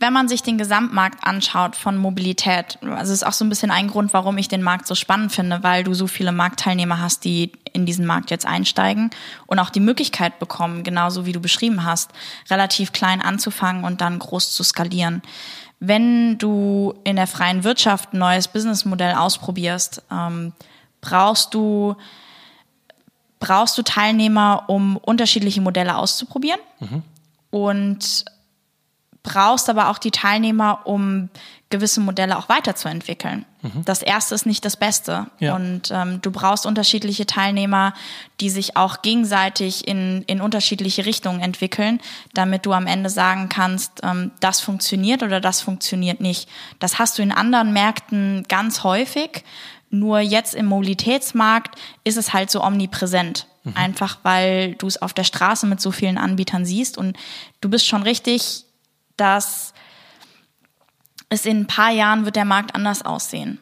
wenn 0.00 0.12
man 0.12 0.28
sich 0.28 0.42
den 0.42 0.58
Gesamtmarkt 0.58 1.24
anschaut 1.24 1.74
von 1.74 1.98
Mobilität, 1.98 2.78
also 2.82 3.12
ist 3.12 3.26
auch 3.26 3.32
so 3.32 3.44
ein 3.44 3.48
bisschen 3.48 3.72
ein 3.72 3.88
Grund, 3.88 4.12
warum 4.12 4.38
ich 4.38 4.46
den 4.46 4.62
Markt 4.62 4.86
so 4.86 4.94
spannend 4.94 5.32
finde, 5.32 5.62
weil 5.62 5.82
du 5.82 5.92
so 5.92 6.06
viele 6.06 6.30
Marktteilnehmer 6.30 7.00
hast, 7.00 7.24
die 7.24 7.52
in 7.72 7.84
diesen 7.84 8.06
Markt 8.06 8.30
jetzt 8.30 8.46
einsteigen 8.46 9.10
und 9.46 9.58
auch 9.58 9.70
die 9.70 9.80
Möglichkeit 9.80 10.38
bekommen, 10.38 10.84
genauso 10.84 11.26
wie 11.26 11.32
du 11.32 11.40
beschrieben 11.40 11.84
hast, 11.84 12.12
relativ 12.48 12.92
klein 12.92 13.20
anzufangen 13.20 13.82
und 13.82 14.00
dann 14.00 14.20
groß 14.20 14.52
zu 14.52 14.62
skalieren. 14.62 15.20
Wenn 15.80 16.38
du 16.38 16.94
in 17.04 17.16
der 17.16 17.26
freien 17.26 17.64
Wirtschaft 17.64 18.12
ein 18.12 18.18
neues 18.18 18.48
Businessmodell 18.48 19.14
ausprobierst, 19.14 20.02
ähm, 20.10 20.52
brauchst 21.00 21.54
du 21.54 21.96
brauchst 23.40 23.78
du 23.78 23.82
Teilnehmer, 23.82 24.64
um 24.66 24.96
unterschiedliche 24.96 25.60
Modelle 25.60 25.96
auszuprobieren. 25.96 26.58
Mhm. 26.80 27.02
Und 27.50 28.24
brauchst 29.28 29.68
aber 29.68 29.88
auch 29.88 29.98
die 29.98 30.10
Teilnehmer, 30.10 30.80
um 30.84 31.28
gewisse 31.70 32.00
Modelle 32.00 32.38
auch 32.38 32.48
weiterzuentwickeln. 32.48 33.44
Mhm. 33.60 33.84
Das 33.84 34.00
erste 34.00 34.34
ist 34.34 34.46
nicht 34.46 34.64
das 34.64 34.76
Beste. 34.76 35.26
Ja. 35.38 35.54
Und 35.54 35.90
ähm, 35.90 36.20
du 36.22 36.30
brauchst 36.30 36.64
unterschiedliche 36.64 37.26
Teilnehmer, 37.26 37.92
die 38.40 38.48
sich 38.48 38.76
auch 38.76 39.02
gegenseitig 39.02 39.86
in, 39.86 40.22
in 40.22 40.40
unterschiedliche 40.40 41.04
Richtungen 41.04 41.40
entwickeln, 41.40 42.00
damit 42.32 42.64
du 42.64 42.72
am 42.72 42.86
Ende 42.86 43.10
sagen 43.10 43.50
kannst, 43.50 44.00
ähm, 44.02 44.30
das 44.40 44.60
funktioniert 44.60 45.22
oder 45.22 45.40
das 45.40 45.60
funktioniert 45.60 46.20
nicht. 46.20 46.48
Das 46.78 46.98
hast 46.98 47.18
du 47.18 47.22
in 47.22 47.32
anderen 47.32 47.74
Märkten 47.74 48.46
ganz 48.48 48.82
häufig. 48.82 49.44
Nur 49.90 50.20
jetzt 50.20 50.54
im 50.54 50.66
Mobilitätsmarkt 50.66 51.78
ist 52.04 52.16
es 52.16 52.32
halt 52.32 52.50
so 52.50 52.62
omnipräsent. 52.62 53.46
Mhm. 53.64 53.76
Einfach 53.76 54.18
weil 54.22 54.74
du 54.76 54.86
es 54.86 55.00
auf 55.00 55.12
der 55.12 55.24
Straße 55.24 55.66
mit 55.66 55.82
so 55.82 55.90
vielen 55.90 56.16
Anbietern 56.16 56.64
siehst 56.64 56.96
und 56.96 57.16
du 57.60 57.68
bist 57.68 57.86
schon 57.86 58.02
richtig, 58.02 58.64
dass 59.18 59.74
es 61.28 61.44
in 61.44 61.60
ein 61.60 61.66
paar 61.66 61.90
Jahren 61.90 62.24
wird 62.24 62.36
der 62.36 62.44
Markt 62.44 62.74
anders 62.74 63.04
aussehen. 63.04 63.58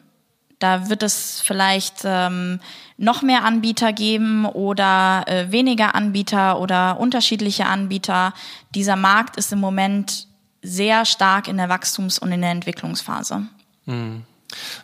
Da 0.59 0.89
wird 0.89 1.03
es 1.03 1.41
vielleicht 1.41 2.01
ähm, 2.03 2.59
noch 2.97 3.21
mehr 3.21 3.43
Anbieter 3.43 3.93
geben 3.93 4.45
oder 4.45 5.23
äh, 5.27 5.51
weniger 5.51 5.93
Anbieter 5.93 6.59
oder 6.59 6.99
unterschiedliche 6.99 7.67
Anbieter. 7.67 8.33
Dieser 8.73 8.95
Markt 8.95 9.37
ist 9.37 9.53
im 9.53 9.59
Moment 9.59 10.27
sehr 10.63 11.05
stark 11.05 11.47
in 11.47 11.57
der 11.57 11.69
Wachstums- 11.69 12.17
und 12.17 12.31
in 12.31 12.41
der 12.41 12.51
Entwicklungsphase. 12.51 13.43
Mhm. 13.85 14.23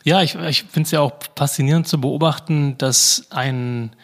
Ja, 0.04 0.22
ich, 0.22 0.36
ich 0.36 0.64
finde 0.64 0.88
es 0.88 0.92
ja 0.92 1.00
auch 1.00 1.14
faszinierend 1.36 1.88
zu 1.88 2.00
beobachten, 2.00 2.78
dass 2.78 3.28
ein 3.32 3.96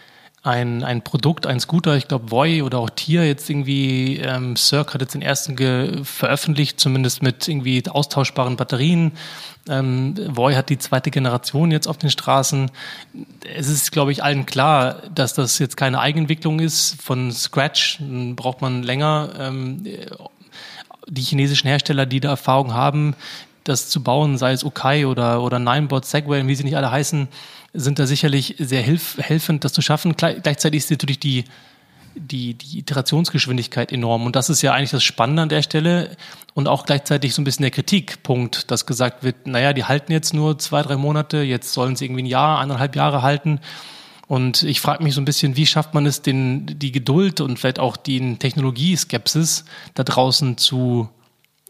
ein, 0.41 0.83
ein 0.83 1.01
Produkt, 1.01 1.45
ein 1.45 1.59
Scooter, 1.59 1.95
ich 1.95 2.07
glaube 2.07 2.31
Voi 2.31 2.63
oder 2.63 2.79
auch 2.79 2.89
Tier 2.89 3.27
jetzt 3.27 3.49
irgendwie, 3.49 4.17
ähm, 4.17 4.55
Cirque 4.55 4.93
hat 4.93 5.01
jetzt 5.01 5.13
den 5.13 5.21
ersten 5.21 6.05
veröffentlicht, 6.05 6.79
zumindest 6.79 7.21
mit 7.21 7.47
irgendwie 7.47 7.83
austauschbaren 7.87 8.55
Batterien. 8.55 9.11
Ähm, 9.67 10.15
Voi 10.29 10.53
hat 10.55 10.69
die 10.69 10.77
zweite 10.77 11.11
Generation 11.11 11.71
jetzt 11.71 11.87
auf 11.87 11.97
den 11.97 12.09
Straßen. 12.09 12.71
Es 13.53 13.67
ist, 13.67 13.91
glaube 13.91 14.11
ich, 14.11 14.23
allen 14.23 14.45
klar, 14.45 15.03
dass 15.13 15.33
das 15.33 15.59
jetzt 15.59 15.75
keine 15.75 15.99
Eigenentwicklung 15.99 16.59
ist. 16.59 17.01
Von 17.01 17.31
Scratch 17.31 17.99
braucht 18.35 18.61
man 18.61 18.83
länger. 18.83 19.31
Ähm, 19.37 19.83
die 21.07 21.21
chinesischen 21.21 21.67
Hersteller, 21.67 22.05
die 22.05 22.19
da 22.19 22.29
Erfahrung 22.29 22.73
haben, 22.73 23.15
das 23.63 23.89
zu 23.89 24.01
bauen, 24.01 24.37
sei 24.37 24.53
es 24.53 24.63
Okai 24.63 25.05
oder, 25.05 25.41
oder 25.41 25.59
Ninebot, 25.59 26.05
Segway, 26.05 26.45
wie 26.47 26.55
sie 26.55 26.63
nicht 26.63 26.77
alle 26.77 26.91
heißen, 26.91 27.27
sind 27.73 27.99
da 27.99 28.07
sicherlich 28.07 28.55
sehr 28.59 28.81
hilf 28.81 29.17
helfend, 29.19 29.63
das 29.63 29.73
zu 29.73 29.81
schaffen. 29.81 30.15
Gleichzeitig 30.15 30.79
ist 30.79 30.91
natürlich 30.91 31.19
die, 31.19 31.45
die, 32.15 32.53
die 32.55 32.79
Iterationsgeschwindigkeit 32.79 33.91
enorm. 33.91 34.25
Und 34.25 34.35
das 34.35 34.49
ist 34.49 34.61
ja 34.61 34.73
eigentlich 34.73 34.91
das 34.91 35.03
Spannende 35.03 35.43
an 35.43 35.49
der 35.49 35.61
Stelle 35.61 36.15
und 36.53 36.67
auch 36.67 36.85
gleichzeitig 36.85 37.33
so 37.33 37.41
ein 37.41 37.45
bisschen 37.45 37.63
der 37.63 37.71
Kritikpunkt, 37.71 38.71
dass 38.71 38.85
gesagt 38.85 39.23
wird, 39.23 39.47
naja, 39.47 39.73
die 39.73 39.85
halten 39.85 40.11
jetzt 40.11 40.33
nur 40.33 40.57
zwei, 40.59 40.81
drei 40.81 40.97
Monate, 40.97 41.37
jetzt 41.37 41.73
sollen 41.73 41.95
sie 41.95 42.05
irgendwie 42.05 42.23
ein 42.23 42.27
Jahr, 42.27 42.59
eineinhalb 42.59 42.95
Jahre 42.95 43.21
halten. 43.21 43.59
Und 44.27 44.61
ich 44.61 44.79
frage 44.79 45.03
mich 45.03 45.15
so 45.15 45.21
ein 45.21 45.25
bisschen, 45.25 45.55
wie 45.55 45.65
schafft 45.65 45.93
man 45.93 46.05
es, 46.05 46.21
den, 46.21 46.67
die 46.67 46.91
Geduld 46.91 47.41
und 47.41 47.57
vielleicht 47.57 47.79
auch 47.79 47.97
die 47.97 48.35
Technologieskepsis 48.37 49.65
da 49.95 50.03
draußen 50.03 50.57
zu, 50.57 51.09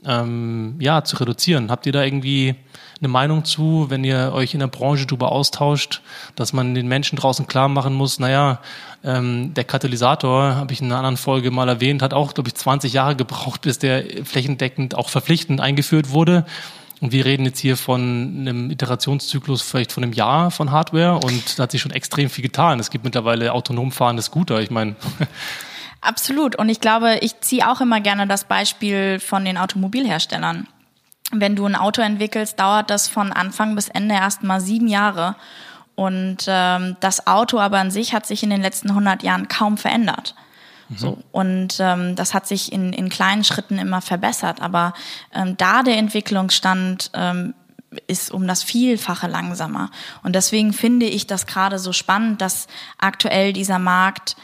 ähm, 0.06 0.76
ja, 0.80 1.04
zu 1.04 1.18
reduzieren? 1.18 1.72
Habt 1.72 1.86
ihr 1.86 1.92
da 1.92 2.04
irgendwie 2.04 2.56
eine 3.00 3.08
Meinung 3.08 3.46
zu, 3.46 3.86
wenn 3.90 4.04
ihr 4.04 4.32
euch 4.34 4.54
in 4.54 4.60
der 4.60 4.68
Branche 4.68 5.06
darüber 5.06 5.32
austauscht, 5.32 6.02
dass 6.36 6.54
man 6.54 6.76
den 6.76 6.88
Menschen 6.88 7.18
draußen 7.18 7.48
klar 7.48 7.70
machen 7.70 7.94
muss, 7.94 8.20
naja, 8.20 8.60
ähm, 9.04 9.54
der 9.54 9.64
Katalysator, 9.64 10.56
habe 10.56 10.74
ich 10.74 10.82
in 10.82 10.88
einer 10.88 10.98
anderen 10.98 11.18
Folge 11.18 11.52
mal 11.52 11.70
erwähnt, 11.70 12.02
hat 12.02 12.14
auch, 12.14 12.34
glaube 12.34 12.50
ich, 12.50 12.56
20 12.56 12.92
Jahre 12.92 13.16
gebraucht, 13.16 13.62
bis 13.62 13.80
der 13.80 14.04
flächendeckend 14.26 14.96
auch 14.96 15.10
verpflichtend 15.10 15.62
eingeführt 15.62 16.12
wurde. 16.12 16.46
Und 17.02 17.14
wir 17.14 17.24
reden 17.24 17.46
jetzt 17.46 17.60
hier 17.60 17.78
von 17.78 18.36
einem 18.42 18.72
Iterationszyklus 18.72 19.62
vielleicht 19.62 19.94
von 19.94 20.04
einem 20.04 20.12
Jahr 20.12 20.52
von 20.52 20.72
Hardware 20.72 21.16
und 21.16 21.58
da 21.58 21.64
hat 21.64 21.72
sich 21.72 21.82
schon 21.82 21.94
extrem 21.94 22.30
viel 22.30 22.42
getan. 22.42 22.80
Es 22.82 22.90
gibt 22.90 23.06
mittlerweile 23.06 23.54
autonom 23.54 23.94
fahrende 23.94 24.22
Scooter. 24.22 24.60
Ich 24.62 24.70
meine. 24.70 24.96
Absolut. 26.02 26.56
Und 26.56 26.70
ich 26.70 26.80
glaube, 26.80 27.18
ich 27.22 27.42
ziehe 27.42 27.70
auch 27.70 27.82
immer 27.82 28.00
gerne 28.00 28.28
das 28.28 28.46
Beispiel 28.46 29.20
von 29.20 29.46
den 29.46 29.58
Automobilherstellern 29.58 30.68
wenn 31.32 31.56
du 31.56 31.66
ein 31.66 31.76
Auto 31.76 32.02
entwickelst, 32.02 32.60
dauert 32.60 32.90
das 32.90 33.08
von 33.08 33.32
Anfang 33.32 33.76
bis 33.76 33.88
Ende 33.88 34.16
erst 34.16 34.44
mal 34.44 34.62
sieben 34.62 34.88
Jahre. 34.88 35.36
Und 35.96 36.46
ähm, 36.48 36.96
das 37.02 37.28
Auto 37.28 37.60
aber 37.60 37.80
an 37.80 37.92
sich 37.92 38.14
hat 38.14 38.26
sich 38.26 38.42
in 38.42 38.50
den 38.50 38.62
letzten 38.62 38.90
100 38.90 39.22
Jahren 39.22 39.48
kaum 39.48 39.78
verändert. 39.78 40.34
Mhm. 40.88 40.98
So, 40.98 41.18
und 41.32 41.78
ähm, 41.80 42.16
das 42.16 42.34
hat 42.34 42.48
sich 42.48 42.72
in, 42.72 42.94
in 42.94 43.10
kleinen 43.10 43.44
Schritten 43.44 43.78
immer 43.78 44.02
verbessert. 44.02 44.62
Aber 44.62 44.94
ähm, 45.34 45.58
da 45.58 45.84
der 45.84 45.98
Entwicklungsstand 45.98 47.12
ähm, 47.14 47.54
ist 48.08 48.32
um 48.32 48.48
das 48.48 48.64
Vielfache 48.64 49.28
langsamer. 49.28 49.92
Und 50.24 50.36
deswegen 50.36 50.74
finde 50.74 51.06
ich 51.06 51.28
das 51.28 51.48
gerade 51.48 51.80
so 51.80 51.92
spannend, 51.92 52.40
dass 52.42 52.68
aktuell 52.98 53.52
dieser 53.52 53.80
Markt 53.80 54.36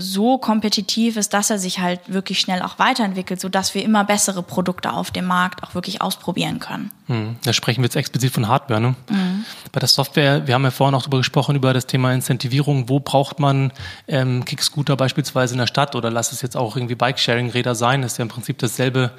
so 0.00 0.38
kompetitiv 0.38 1.16
ist, 1.16 1.34
dass 1.34 1.50
er 1.50 1.58
sich 1.58 1.78
halt 1.78 2.00
wirklich 2.06 2.40
schnell 2.40 2.62
auch 2.62 2.78
weiterentwickelt, 2.78 3.40
so 3.40 3.48
dass 3.48 3.74
wir 3.74 3.84
immer 3.84 4.04
bessere 4.04 4.42
Produkte 4.42 4.92
auf 4.92 5.10
dem 5.10 5.26
Markt 5.26 5.62
auch 5.62 5.74
wirklich 5.74 6.00
ausprobieren 6.02 6.58
können. 6.58 6.90
Hm, 7.06 7.36
da 7.44 7.52
sprechen 7.52 7.82
wir 7.82 7.86
jetzt 7.86 7.96
explizit 7.96 8.32
von 8.32 8.48
Hardware. 8.48 8.80
Ne? 8.80 8.94
Mhm. 9.08 9.44
Bei 9.72 9.80
der 9.80 9.88
Software, 9.88 10.46
wir 10.46 10.54
haben 10.54 10.64
ja 10.64 10.70
vorhin 10.70 10.94
auch 10.94 11.02
darüber 11.02 11.18
gesprochen, 11.18 11.56
über 11.56 11.72
das 11.72 11.86
Thema 11.86 12.12
Incentivierung. 12.12 12.88
Wo 12.88 13.00
braucht 13.00 13.38
man 13.38 13.72
ähm, 14.08 14.44
Kickscooter 14.44 14.96
beispielsweise 14.96 15.54
in 15.54 15.58
der 15.58 15.66
Stadt 15.66 15.94
oder 15.94 16.10
lass 16.10 16.32
es 16.32 16.42
jetzt 16.42 16.56
auch 16.56 16.76
irgendwie 16.76 16.94
Bike-Sharing-Räder 16.94 17.74
sein? 17.74 18.02
Das 18.02 18.12
ist 18.12 18.18
ja 18.18 18.22
im 18.22 18.28
Prinzip 18.28 18.58
dasselbe, 18.58 19.12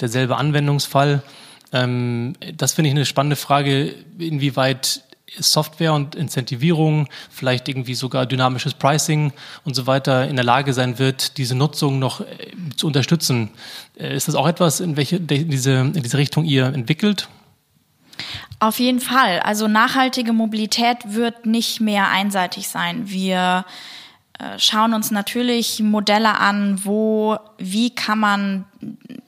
derselbe 0.00 0.36
Anwendungsfall. 0.36 1.22
Ähm, 1.72 2.34
das 2.56 2.74
finde 2.74 2.88
ich 2.88 2.94
eine 2.94 3.04
spannende 3.04 3.36
Frage, 3.36 3.94
inwieweit 4.18 5.02
Software 5.38 5.92
und 5.92 6.14
Incentivierung, 6.14 7.08
vielleicht 7.30 7.68
irgendwie 7.68 7.94
sogar 7.94 8.26
dynamisches 8.26 8.74
Pricing 8.74 9.32
und 9.64 9.74
so 9.74 9.86
weiter 9.86 10.28
in 10.28 10.36
der 10.36 10.44
Lage 10.44 10.72
sein 10.72 10.98
wird, 10.98 11.38
diese 11.38 11.54
Nutzung 11.54 11.98
noch 11.98 12.20
äh, 12.20 12.24
zu 12.76 12.86
unterstützen. 12.86 13.50
Äh, 13.98 14.16
ist 14.16 14.28
das 14.28 14.34
auch 14.34 14.46
etwas, 14.46 14.80
in 14.80 14.96
welche 14.96 15.16
in 15.16 15.26
diese, 15.26 15.74
in 15.74 16.02
diese 16.02 16.18
Richtung 16.18 16.44
ihr 16.44 16.66
entwickelt? 16.66 17.28
Auf 18.60 18.80
jeden 18.80 19.00
Fall. 19.00 19.40
Also 19.40 19.68
nachhaltige 19.68 20.32
Mobilität 20.32 20.98
wird 21.04 21.46
nicht 21.46 21.80
mehr 21.80 22.08
einseitig 22.08 22.68
sein. 22.68 23.08
Wir 23.08 23.64
äh, 24.38 24.58
schauen 24.58 24.94
uns 24.94 25.10
natürlich 25.10 25.80
Modelle 25.80 26.38
an, 26.38 26.84
wo, 26.84 27.38
wie 27.58 27.90
kann 27.94 28.18
man 28.18 28.64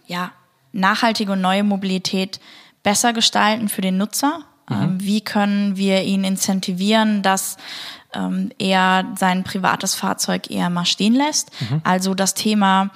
ja, 0.06 0.32
nachhaltige 0.72 1.32
und 1.32 1.40
neue 1.40 1.62
Mobilität 1.62 2.40
besser 2.82 3.12
gestalten 3.12 3.68
für 3.68 3.82
den 3.82 3.96
Nutzer 3.96 4.44
Mhm. 4.70 4.76
Ähm, 4.82 5.00
wie 5.00 5.20
können 5.20 5.76
wir 5.76 6.02
ihn 6.02 6.24
incentivieren, 6.24 7.22
dass 7.22 7.56
ähm, 8.14 8.50
er 8.58 9.04
sein 9.18 9.44
privates 9.44 9.94
Fahrzeug 9.94 10.50
eher 10.50 10.70
mal 10.70 10.86
stehen 10.86 11.14
lässt? 11.14 11.50
Mhm. 11.60 11.80
Also 11.84 12.14
das 12.14 12.34
Thema 12.34 12.90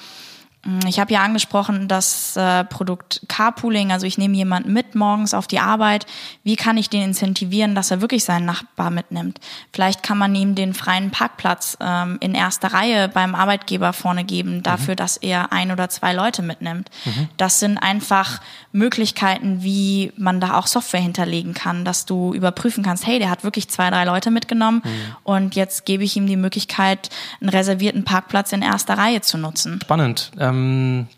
ich 0.87 0.99
habe 0.99 1.13
ja 1.13 1.23
angesprochen, 1.23 1.89
das 1.89 2.37
äh, 2.37 2.65
Produkt 2.65 3.23
Carpooling, 3.29 3.93
also 3.93 4.07
ich 4.07 4.17
nehme 4.17 4.35
jemanden 4.35 4.73
mit 4.73 4.95
morgens 4.95 5.35
auf 5.35 5.47
die 5.47 5.59
Arbeit. 5.59 6.07
Wie 6.43 6.57
kann 6.57 6.79
ich 6.79 6.89
den 6.89 7.03
incentivieren, 7.03 7.75
dass 7.75 7.91
er 7.91 8.01
wirklich 8.01 8.25
seinen 8.25 8.47
Nachbar 8.47 8.91
mitnimmt? 8.91 9.41
Vielleicht 9.73 10.03
kann 10.03 10.17
man 10.17 10.35
ihm 10.35 10.55
den 10.55 10.73
freien 10.73 11.11
Parkplatz 11.11 11.77
ähm, 11.81 12.17
in 12.21 12.35
erster 12.35 12.73
Reihe 12.73 13.09
beim 13.09 13.35
Arbeitgeber 13.35 13.93
vorne 13.93 14.25
geben, 14.25 14.63
dafür, 14.63 14.93
mhm. 14.95 14.97
dass 14.97 15.17
er 15.19 15.53
ein 15.53 15.71
oder 15.71 15.91
zwei 15.91 16.15
Leute 16.15 16.41
mitnimmt. 16.41 16.89
Mhm. 17.05 17.29
Das 17.37 17.61
sind 17.61 17.77
einfach 17.77 18.41
Möglichkeiten, 18.73 19.63
wie 19.63 20.13
man 20.17 20.41
da 20.41 20.57
auch 20.59 20.67
Software 20.67 21.01
hinterlegen 21.01 21.53
kann, 21.53 21.85
dass 21.85 22.07
du 22.07 22.33
überprüfen 22.33 22.83
kannst, 22.83 23.07
hey, 23.07 23.19
der 23.19 23.29
hat 23.29 23.45
wirklich 23.45 23.69
zwei, 23.69 23.91
drei 23.91 24.05
Leute 24.05 24.31
mitgenommen 24.31 24.81
mhm. 24.83 25.17
und 25.25 25.57
jetzt 25.57 25.85
gebe 25.85 26.05
ich 26.05 26.17
ihm 26.17 26.27
die 26.27 26.37
Möglichkeit, 26.37 27.11
einen 27.41 27.51
reservierten 27.51 28.05
Parkplatz 28.05 28.53
in 28.53 28.63
erster 28.63 28.97
Reihe 28.97 29.21
zu 29.21 29.37
nutzen. 29.37 29.79
Spannend. 29.83 30.33
Ähm 30.39 30.54
ähm, 30.55 31.09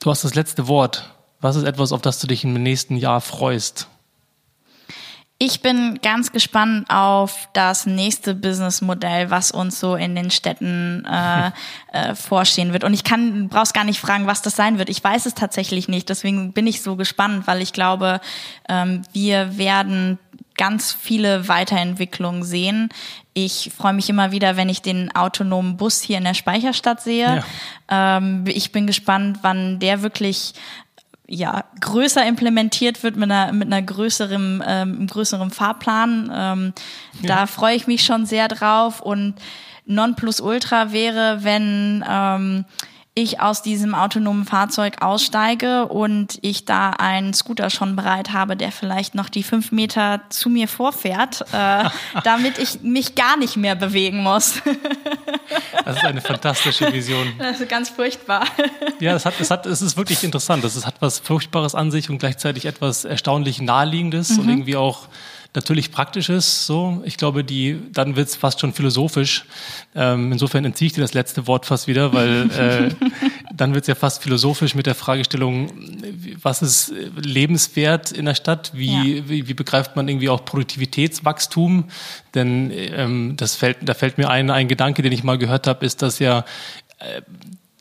du 0.00 0.10
hast 0.10 0.24
das 0.24 0.34
letzte 0.34 0.68
Wort. 0.68 1.12
Was 1.40 1.56
ist 1.56 1.64
etwas, 1.64 1.92
auf 1.92 2.00
das 2.02 2.18
du 2.20 2.26
dich 2.26 2.44
im 2.44 2.54
nächsten 2.54 2.96
Jahr 2.96 3.20
freust? 3.20 3.88
Ich 5.38 5.60
bin 5.60 5.98
ganz 6.02 6.32
gespannt 6.32 6.86
auf 6.88 7.50
das 7.52 7.84
nächste 7.84 8.34
Businessmodell, 8.34 9.30
was 9.30 9.50
uns 9.50 9.78
so 9.78 9.94
in 9.94 10.14
den 10.14 10.30
Städten 10.30 11.04
äh, 11.04 11.50
äh, 11.92 12.14
vorstehen 12.14 12.72
wird. 12.72 12.84
Und 12.84 12.94
ich 12.94 13.04
kann, 13.04 13.50
brauchst 13.50 13.74
gar 13.74 13.84
nicht 13.84 14.00
fragen, 14.00 14.26
was 14.26 14.40
das 14.40 14.56
sein 14.56 14.78
wird. 14.78 14.88
Ich 14.88 15.04
weiß 15.04 15.26
es 15.26 15.34
tatsächlich 15.34 15.88
nicht. 15.88 16.08
Deswegen 16.08 16.54
bin 16.54 16.66
ich 16.66 16.80
so 16.80 16.96
gespannt, 16.96 17.46
weil 17.46 17.60
ich 17.60 17.74
glaube, 17.74 18.22
ähm, 18.66 19.02
wir 19.12 19.58
werden 19.58 20.18
ganz 20.56 20.92
viele 20.92 21.48
Weiterentwicklungen 21.48 22.42
sehen. 22.42 22.88
Ich 23.34 23.70
freue 23.76 23.92
mich 23.92 24.08
immer 24.08 24.32
wieder, 24.32 24.56
wenn 24.56 24.68
ich 24.68 24.82
den 24.82 25.14
autonomen 25.14 25.76
Bus 25.76 26.00
hier 26.00 26.18
in 26.18 26.24
der 26.24 26.34
Speicherstadt 26.34 27.02
sehe. 27.02 27.42
Ja. 27.90 28.18
Ähm, 28.18 28.44
ich 28.46 28.72
bin 28.72 28.86
gespannt, 28.86 29.40
wann 29.42 29.78
der 29.78 30.02
wirklich 30.02 30.54
ja, 31.28 31.64
größer 31.80 32.24
implementiert 32.24 33.02
wird 33.02 33.16
mit 33.16 33.30
einer, 33.30 33.52
mit 33.52 33.66
einer 33.66 33.82
größeren, 33.82 34.62
ähm, 34.66 35.06
größeren 35.06 35.50
Fahrplan. 35.50 36.30
Ähm, 36.32 36.72
ja. 37.22 37.28
Da 37.28 37.46
freue 37.46 37.74
ich 37.74 37.86
mich 37.86 38.04
schon 38.04 38.26
sehr 38.26 38.48
drauf 38.48 39.00
und 39.00 39.34
Nonplusultra 39.86 40.92
wäre, 40.92 41.42
wenn 41.42 42.04
ähm, 42.08 42.64
ich 43.18 43.40
aus 43.40 43.62
diesem 43.62 43.94
autonomen 43.94 44.44
Fahrzeug 44.44 45.00
aussteige 45.00 45.86
und 45.86 46.38
ich 46.42 46.66
da 46.66 46.90
einen 46.90 47.32
Scooter 47.32 47.70
schon 47.70 47.96
bereit 47.96 48.34
habe, 48.34 48.58
der 48.58 48.70
vielleicht 48.70 49.14
noch 49.14 49.30
die 49.30 49.42
fünf 49.42 49.72
Meter 49.72 50.20
zu 50.28 50.50
mir 50.50 50.68
vorfährt, 50.68 51.40
äh, 51.52 51.84
damit 52.24 52.58
ich 52.58 52.82
mich 52.82 53.14
gar 53.14 53.38
nicht 53.38 53.56
mehr 53.56 53.74
bewegen 53.74 54.22
muss. 54.22 54.60
das 55.84 55.96
ist 55.96 56.04
eine 56.04 56.20
fantastische 56.20 56.92
Vision. 56.92 57.32
Das 57.38 57.58
ist 57.58 57.68
ganz 57.68 57.88
furchtbar. 57.88 58.44
Ja, 58.98 59.14
es, 59.14 59.26
hat, 59.26 59.34
es, 59.40 59.50
hat, 59.50 59.66
es 59.66 59.82
ist 59.82 59.98
wirklich 59.98 60.24
interessant. 60.24 60.64
Es 60.64 60.86
hat 60.86 60.94
was 61.00 61.18
Furchtbares 61.18 61.74
an 61.74 61.90
sich 61.90 62.08
und 62.08 62.16
gleichzeitig 62.16 62.64
etwas 62.64 63.04
erstaunlich 63.04 63.60
Naheliegendes 63.60 64.30
mhm. 64.30 64.38
und 64.38 64.48
irgendwie 64.48 64.76
auch 64.76 65.08
natürlich 65.56 65.90
Praktisches. 65.90 66.66
So, 66.66 67.02
ich 67.04 67.16
glaube, 67.16 67.42
die 67.42 67.80
dann 67.92 68.14
wird 68.14 68.28
es 68.28 68.36
fast 68.36 68.60
schon 68.60 68.72
philosophisch. 68.72 69.44
Ähm, 69.94 70.30
insofern 70.32 70.64
entziehe 70.64 70.86
ich 70.86 70.92
dir 70.92 71.00
das 71.00 71.14
letzte 71.14 71.46
Wort 71.46 71.66
fast 71.66 71.88
wieder, 71.88 72.12
weil 72.12 72.50
äh, 72.58 72.94
dann 73.52 73.74
wird 73.74 73.82
es 73.84 73.88
ja 73.88 73.94
fast 73.94 74.22
philosophisch 74.22 74.74
mit 74.74 74.86
der 74.86 74.94
Fragestellung, 74.94 75.70
was 76.42 76.62
ist 76.62 76.92
lebenswert 77.16 78.12
in 78.12 78.26
der 78.26 78.34
Stadt? 78.34 78.70
Wie, 78.74 79.16
ja. 79.16 79.28
wie, 79.28 79.48
wie, 79.48 79.54
begreift 79.54 79.96
man 79.96 80.06
irgendwie 80.06 80.28
auch 80.28 80.44
Produktivitätswachstum? 80.44 81.84
Denn 82.34 82.70
ähm, 82.70 83.34
das 83.36 83.56
fällt, 83.56 83.78
da 83.82 83.94
fällt 83.94 84.18
mir 84.18 84.30
ein, 84.30 84.50
ein 84.50 84.68
Gedanke, 84.68 85.02
den 85.02 85.12
ich 85.12 85.24
mal 85.24 85.38
gehört 85.38 85.66
habe, 85.66 85.84
ist, 85.84 86.02
dass 86.02 86.18
ja 86.18 86.44
äh, 86.98 87.22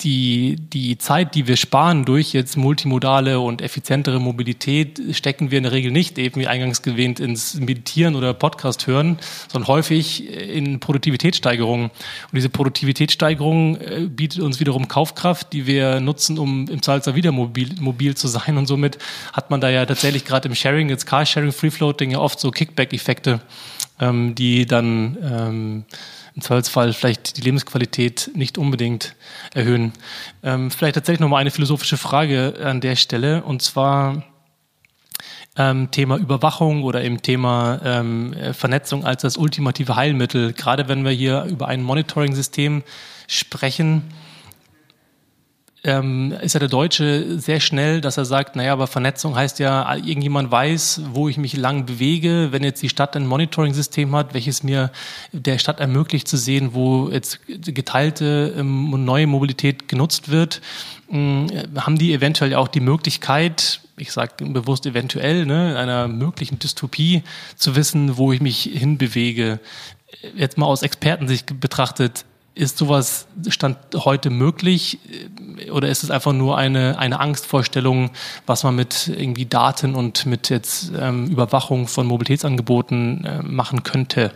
die, 0.06 0.58
die 0.60 1.00
Zeit, 1.00 1.34
die 1.34 1.48
wir 1.48 1.58
sparen 1.58 2.06
durch 2.06 2.32
jetzt 2.32 2.58
multimodale 2.58 3.40
und 3.40 3.62
effizientere 3.62 4.20
Mobilität, 4.20 5.02
stecken 5.12 5.50
wir 5.50 5.58
in 5.58 5.64
der 5.64 5.72
Regel 5.72 5.92
nicht, 5.92 6.20
eben 6.20 6.40
wie 6.40 6.48
eingangs 6.48 6.84
gewähnt, 6.84 7.20
ins 7.20 7.56
Meditieren 7.56 8.16
oder 8.16 8.36
Podcast 8.36 8.86
hören, 8.86 9.18
sondern 9.52 9.68
häufig 9.68 10.30
in 10.30 10.80
Produktivitätssteigerung. 10.80 11.86
Und 11.86 11.92
diese 12.34 12.50
Produktivitätssteigerung 12.50 13.78
äh, 13.78 14.08
bietet 14.08 14.42
uns 14.42 14.60
wiederum 14.60 14.88
Kaufkraft, 14.88 15.52
die 15.54 15.66
wir 15.66 16.00
nutzen, 16.00 16.38
um 16.38 16.68
im 16.70 16.84
Salzer 16.84 17.16
wieder 17.16 17.32
mobil, 17.32 17.74
mobil 17.80 18.16
zu 18.16 18.28
sein. 18.28 18.58
Und 18.58 18.68
somit 18.68 19.00
hat 19.34 19.50
man 19.50 19.60
da 19.60 19.70
ja 19.72 19.88
tatsächlich 19.88 20.24
gerade 20.24 20.48
im 20.48 20.56
Sharing, 20.56 20.88
jetzt 20.88 21.08
Carsharing, 21.08 21.52
Free 21.52 21.72
Floating, 21.72 22.12
ja 22.12 22.20
oft 22.20 22.40
so 22.40 22.52
Kickback-Effekte, 22.52 23.42
ähm, 24.00 24.36
die 24.36 24.68
dann 24.68 25.18
ähm, 25.24 25.86
im 26.36 26.42
Zweifelsfall 26.42 26.94
vielleicht 26.94 27.38
die 27.38 27.42
Lebensqualität 27.42 28.32
nicht 28.36 28.58
unbedingt 28.58 29.16
erhöhen. 29.54 29.94
Ähm, 30.44 30.70
vielleicht 30.70 30.96
tatsächlich 30.96 31.22
nochmal 31.22 31.42
eine 31.42 31.52
philosophische 31.52 31.98
Frage 31.98 32.56
an 32.62 32.82
der 32.82 32.96
Stelle 32.96 33.44
und 33.44 33.62
zwar 33.62 34.24
ähm, 35.58 35.90
Thema 35.92 36.18
Überwachung 36.18 36.84
oder 36.84 37.04
eben 37.04 37.22
Thema 37.22 37.80
ähm, 37.84 38.36
Vernetzung 38.52 39.06
als 39.06 39.22
das 39.22 39.38
ultimative 39.38 39.96
Heilmittel. 39.96 40.52
Gerade 40.52 40.90
wenn 40.90 41.06
wir 41.06 41.12
hier 41.12 41.46
über 41.46 41.70
ein 41.70 41.82
Monitoring-System 41.82 42.84
sprechen, 43.28 44.04
ähm, 45.86 46.32
ist 46.42 46.54
ja 46.54 46.60
der 46.60 46.70
Deutsche 46.70 47.40
sehr 47.40 47.60
schnell, 47.60 48.02
dass 48.02 48.18
er 48.18 48.26
sagt, 48.26 48.56
naja, 48.56 48.74
aber 48.74 48.88
Vernetzung 48.88 49.36
heißt 49.36 49.60
ja, 49.60 49.96
irgendjemand 49.96 50.50
weiß, 50.50 51.02
wo 51.12 51.30
ich 51.30 51.38
mich 51.38 51.56
lang 51.56 51.86
bewege. 51.86 52.48
Wenn 52.50 52.64
jetzt 52.64 52.82
die 52.82 52.90
Stadt 52.90 53.16
ein 53.16 53.28
Monitoring-System 53.28 54.16
hat, 54.16 54.34
welches 54.34 54.64
mir 54.64 54.92
der 55.32 55.60
Stadt 55.60 55.80
ermöglicht 55.80 56.28
zu 56.28 56.38
sehen, 56.38 56.74
wo 56.74 57.10
jetzt 57.10 57.40
geteilte 57.48 58.56
ähm, 58.58 58.94
und 58.94 59.06
neue 59.06 59.28
Mobilität 59.28 59.88
genutzt 59.88 60.30
wird, 60.30 60.60
ähm, 61.12 61.48
haben 61.78 62.00
die 62.00 62.14
eventuell 62.14 62.56
auch 62.56 62.68
die 62.68 62.80
Möglichkeit, 62.80 63.80
ich 63.98 64.12
sage 64.12 64.44
bewusst 64.44 64.88
eventuell, 64.88 65.46
ne, 65.46 65.78
einer 65.78 66.08
möglichen 66.08 66.58
Dystopie 66.58 67.22
zu 67.56 67.76
wissen, 67.76 68.18
wo 68.18 68.34
ich 68.34 68.42
mich 68.42 68.64
hinbewege. 68.64 69.60
Jetzt 70.36 70.58
mal 70.58 70.66
aus 70.66 70.82
Expertensicht 70.82 71.60
betrachtet, 71.60 72.26
ist 72.56 72.78
sowas 72.78 73.28
Stand 73.50 73.78
heute 73.96 74.30
möglich 74.30 75.00
oder 75.72 75.90
ist 75.90 76.04
es 76.04 76.10
einfach 76.10 76.34
nur 76.34 76.58
eine, 76.58 76.98
eine 76.98 77.20
Angstvorstellung, 77.20 78.12
was 78.46 78.64
man 78.64 78.76
mit 78.76 79.10
irgendwie 79.10 79.46
Daten 79.46 79.94
und 79.94 80.26
mit 80.26 80.50
jetzt 80.50 80.92
ähm, 80.98 81.28
Überwachung 81.28 81.88
von 81.88 82.08
Mobilitätsangeboten 82.08 83.26
äh, 83.26 83.42
machen 83.44 83.84
könnte? 83.84 84.32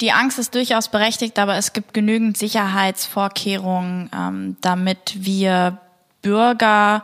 Die 0.00 0.12
Angst 0.12 0.38
ist 0.38 0.54
durchaus 0.54 0.88
berechtigt, 0.88 1.38
aber 1.40 1.56
es 1.56 1.72
gibt 1.72 1.92
genügend 1.92 2.38
Sicherheitsvorkehrungen, 2.38 4.10
ähm, 4.16 4.56
damit 4.60 5.16
wir 5.16 5.78
Bürger 6.22 7.02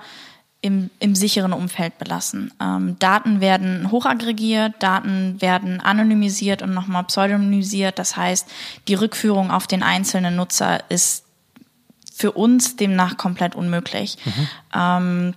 im, 0.64 0.88
im 0.98 1.14
sicheren 1.14 1.52
Umfeld 1.52 1.98
belassen. 1.98 2.50
Ähm, 2.58 2.96
Daten 2.98 3.42
werden 3.42 3.90
hochaggregiert, 3.90 4.72
Daten 4.82 5.38
werden 5.42 5.82
anonymisiert 5.82 6.62
und 6.62 6.72
nochmal 6.72 7.04
pseudonymisiert. 7.04 7.98
Das 7.98 8.16
heißt, 8.16 8.48
die 8.88 8.94
Rückführung 8.94 9.50
auf 9.50 9.66
den 9.66 9.82
einzelnen 9.82 10.36
Nutzer 10.36 10.82
ist 10.90 11.26
für 12.14 12.32
uns 12.32 12.76
demnach 12.76 13.18
komplett 13.18 13.54
unmöglich. 13.54 14.16
Mhm. 14.24 14.48
Ähm, 14.74 15.34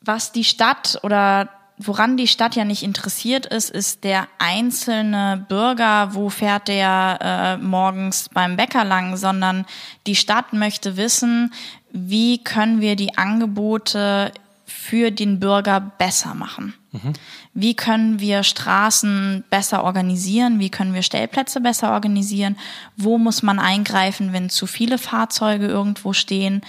was 0.00 0.32
die 0.32 0.42
Stadt 0.42 0.98
oder 1.04 1.48
woran 1.78 2.16
die 2.16 2.28
Stadt 2.28 2.56
ja 2.56 2.64
nicht 2.64 2.82
interessiert 2.82 3.46
ist, 3.46 3.70
ist 3.70 4.02
der 4.02 4.26
einzelne 4.38 5.44
Bürger, 5.48 6.14
wo 6.14 6.28
fährt 6.28 6.68
der 6.68 7.18
äh, 7.20 7.56
morgens 7.62 8.28
beim 8.32 8.56
Bäcker 8.56 8.84
lang, 8.84 9.16
sondern 9.16 9.64
die 10.06 10.16
Stadt 10.16 10.52
möchte 10.52 10.96
wissen, 10.96 11.52
wie 11.92 12.42
können 12.42 12.80
wir 12.80 12.96
die 12.96 13.16
Angebote 13.18 14.32
für 14.64 15.10
den 15.10 15.38
Bürger 15.38 15.80
besser 15.80 16.34
machen? 16.34 16.74
Mhm. 16.92 17.12
Wie 17.54 17.74
können 17.74 18.18
wir 18.18 18.42
Straßen 18.42 19.44
besser 19.50 19.84
organisieren? 19.84 20.58
Wie 20.58 20.70
können 20.70 20.94
wir 20.94 21.02
Stellplätze 21.02 21.60
besser 21.60 21.92
organisieren? 21.92 22.56
Wo 22.96 23.18
muss 23.18 23.42
man 23.42 23.58
eingreifen, 23.58 24.32
wenn 24.32 24.48
zu 24.48 24.66
viele 24.66 24.96
Fahrzeuge 24.96 25.66
irgendwo 25.66 26.14
stehen? 26.14 26.62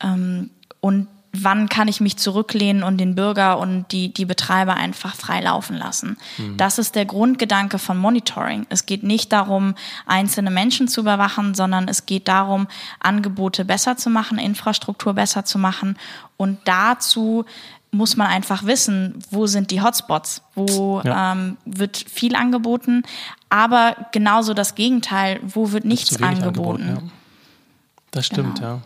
Ähm, 0.00 0.50
und 0.80 1.06
wann 1.36 1.68
kann 1.68 1.88
ich 1.88 2.00
mich 2.00 2.16
zurücklehnen 2.16 2.82
und 2.82 2.98
den 2.98 3.14
Bürger 3.14 3.58
und 3.58 3.86
die, 3.90 4.12
die 4.12 4.24
Betreiber 4.24 4.74
einfach 4.74 5.14
frei 5.14 5.40
laufen 5.40 5.76
lassen. 5.76 6.16
Mhm. 6.38 6.56
Das 6.56 6.78
ist 6.78 6.94
der 6.94 7.04
Grundgedanke 7.04 7.78
von 7.78 7.98
Monitoring. 7.98 8.66
Es 8.68 8.86
geht 8.86 9.02
nicht 9.02 9.32
darum, 9.32 9.74
einzelne 10.06 10.50
Menschen 10.50 10.86
zu 10.86 11.00
überwachen, 11.00 11.54
sondern 11.54 11.88
es 11.88 12.06
geht 12.06 12.28
darum, 12.28 12.68
Angebote 13.00 13.64
besser 13.64 13.96
zu 13.96 14.10
machen, 14.10 14.38
Infrastruktur 14.38 15.14
besser 15.14 15.44
zu 15.44 15.58
machen. 15.58 15.98
Und 16.36 16.58
dazu 16.64 17.44
muss 17.90 18.16
man 18.16 18.26
einfach 18.26 18.64
wissen, 18.64 19.18
wo 19.30 19.46
sind 19.46 19.70
die 19.70 19.80
Hotspots, 19.80 20.42
wo 20.54 21.00
ja. 21.04 21.32
ähm, 21.32 21.56
wird 21.64 21.96
viel 21.96 22.34
angeboten, 22.34 23.04
aber 23.48 23.96
genauso 24.12 24.52
das 24.52 24.74
Gegenteil, 24.74 25.40
wo 25.42 25.72
wird 25.72 25.84
nichts 25.84 26.20
angeboten. 26.20 26.82
angeboten 26.82 27.06
ja. 27.06 27.12
Das 28.10 28.26
stimmt, 28.26 28.56
genau. 28.56 28.68
ja. 28.68 28.80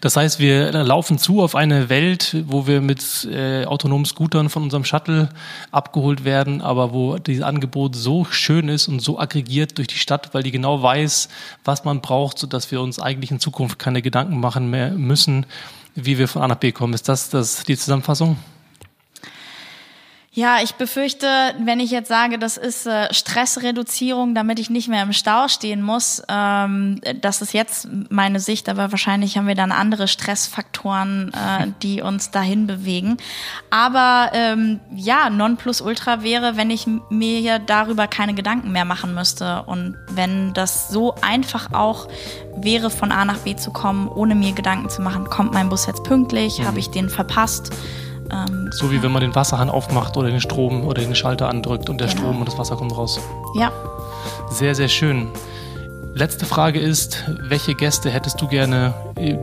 Das 0.00 0.16
heißt, 0.16 0.38
wir 0.38 0.72
laufen 0.72 1.18
zu 1.18 1.42
auf 1.42 1.54
eine 1.54 1.88
Welt, 1.88 2.36
wo 2.46 2.66
wir 2.66 2.80
mit 2.80 3.28
äh, 3.30 3.64
autonomen 3.64 4.04
Scootern 4.04 4.48
von 4.48 4.64
unserem 4.64 4.84
Shuttle 4.84 5.28
abgeholt 5.70 6.24
werden, 6.24 6.60
aber 6.60 6.92
wo 6.92 7.18
dieses 7.18 7.44
Angebot 7.44 7.96
so 7.96 8.24
schön 8.24 8.68
ist 8.68 8.88
und 8.88 9.00
so 9.00 9.18
aggregiert 9.18 9.78
durch 9.78 9.88
die 9.88 9.98
Stadt, 9.98 10.34
weil 10.34 10.42
die 10.42 10.50
genau 10.50 10.82
weiß, 10.82 11.28
was 11.64 11.84
man 11.84 12.00
braucht, 12.00 12.38
sodass 12.38 12.70
wir 12.70 12.80
uns 12.80 12.98
eigentlich 12.98 13.30
in 13.30 13.40
Zukunft 13.40 13.78
keine 13.78 14.02
Gedanken 14.02 14.40
machen 14.40 14.70
mehr 14.70 14.90
müssen, 14.90 15.46
wie 15.94 16.18
wir 16.18 16.28
von 16.28 16.42
A 16.42 16.48
nach 16.48 16.56
B 16.56 16.72
kommen. 16.72 16.94
Ist 16.94 17.08
das, 17.08 17.30
das 17.30 17.64
die 17.64 17.76
Zusammenfassung? 17.76 18.36
Ja, 20.36 20.56
ich 20.60 20.74
befürchte, 20.74 21.28
wenn 21.60 21.78
ich 21.78 21.92
jetzt 21.92 22.08
sage, 22.08 22.40
das 22.40 22.56
ist 22.56 22.88
äh, 22.88 23.14
Stressreduzierung, 23.14 24.34
damit 24.34 24.58
ich 24.58 24.68
nicht 24.68 24.88
mehr 24.88 25.04
im 25.04 25.12
Stau 25.12 25.46
stehen 25.46 25.80
muss, 25.80 26.24
ähm, 26.28 27.00
das 27.20 27.40
ist 27.40 27.54
jetzt 27.54 27.86
meine 28.10 28.40
Sicht, 28.40 28.68
aber 28.68 28.90
wahrscheinlich 28.90 29.38
haben 29.38 29.46
wir 29.46 29.54
dann 29.54 29.70
andere 29.70 30.08
Stressfaktoren, 30.08 31.32
äh, 31.32 31.68
die 31.82 32.02
uns 32.02 32.32
dahin 32.32 32.66
bewegen. 32.66 33.16
Aber 33.70 34.30
ähm, 34.32 34.80
ja, 34.92 35.30
Nonplusultra 35.30 36.24
wäre, 36.24 36.56
wenn 36.56 36.70
ich 36.70 36.88
mir 37.10 37.60
darüber 37.60 38.08
keine 38.08 38.34
Gedanken 38.34 38.72
mehr 38.72 38.84
machen 38.84 39.14
müsste 39.14 39.62
und 39.62 39.96
wenn 40.10 40.52
das 40.52 40.88
so 40.88 41.14
einfach 41.20 41.72
auch 41.72 42.08
wäre, 42.56 42.90
von 42.90 43.12
A 43.12 43.24
nach 43.24 43.38
B 43.38 43.54
zu 43.54 43.70
kommen, 43.70 44.08
ohne 44.08 44.34
mir 44.34 44.52
Gedanken 44.52 44.90
zu 44.90 45.00
machen, 45.00 45.26
kommt 45.26 45.52
mein 45.52 45.68
Bus 45.68 45.86
jetzt 45.86 46.02
pünktlich, 46.02 46.58
mhm. 46.58 46.64
habe 46.64 46.80
ich 46.80 46.90
den 46.90 47.08
verpasst? 47.08 47.70
Ähm, 48.30 48.70
so 48.72 48.90
wie 48.90 49.02
wenn 49.02 49.12
man 49.12 49.20
den 49.20 49.34
Wasserhahn 49.34 49.70
aufmacht 49.70 50.16
oder 50.16 50.28
den 50.28 50.40
Strom 50.40 50.84
oder 50.84 51.02
den 51.02 51.14
Schalter 51.14 51.48
andrückt 51.48 51.88
und 51.90 52.00
der 52.00 52.08
genau. 52.08 52.20
Strom 52.20 52.38
und 52.40 52.48
das 52.48 52.58
Wasser 52.58 52.76
kommt 52.76 52.96
raus. 52.96 53.20
Ja. 53.54 53.72
Sehr, 54.50 54.74
sehr 54.74 54.88
schön. 54.88 55.28
Letzte 56.14 56.46
Frage 56.46 56.78
ist, 56.78 57.24
welche 57.48 57.74
Gäste 57.74 58.08
hättest 58.08 58.40
du 58.40 58.46
gerne, 58.46 58.94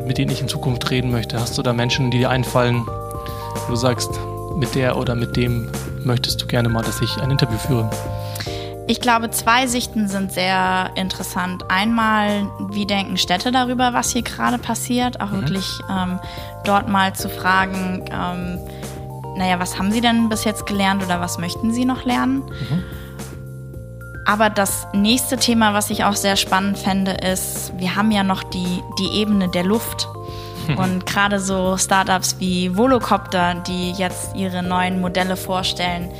mit 0.05 0.17
denen 0.17 0.31
ich 0.31 0.41
in 0.41 0.47
Zukunft 0.47 0.89
reden 0.89 1.11
möchte? 1.11 1.39
Hast 1.39 1.57
du 1.57 1.61
da 1.61 1.73
Menschen, 1.73 2.11
die 2.11 2.19
dir 2.19 2.29
einfallen, 2.29 2.85
wo 2.85 3.71
du 3.71 3.75
sagst, 3.75 4.09
mit 4.55 4.73
der 4.75 4.97
oder 4.97 5.15
mit 5.15 5.35
dem 5.35 5.69
möchtest 6.03 6.41
du 6.41 6.47
gerne 6.47 6.69
mal, 6.69 6.81
dass 6.81 7.01
ich 7.01 7.17
ein 7.17 7.29
Interview 7.29 7.57
führe? 7.57 7.89
Ich 8.91 8.99
glaube, 8.99 9.31
zwei 9.31 9.67
Sichten 9.67 10.09
sind 10.09 10.33
sehr 10.33 10.91
interessant. 10.95 11.63
Einmal, 11.69 12.51
wie 12.71 12.85
denken 12.85 13.15
Städte 13.15 13.49
darüber, 13.49 13.93
was 13.93 14.11
hier 14.11 14.21
gerade 14.21 14.57
passiert? 14.57 15.21
Auch 15.21 15.29
mhm. 15.29 15.35
wirklich 15.43 15.65
ähm, 15.89 16.19
dort 16.65 16.89
mal 16.89 17.15
zu 17.15 17.29
fragen, 17.29 18.03
ähm, 18.11 18.59
naja, 19.37 19.61
was 19.61 19.79
haben 19.79 19.93
Sie 19.93 20.01
denn 20.01 20.27
bis 20.27 20.43
jetzt 20.43 20.65
gelernt 20.65 21.01
oder 21.05 21.21
was 21.21 21.37
möchten 21.37 21.71
Sie 21.73 21.85
noch 21.85 22.03
lernen? 22.03 22.39
Mhm. 22.39 22.83
Aber 24.25 24.49
das 24.49 24.85
nächste 24.91 25.37
Thema, 25.37 25.73
was 25.73 25.89
ich 25.89 26.03
auch 26.03 26.17
sehr 26.17 26.35
spannend 26.35 26.77
fände, 26.77 27.11
ist, 27.11 27.71
wir 27.77 27.95
haben 27.95 28.11
ja 28.11 28.25
noch 28.25 28.43
die, 28.43 28.83
die 28.99 29.21
Ebene 29.21 29.47
der 29.47 29.63
Luft. 29.63 30.09
Und 30.75 31.05
gerade 31.05 31.39
so 31.39 31.77
Startups 31.77 32.35
wie 32.39 32.75
Volocopter, 32.75 33.55
die 33.65 33.93
jetzt 33.93 34.35
ihre 34.35 34.61
neuen 34.61 34.99
Modelle 34.99 35.37
vorstellen, 35.37 36.11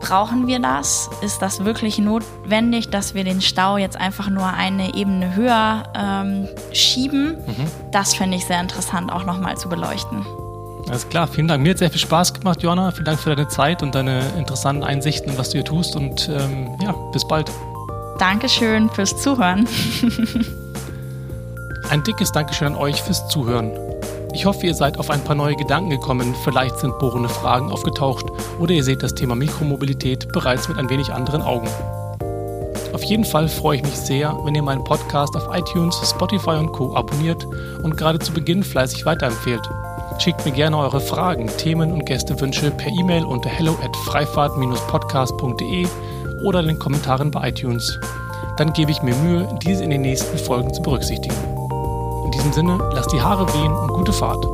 brauchen 0.00 0.46
wir 0.46 0.58
das? 0.58 1.10
Ist 1.22 1.42
das 1.42 1.64
wirklich 1.64 1.98
notwendig, 1.98 2.90
dass 2.90 3.14
wir 3.14 3.24
den 3.24 3.40
Stau 3.40 3.76
jetzt 3.76 3.98
einfach 3.98 4.28
nur 4.28 4.46
eine 4.46 4.94
Ebene 4.94 5.34
höher 5.34 5.84
ähm, 5.94 6.48
schieben? 6.72 7.38
Mhm. 7.46 7.66
Das 7.92 8.14
finde 8.14 8.36
ich 8.36 8.46
sehr 8.46 8.60
interessant, 8.60 9.12
auch 9.12 9.24
nochmal 9.24 9.56
zu 9.56 9.68
beleuchten. 9.68 10.24
Alles 10.88 11.08
klar, 11.08 11.26
vielen 11.26 11.48
Dank. 11.48 11.62
Mir 11.62 11.70
hat 11.70 11.78
sehr 11.78 11.90
viel 11.90 12.00
Spaß 12.00 12.34
gemacht, 12.34 12.62
Joanna. 12.62 12.92
Vielen 12.92 13.06
Dank 13.06 13.18
für 13.18 13.34
deine 13.34 13.48
Zeit 13.48 13.82
und 13.82 13.94
deine 13.94 14.20
interessanten 14.38 14.84
Einsichten, 14.84 15.36
was 15.36 15.50
du 15.50 15.54
hier 15.54 15.64
tust. 15.64 15.96
Und 15.96 16.28
ähm, 16.28 16.76
ja, 16.80 16.92
bis 17.12 17.26
bald. 17.26 17.50
Dankeschön 18.18 18.88
fürs 18.90 19.20
Zuhören. 19.20 19.66
Ein 21.90 22.02
dickes 22.04 22.32
Dankeschön 22.32 22.68
an 22.68 22.76
euch 22.76 23.02
fürs 23.02 23.28
Zuhören. 23.28 23.72
Ich 24.36 24.44
hoffe, 24.44 24.66
ihr 24.66 24.74
seid 24.74 24.98
auf 24.98 25.08
ein 25.08 25.24
paar 25.24 25.34
neue 25.34 25.56
Gedanken 25.56 25.88
gekommen, 25.88 26.34
vielleicht 26.44 26.78
sind 26.78 26.98
bohrende 26.98 27.30
Fragen 27.30 27.72
aufgetaucht 27.72 28.26
oder 28.58 28.72
ihr 28.72 28.84
seht 28.84 29.02
das 29.02 29.14
Thema 29.14 29.34
Mikromobilität 29.34 30.30
bereits 30.30 30.68
mit 30.68 30.76
ein 30.76 30.90
wenig 30.90 31.10
anderen 31.10 31.40
Augen. 31.40 31.66
Auf 32.92 33.02
jeden 33.04 33.24
Fall 33.24 33.48
freue 33.48 33.78
ich 33.78 33.82
mich 33.82 33.96
sehr, 33.96 34.38
wenn 34.44 34.54
ihr 34.54 34.62
meinen 34.62 34.84
Podcast 34.84 35.34
auf 35.36 35.48
iTunes, 35.56 35.98
Spotify 36.04 36.50
und 36.50 36.72
Co. 36.72 36.94
abonniert 36.94 37.46
und 37.82 37.96
gerade 37.96 38.18
zu 38.18 38.30
Beginn 38.30 38.62
fleißig 38.62 39.06
weiterempfehlt. 39.06 39.62
Schickt 40.18 40.44
mir 40.44 40.52
gerne 40.52 40.76
eure 40.76 41.00
Fragen, 41.00 41.48
Themen 41.56 41.90
und 41.90 42.04
Gästewünsche 42.04 42.70
per 42.72 42.92
E-Mail 42.92 43.24
unter 43.24 43.48
hello 43.48 43.74
at 43.82 43.96
freifahrt-podcast.de 44.04 45.86
oder 46.44 46.60
in 46.60 46.66
den 46.66 46.78
Kommentaren 46.78 47.30
bei 47.30 47.48
iTunes. 47.48 47.98
Dann 48.58 48.74
gebe 48.74 48.90
ich 48.90 49.00
mir 49.00 49.14
Mühe, 49.14 49.48
diese 49.62 49.82
in 49.82 49.88
den 49.88 50.02
nächsten 50.02 50.36
Folgen 50.36 50.74
zu 50.74 50.82
berücksichtigen. 50.82 51.55
In 52.36 52.42
diesem 52.42 52.52
Sinne, 52.52 52.78
lasst 52.92 53.10
die 53.12 53.22
Haare 53.22 53.48
wehen 53.54 53.72
und 53.72 53.94
gute 53.94 54.12
Fahrt. 54.12 54.46